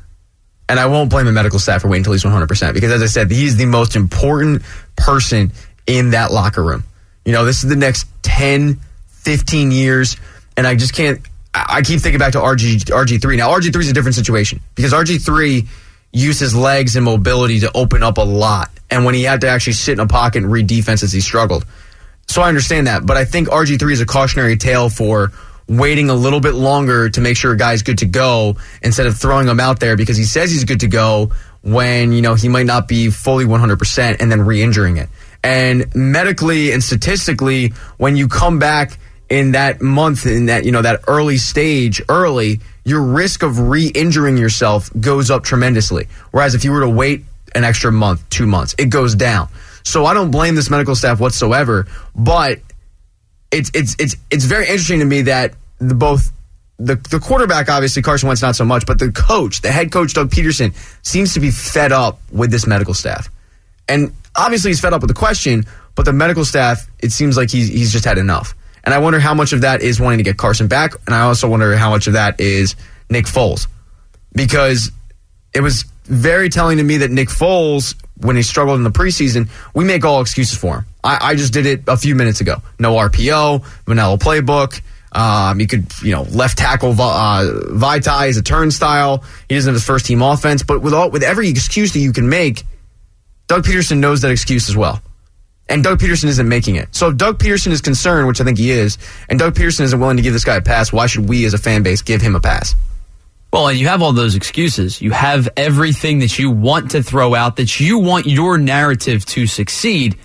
And 0.69 0.79
I 0.79 0.85
won't 0.85 1.09
blame 1.09 1.27
a 1.27 1.31
medical 1.33 1.59
staff 1.59 1.81
for 1.81 1.89
waiting 1.89 2.05
till 2.05 2.13
he's 2.13 2.23
100% 2.23 2.73
because, 2.73 2.93
as 2.93 3.03
I 3.03 3.07
said, 3.07 3.29
he's 3.29 3.57
the 3.57 3.65
most 3.65 3.97
important 3.97 4.61
person 4.95 5.51
in 5.85 6.11
that 6.11 6.31
locker 6.31 6.63
room. 6.63 6.85
You 7.25 7.33
know, 7.33 7.43
this 7.43 7.61
is 7.61 7.69
the 7.69 7.75
next 7.75 8.07
10, 8.21 8.79
15 9.09 9.71
years. 9.71 10.15
And 10.55 10.65
I 10.65 10.75
just 10.75 10.93
can't, 10.93 11.19
I 11.53 11.81
keep 11.81 11.99
thinking 11.99 12.19
back 12.19 12.31
to 12.33 12.39
RG, 12.39 12.85
RG3. 12.85 13.35
Now, 13.35 13.49
RG3 13.51 13.81
is 13.81 13.89
a 13.89 13.93
different 13.93 14.15
situation 14.15 14.61
because 14.75 14.93
RG3 14.93 15.67
used 16.13 16.39
his 16.39 16.55
legs 16.55 16.95
and 16.95 17.03
mobility 17.03 17.59
to 17.59 17.71
open 17.75 18.01
up 18.01 18.17
a 18.17 18.21
lot. 18.21 18.71
And 18.89 19.03
when 19.03 19.13
he 19.13 19.23
had 19.23 19.41
to 19.41 19.49
actually 19.49 19.73
sit 19.73 19.91
in 19.91 19.99
a 19.99 20.07
pocket 20.07 20.43
and 20.43 20.51
read 20.53 20.67
defenses, 20.67 21.11
he 21.11 21.19
struggled. 21.19 21.65
So 22.27 22.41
I 22.41 22.47
understand 22.47 22.87
that. 22.87 23.05
But 23.05 23.17
I 23.17 23.25
think 23.25 23.49
RG3 23.49 23.91
is 23.91 24.01
a 24.01 24.05
cautionary 24.05 24.57
tale 24.57 24.89
for 24.89 25.31
waiting 25.67 26.09
a 26.09 26.13
little 26.13 26.39
bit 26.39 26.53
longer 26.53 27.09
to 27.09 27.21
make 27.21 27.37
sure 27.37 27.53
a 27.53 27.57
guy's 27.57 27.83
good 27.83 27.99
to 27.99 28.05
go 28.05 28.57
instead 28.81 29.07
of 29.07 29.17
throwing 29.17 29.47
him 29.47 29.59
out 29.59 29.79
there 29.79 29.95
because 29.95 30.17
he 30.17 30.23
says 30.23 30.51
he's 30.51 30.65
good 30.65 30.81
to 30.81 30.87
go 30.87 31.31
when, 31.61 32.11
you 32.11 32.21
know, 32.21 32.35
he 32.35 32.49
might 32.49 32.65
not 32.65 32.87
be 32.87 33.09
fully 33.09 33.45
100% 33.45 34.17
and 34.19 34.31
then 34.31 34.41
re-injuring 34.41 34.97
it. 34.97 35.09
And 35.43 35.93
medically 35.95 36.71
and 36.71 36.83
statistically, 36.83 37.69
when 37.97 38.15
you 38.15 38.27
come 38.27 38.59
back 38.59 38.97
in 39.29 39.53
that 39.53 39.81
month, 39.81 40.25
in 40.25 40.47
that, 40.47 40.65
you 40.65 40.71
know, 40.71 40.81
that 40.81 41.01
early 41.07 41.37
stage 41.37 42.01
early, 42.09 42.59
your 42.83 43.01
risk 43.01 43.43
of 43.43 43.59
re-injuring 43.59 44.37
yourself 44.37 44.89
goes 44.99 45.31
up 45.31 45.43
tremendously. 45.43 46.07
Whereas 46.31 46.55
if 46.55 46.63
you 46.63 46.71
were 46.71 46.81
to 46.81 46.89
wait 46.89 47.23
an 47.55 47.63
extra 47.63 47.91
month, 47.91 48.29
two 48.29 48.45
months, 48.45 48.75
it 48.77 48.89
goes 48.89 49.15
down. 49.15 49.47
So 49.83 50.05
I 50.05 50.13
don't 50.13 50.31
blame 50.31 50.55
this 50.55 50.69
medical 50.69 50.95
staff 50.95 51.19
whatsoever, 51.19 51.87
but 52.15 52.59
it's 53.51 53.69
it's 53.73 53.95
it's 53.99 54.15
it's 54.31 54.45
very 54.45 54.67
interesting 54.67 54.99
to 54.99 55.05
me 55.05 55.23
that 55.23 55.53
the, 55.79 55.93
both 55.93 56.31
the 56.79 56.95
the 56.95 57.19
quarterback, 57.19 57.69
obviously 57.69 58.01
Carson 58.01 58.27
Wentz, 58.27 58.41
not 58.41 58.55
so 58.55 58.65
much, 58.65 58.85
but 58.85 58.99
the 58.99 59.11
coach, 59.11 59.61
the 59.61 59.71
head 59.71 59.91
coach 59.91 60.13
Doug 60.13 60.29
Pederson, 60.31 60.73
seems 61.05 61.33
to 61.33 61.39
be 61.39 61.51
fed 61.51 61.91
up 61.91 62.19
with 62.31 62.51
this 62.51 62.65
medical 62.65 62.93
staff, 62.93 63.29
and 63.87 64.13
obviously 64.35 64.71
he's 64.71 64.81
fed 64.81 64.93
up 64.93 65.01
with 65.01 65.09
the 65.09 65.15
question. 65.15 65.65
But 65.95 66.05
the 66.05 66.13
medical 66.13 66.43
staff, 66.43 66.89
it 66.99 67.11
seems 67.11 67.37
like 67.37 67.51
he's 67.51 67.67
he's 67.67 67.91
just 67.91 68.05
had 68.05 68.17
enough, 68.17 68.55
and 68.83 68.93
I 68.93 68.97
wonder 68.97 69.19
how 69.19 69.35
much 69.35 69.53
of 69.53 69.61
that 69.61 69.81
is 69.81 69.99
wanting 69.99 70.17
to 70.17 70.23
get 70.23 70.37
Carson 70.37 70.67
back, 70.67 70.93
and 71.05 71.13
I 71.13 71.21
also 71.21 71.47
wonder 71.47 71.75
how 71.75 71.91
much 71.91 72.07
of 72.07 72.13
that 72.13 72.39
is 72.39 72.75
Nick 73.09 73.25
Foles, 73.25 73.67
because 74.33 74.91
it 75.53 75.61
was 75.61 75.85
very 76.05 76.49
telling 76.49 76.77
to 76.77 76.83
me 76.83 76.97
that 76.97 77.11
Nick 77.11 77.29
Foles, 77.29 77.93
when 78.17 78.35
he 78.35 78.43
struggled 78.43 78.77
in 78.77 78.83
the 78.83 78.91
preseason, 78.91 79.49
we 79.73 79.83
make 79.83 80.05
all 80.05 80.21
excuses 80.21 80.57
for 80.57 80.77
him. 80.77 80.85
I, 81.03 81.19
I 81.21 81.35
just 81.35 81.53
did 81.53 81.65
it 81.65 81.83
a 81.87 81.97
few 81.97 82.15
minutes 82.15 82.41
ago. 82.41 82.61
No 82.79 82.95
RPO, 82.95 83.65
vanilla 83.85 84.17
playbook. 84.17 84.81
Um, 85.11 85.59
you 85.59 85.67
could, 85.67 85.85
you 86.01 86.11
know, 86.11 86.23
left 86.23 86.57
tackle 86.57 86.91
uh, 86.91 87.43
Vaitai 87.69 88.29
is 88.29 88.37
a 88.37 88.41
turnstile. 88.41 89.23
He 89.47 89.55
doesn't 89.55 89.69
have 89.69 89.75
his 89.75 89.85
first 89.85 90.05
team 90.05 90.21
offense, 90.21 90.63
but 90.63 90.81
with 90.81 90.93
all 90.93 91.11
with 91.11 91.23
every 91.23 91.49
excuse 91.49 91.93
that 91.93 91.99
you 91.99 92.13
can 92.13 92.29
make, 92.29 92.63
Doug 93.47 93.63
Pederson 93.63 93.97
knows 93.99 94.21
that 94.21 94.31
excuse 94.31 94.69
as 94.69 94.75
well. 94.75 95.01
And 95.69 95.83
Doug 95.83 95.99
Pederson 95.99 96.25
isn't 96.25 96.47
making 96.47 96.75
it. 96.75 96.93
So 96.95 97.09
if 97.09 97.17
Doug 97.17 97.39
Pederson 97.39 97.71
is 97.71 97.81
concerned, 97.81 98.27
which 98.27 98.41
I 98.41 98.43
think 98.43 98.57
he 98.57 98.71
is, 98.71 98.97
and 99.29 99.39
Doug 99.39 99.53
Pederson 99.53 99.81
isn't 99.81 99.99
willing 99.99 100.17
to 100.17 100.23
give 100.23 100.33
this 100.33 100.43
guy 100.43 100.55
a 100.55 100.61
pass, 100.61 100.91
why 100.91 101.07
should 101.07 101.29
we 101.29 101.45
as 101.45 101.53
a 101.53 101.57
fan 101.57 101.83
base 101.83 102.01
give 102.01 102.21
him 102.21 102.35
a 102.35 102.39
pass? 102.39 102.75
Well, 103.53 103.67
and 103.67 103.77
you 103.77 103.87
have 103.87 104.01
all 104.01 104.13
those 104.13 104.33
excuses. 104.33 104.99
You 104.99 105.11
have 105.11 105.47
everything 105.55 106.19
that 106.19 106.39
you 106.39 106.49
want 106.49 106.89
to 106.91 107.03
throw 107.03 107.35
out, 107.35 107.57
that 107.57 107.79
you 107.79 107.99
want 107.99 108.25
your 108.25 108.57
narrative 108.57 109.25
to 109.27 109.45
succeed, 109.45 110.17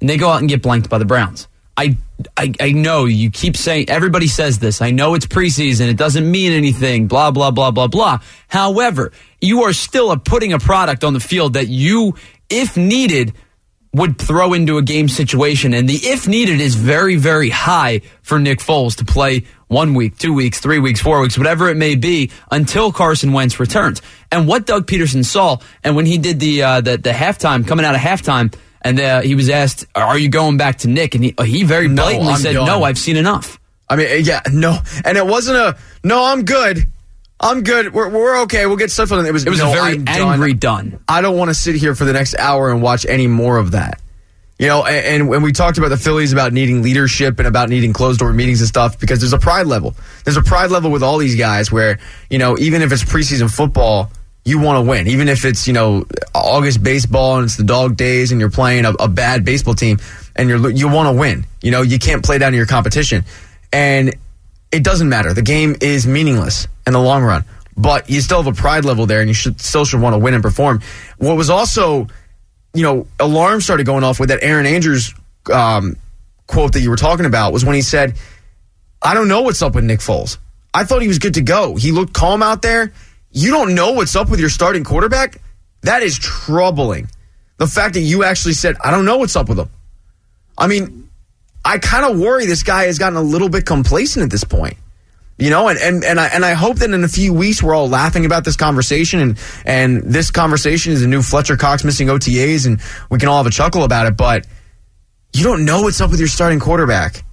and 0.00 0.08
they 0.08 0.16
go 0.16 0.30
out 0.30 0.40
and 0.40 0.48
get 0.48 0.62
blanked 0.62 0.88
by 0.88 0.96
the 0.96 1.04
Browns. 1.04 1.46
I, 1.76 1.98
I, 2.38 2.54
I 2.58 2.72
know 2.72 3.04
you 3.04 3.30
keep 3.30 3.58
saying, 3.58 3.90
everybody 3.90 4.28
says 4.28 4.60
this. 4.60 4.80
I 4.80 4.92
know 4.92 5.12
it's 5.12 5.26
preseason. 5.26 5.90
It 5.90 5.98
doesn't 5.98 6.30
mean 6.30 6.52
anything, 6.52 7.06
blah, 7.06 7.32
blah, 7.32 7.50
blah, 7.50 7.70
blah, 7.70 7.88
blah. 7.88 8.20
However, 8.48 9.12
you 9.42 9.64
are 9.64 9.74
still 9.74 10.10
a, 10.10 10.16
putting 10.16 10.54
a 10.54 10.58
product 10.58 11.04
on 11.04 11.12
the 11.12 11.20
field 11.20 11.52
that 11.54 11.68
you, 11.68 12.14
if 12.48 12.78
needed, 12.78 13.34
would 13.92 14.18
throw 14.18 14.54
into 14.54 14.78
a 14.78 14.82
game 14.82 15.10
situation. 15.10 15.74
And 15.74 15.86
the 15.86 15.96
if 15.96 16.26
needed 16.26 16.62
is 16.62 16.76
very, 16.76 17.16
very 17.16 17.50
high 17.50 18.00
for 18.22 18.38
Nick 18.38 18.60
Foles 18.60 18.96
to 18.96 19.04
play 19.04 19.44
one 19.74 19.92
week, 19.92 20.16
two 20.16 20.32
weeks, 20.32 20.60
three 20.60 20.78
weeks, 20.78 21.00
four 21.02 21.20
weeks, 21.20 21.36
whatever 21.36 21.68
it 21.68 21.76
may 21.76 21.96
be, 21.96 22.30
until 22.50 22.90
Carson 22.92 23.32
Wentz 23.34 23.60
returns. 23.60 24.00
And 24.32 24.48
what 24.48 24.64
Doug 24.64 24.86
Pederson 24.86 25.24
saw, 25.24 25.58
and 25.82 25.94
when 25.96 26.06
he 26.06 26.16
did 26.16 26.40
the 26.40 26.62
uh, 26.62 26.80
the, 26.80 26.96
the 26.96 27.10
halftime, 27.10 27.66
coming 27.66 27.84
out 27.84 27.94
of 27.94 28.00
halftime, 28.00 28.54
and 28.80 28.98
uh, 28.98 29.20
he 29.20 29.34
was 29.34 29.50
asked, 29.50 29.84
"Are 29.94 30.18
you 30.18 30.28
going 30.30 30.56
back 30.56 30.78
to 30.78 30.88
Nick?" 30.88 31.14
And 31.14 31.24
he, 31.24 31.34
he 31.44 31.64
very 31.64 31.88
blatantly 31.88 32.32
I'm 32.32 32.38
said, 32.40 32.52
done. 32.54 32.66
"No, 32.66 32.84
I've 32.84 32.98
seen 32.98 33.16
enough." 33.16 33.58
I 33.88 33.96
mean, 33.96 34.24
yeah, 34.24 34.40
no, 34.50 34.78
and 35.04 35.18
it 35.18 35.26
wasn't 35.26 35.58
a 35.58 35.76
no. 36.02 36.24
I'm 36.24 36.44
good. 36.44 36.86
I'm 37.40 37.62
good. 37.62 37.92
We're, 37.92 38.08
we're 38.08 38.42
okay. 38.42 38.64
We'll 38.66 38.76
get 38.76 38.90
stuff 38.90 39.12
on 39.12 39.18
it. 39.24 39.28
It 39.28 39.32
was 39.32 39.44
It 39.44 39.50
was 39.50 39.58
no, 39.58 39.70
a 39.70 39.74
very 39.74 39.96
I'm 39.98 40.08
angry 40.08 40.54
done. 40.54 40.90
done. 40.90 41.00
I 41.08 41.20
don't 41.20 41.36
want 41.36 41.50
to 41.50 41.54
sit 41.54 41.74
here 41.74 41.94
for 41.94 42.04
the 42.04 42.12
next 42.12 42.36
hour 42.38 42.70
and 42.70 42.80
watch 42.80 43.04
any 43.04 43.26
more 43.26 43.58
of 43.58 43.72
that. 43.72 44.00
You 44.58 44.68
know, 44.68 44.84
and, 44.84 45.28
when 45.28 45.42
we 45.42 45.50
talked 45.50 45.78
about 45.78 45.88
the 45.88 45.96
Phillies 45.96 46.32
about 46.32 46.52
needing 46.52 46.82
leadership 46.82 47.38
and 47.38 47.48
about 47.48 47.68
needing 47.68 47.92
closed 47.92 48.20
door 48.20 48.32
meetings 48.32 48.60
and 48.60 48.68
stuff, 48.68 49.00
because 49.00 49.18
there's 49.18 49.32
a 49.32 49.38
pride 49.38 49.66
level. 49.66 49.96
There's 50.24 50.36
a 50.36 50.42
pride 50.42 50.70
level 50.70 50.92
with 50.92 51.02
all 51.02 51.18
these 51.18 51.34
guys 51.34 51.72
where, 51.72 51.98
you 52.30 52.38
know, 52.38 52.56
even 52.58 52.80
if 52.80 52.92
it's 52.92 53.02
preseason 53.02 53.52
football, 53.52 54.12
you 54.44 54.60
want 54.60 54.76
to 54.76 54.88
win. 54.88 55.08
Even 55.08 55.28
if 55.28 55.44
it's, 55.44 55.66
you 55.66 55.72
know, 55.72 56.06
August 56.34 56.82
baseball 56.82 57.38
and 57.38 57.46
it's 57.46 57.56
the 57.56 57.64
dog 57.64 57.96
days 57.96 58.30
and 58.30 58.40
you're 58.40 58.50
playing 58.50 58.84
a, 58.84 58.90
a 58.92 59.08
bad 59.08 59.44
baseball 59.44 59.74
team 59.74 59.98
and 60.36 60.48
you're, 60.48 60.70
you 60.70 60.88
want 60.88 61.08
to 61.08 61.18
win. 61.18 61.46
You 61.60 61.72
know, 61.72 61.82
you 61.82 61.98
can't 61.98 62.24
play 62.24 62.38
down 62.38 62.52
to 62.52 62.56
your 62.56 62.66
competition. 62.66 63.24
And 63.72 64.14
it 64.70 64.84
doesn't 64.84 65.08
matter. 65.08 65.32
The 65.32 65.42
game 65.42 65.76
is 65.80 66.06
meaningless 66.06 66.68
in 66.86 66.92
the 66.92 67.00
long 67.00 67.22
run, 67.22 67.44
but 67.76 68.10
you 68.10 68.20
still 68.20 68.42
have 68.42 68.52
a 68.52 68.56
pride 68.56 68.84
level 68.84 69.06
there 69.06 69.20
and 69.20 69.28
you 69.28 69.34
should 69.34 69.60
still 69.60 69.84
should 69.84 70.00
want 70.00 70.14
to 70.14 70.18
win 70.18 70.34
and 70.34 70.42
perform. 70.42 70.80
What 71.18 71.36
was 71.36 71.48
also, 71.50 72.08
you 72.74 72.82
know, 72.82 73.06
alarm 73.18 73.60
started 73.60 73.86
going 73.86 74.04
off 74.04 74.20
with 74.20 74.28
that 74.28 74.40
Aaron 74.42 74.66
Andrews 74.66 75.14
um, 75.52 75.96
quote 76.46 76.72
that 76.72 76.80
you 76.80 76.90
were 76.90 76.96
talking 76.96 77.24
about 77.24 77.52
was 77.52 77.64
when 77.64 77.74
he 77.74 77.82
said, 77.82 78.16
I 79.00 79.14
don't 79.14 79.28
know 79.28 79.42
what's 79.42 79.62
up 79.62 79.74
with 79.74 79.84
Nick 79.84 80.00
Foles. 80.00 80.38
I 80.72 80.84
thought 80.84 81.02
he 81.02 81.08
was 81.08 81.18
good 81.18 81.34
to 81.34 81.42
go. 81.42 81.76
He 81.76 81.92
looked 81.92 82.12
calm 82.12 82.42
out 82.42 82.62
there. 82.62 82.92
You 83.30 83.50
don't 83.50 83.74
know 83.74 83.92
what's 83.92 84.16
up 84.16 84.28
with 84.28 84.40
your 84.40 84.48
starting 84.48 84.84
quarterback? 84.84 85.40
That 85.82 86.02
is 86.02 86.18
troubling. 86.18 87.08
The 87.58 87.66
fact 87.66 87.94
that 87.94 88.00
you 88.00 88.24
actually 88.24 88.54
said, 88.54 88.76
I 88.82 88.90
don't 88.90 89.04
know 89.04 89.18
what's 89.18 89.36
up 89.36 89.48
with 89.48 89.58
him. 89.58 89.68
I 90.58 90.66
mean, 90.66 91.08
I 91.64 91.78
kind 91.78 92.04
of 92.04 92.18
worry 92.18 92.46
this 92.46 92.62
guy 92.62 92.84
has 92.84 92.98
gotten 92.98 93.16
a 93.16 93.22
little 93.22 93.48
bit 93.48 93.66
complacent 93.66 94.24
at 94.24 94.30
this 94.30 94.44
point. 94.44 94.76
You 95.36 95.50
know, 95.50 95.66
and, 95.68 95.78
and, 95.80 96.04
and 96.04 96.20
I 96.20 96.26
and 96.28 96.44
I 96.44 96.52
hope 96.52 96.76
that 96.76 96.90
in 96.90 97.02
a 97.02 97.08
few 97.08 97.34
weeks 97.34 97.60
we're 97.60 97.74
all 97.74 97.88
laughing 97.88 98.24
about 98.24 98.44
this 98.44 98.56
conversation 98.56 99.18
and 99.18 99.38
and 99.66 100.02
this 100.04 100.30
conversation 100.30 100.92
is 100.92 101.02
a 101.02 101.08
new 101.08 101.22
Fletcher 101.22 101.56
Cox 101.56 101.82
missing 101.82 102.06
OTAs 102.06 102.66
and 102.66 102.80
we 103.10 103.18
can 103.18 103.28
all 103.28 103.38
have 103.38 103.46
a 103.46 103.50
chuckle 103.50 103.82
about 103.82 104.06
it, 104.06 104.16
but 104.16 104.46
you 105.32 105.42
don't 105.42 105.64
know 105.64 105.82
what's 105.82 106.00
up 106.00 106.10
with 106.12 106.20
your 106.20 106.28
starting 106.28 106.60
quarterback. 106.60 107.24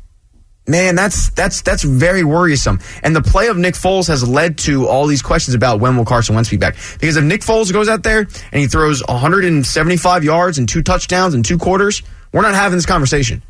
Man, 0.68 0.96
that's 0.96 1.30
that's 1.32 1.62
that's 1.62 1.84
very 1.84 2.24
worrisome. 2.24 2.80
And 3.04 3.16
the 3.16 3.22
play 3.22 3.48
of 3.48 3.58
Nick 3.58 3.76
Foles 3.76 4.08
has 4.08 4.28
led 4.28 4.58
to 4.60 4.88
all 4.88 5.06
these 5.06 5.22
questions 5.22 5.54
about 5.54 5.80
when 5.80 5.96
will 5.96 6.06
Carson 6.06 6.34
Wentz 6.34 6.50
be 6.50 6.58
back. 6.58 6.76
Because 7.00 7.18
if 7.18 7.24
Nick 7.24 7.42
Foles 7.42 7.72
goes 7.72 7.90
out 7.90 8.04
there 8.04 8.20
and 8.20 8.62
he 8.62 8.68
throws 8.68 9.06
175 9.08 10.24
yards 10.24 10.58
and 10.58 10.68
two 10.68 10.82
touchdowns 10.82 11.34
and 11.34 11.46
two 11.46 11.58
quarters, 11.58 12.02
we're 12.34 12.42
not 12.42 12.56
having 12.56 12.78
this 12.78 12.86
conversation. 12.86 13.44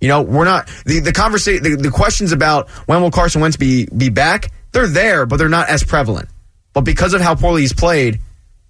You 0.00 0.08
know, 0.08 0.22
we're 0.22 0.44
not 0.44 0.68
the 0.84 1.00
the 1.00 1.12
conversation. 1.12 1.62
The, 1.62 1.76
the 1.76 1.90
questions 1.90 2.32
about 2.32 2.68
when 2.86 3.02
will 3.02 3.10
Carson 3.10 3.40
Wentz 3.40 3.56
be 3.56 3.86
be 3.86 4.10
back? 4.10 4.50
They're 4.72 4.86
there, 4.86 5.26
but 5.26 5.36
they're 5.36 5.48
not 5.48 5.68
as 5.68 5.82
prevalent. 5.82 6.28
But 6.72 6.82
because 6.82 7.14
of 7.14 7.20
how 7.20 7.34
poorly 7.34 7.62
he's 7.62 7.72
played, 7.72 8.20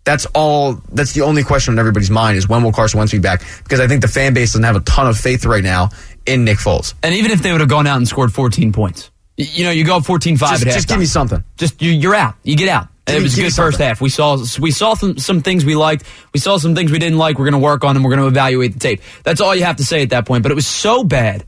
that's 0.05 0.27
all. 0.27 0.81
That's 0.91 1.13
the 1.13 1.23
only 1.23 1.43
question 1.43 1.75
on 1.75 1.79
everybody's 1.79 2.11
mind 2.11 2.39
is 2.39 2.49
when 2.49 2.63
will 2.63 2.73
Carson 2.73 2.99
Wentz 2.99 3.13
be 3.13 3.19
back? 3.19 3.43
Because 3.63 3.81
I 3.81 3.89
think 3.89 4.01
the 4.01 4.09
fan 4.09 4.33
base 4.33 4.53
doesn't 4.53 4.65
have 4.65 4.77
a 4.77 4.81
ton 4.81 5.07
of 5.07 5.19
faith 5.19 5.45
right 5.45 5.63
now 5.63 5.91
in 6.25 6.45
Nick 6.45 6.59
Foles. 6.59 6.95
And 7.03 7.15
even 7.15 7.31
if 7.31 7.43
they 7.43 7.53
would 7.53 7.61
have 7.61 7.69
gone 7.69 7.87
out 7.87 7.99
and 7.99 8.09
scored 8.09 8.33
14 8.33 8.73
points, 8.73 9.11
you 9.37 9.65
know, 9.65 9.71
you 9.71 9.85
go 9.85 9.97
up 9.97 10.05
14-5 10.05 10.39
Just, 10.39 10.65
just 10.65 10.89
give 10.89 10.99
me 10.99 11.05
something. 11.05 11.45
Just 11.57 11.83
you, 11.83 11.91
you're 11.93 12.15
out. 12.15 12.35
You 12.43 12.57
get 12.57 12.69
out. 12.69 12.89
And 13.09 13.17
it 13.17 13.23
was 13.23 13.39
a 13.39 13.43
good 13.43 13.55
first 13.55 13.79
half. 13.79 14.01
We 14.01 14.11
saw 14.11 14.37
we 14.61 14.71
saw 14.71 14.95
some, 14.95 15.19
some 15.19 15.43
things 15.43 15.65
we 15.65 15.75
liked. 15.75 16.05
We 16.33 16.41
saw 16.41 16.59
some 16.59 16.75
things 16.75 16.93
we 16.93 16.99
didn't 16.99 17.19
like. 17.19 17.39
We're 17.39 17.47
going 17.47 17.53
to 17.53 17.59
work 17.59 17.85
on 17.85 17.95
them. 17.95 18.03
We're 18.03 18.11
going 18.11 18.23
to 18.23 18.29
evaluate 18.29 18.75
the 18.75 18.79
tape. 18.81 19.01
That's 19.25 19.41
all 19.41 19.55
you 19.55 19.65
have 19.65 19.77
to 19.77 19.85
say 19.85 20.03
at 20.03 20.11
that 20.11 20.27
point. 20.27 20.43
But 20.43 20.53
it 20.53 20.55
was 20.55 20.67
so 20.67 21.05
bad 21.05 21.45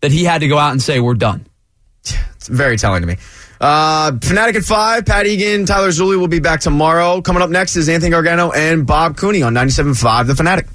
that 0.00 0.12
he 0.12 0.24
had 0.24 0.40
to 0.40 0.48
go 0.48 0.56
out 0.58 0.72
and 0.72 0.80
say 0.82 1.00
we're 1.00 1.14
done. 1.14 1.46
It's 2.40 2.48
very 2.48 2.78
telling 2.78 3.02
to 3.02 3.06
me. 3.06 3.18
Uh, 3.60 4.12
Fanatic 4.22 4.56
at 4.56 4.64
5, 4.64 5.04
Pat 5.04 5.26
Egan, 5.26 5.66
Tyler 5.66 5.90
Zulli 5.90 6.18
will 6.18 6.26
be 6.26 6.40
back 6.40 6.60
tomorrow. 6.60 7.20
Coming 7.20 7.42
up 7.42 7.50
next 7.50 7.76
is 7.76 7.86
Anthony 7.86 8.10
Gargano 8.10 8.50
and 8.50 8.86
Bob 8.86 9.18
Cooney 9.18 9.42
on 9.42 9.52
97.5 9.52 10.26
The 10.26 10.34
Fanatic. 10.34 10.66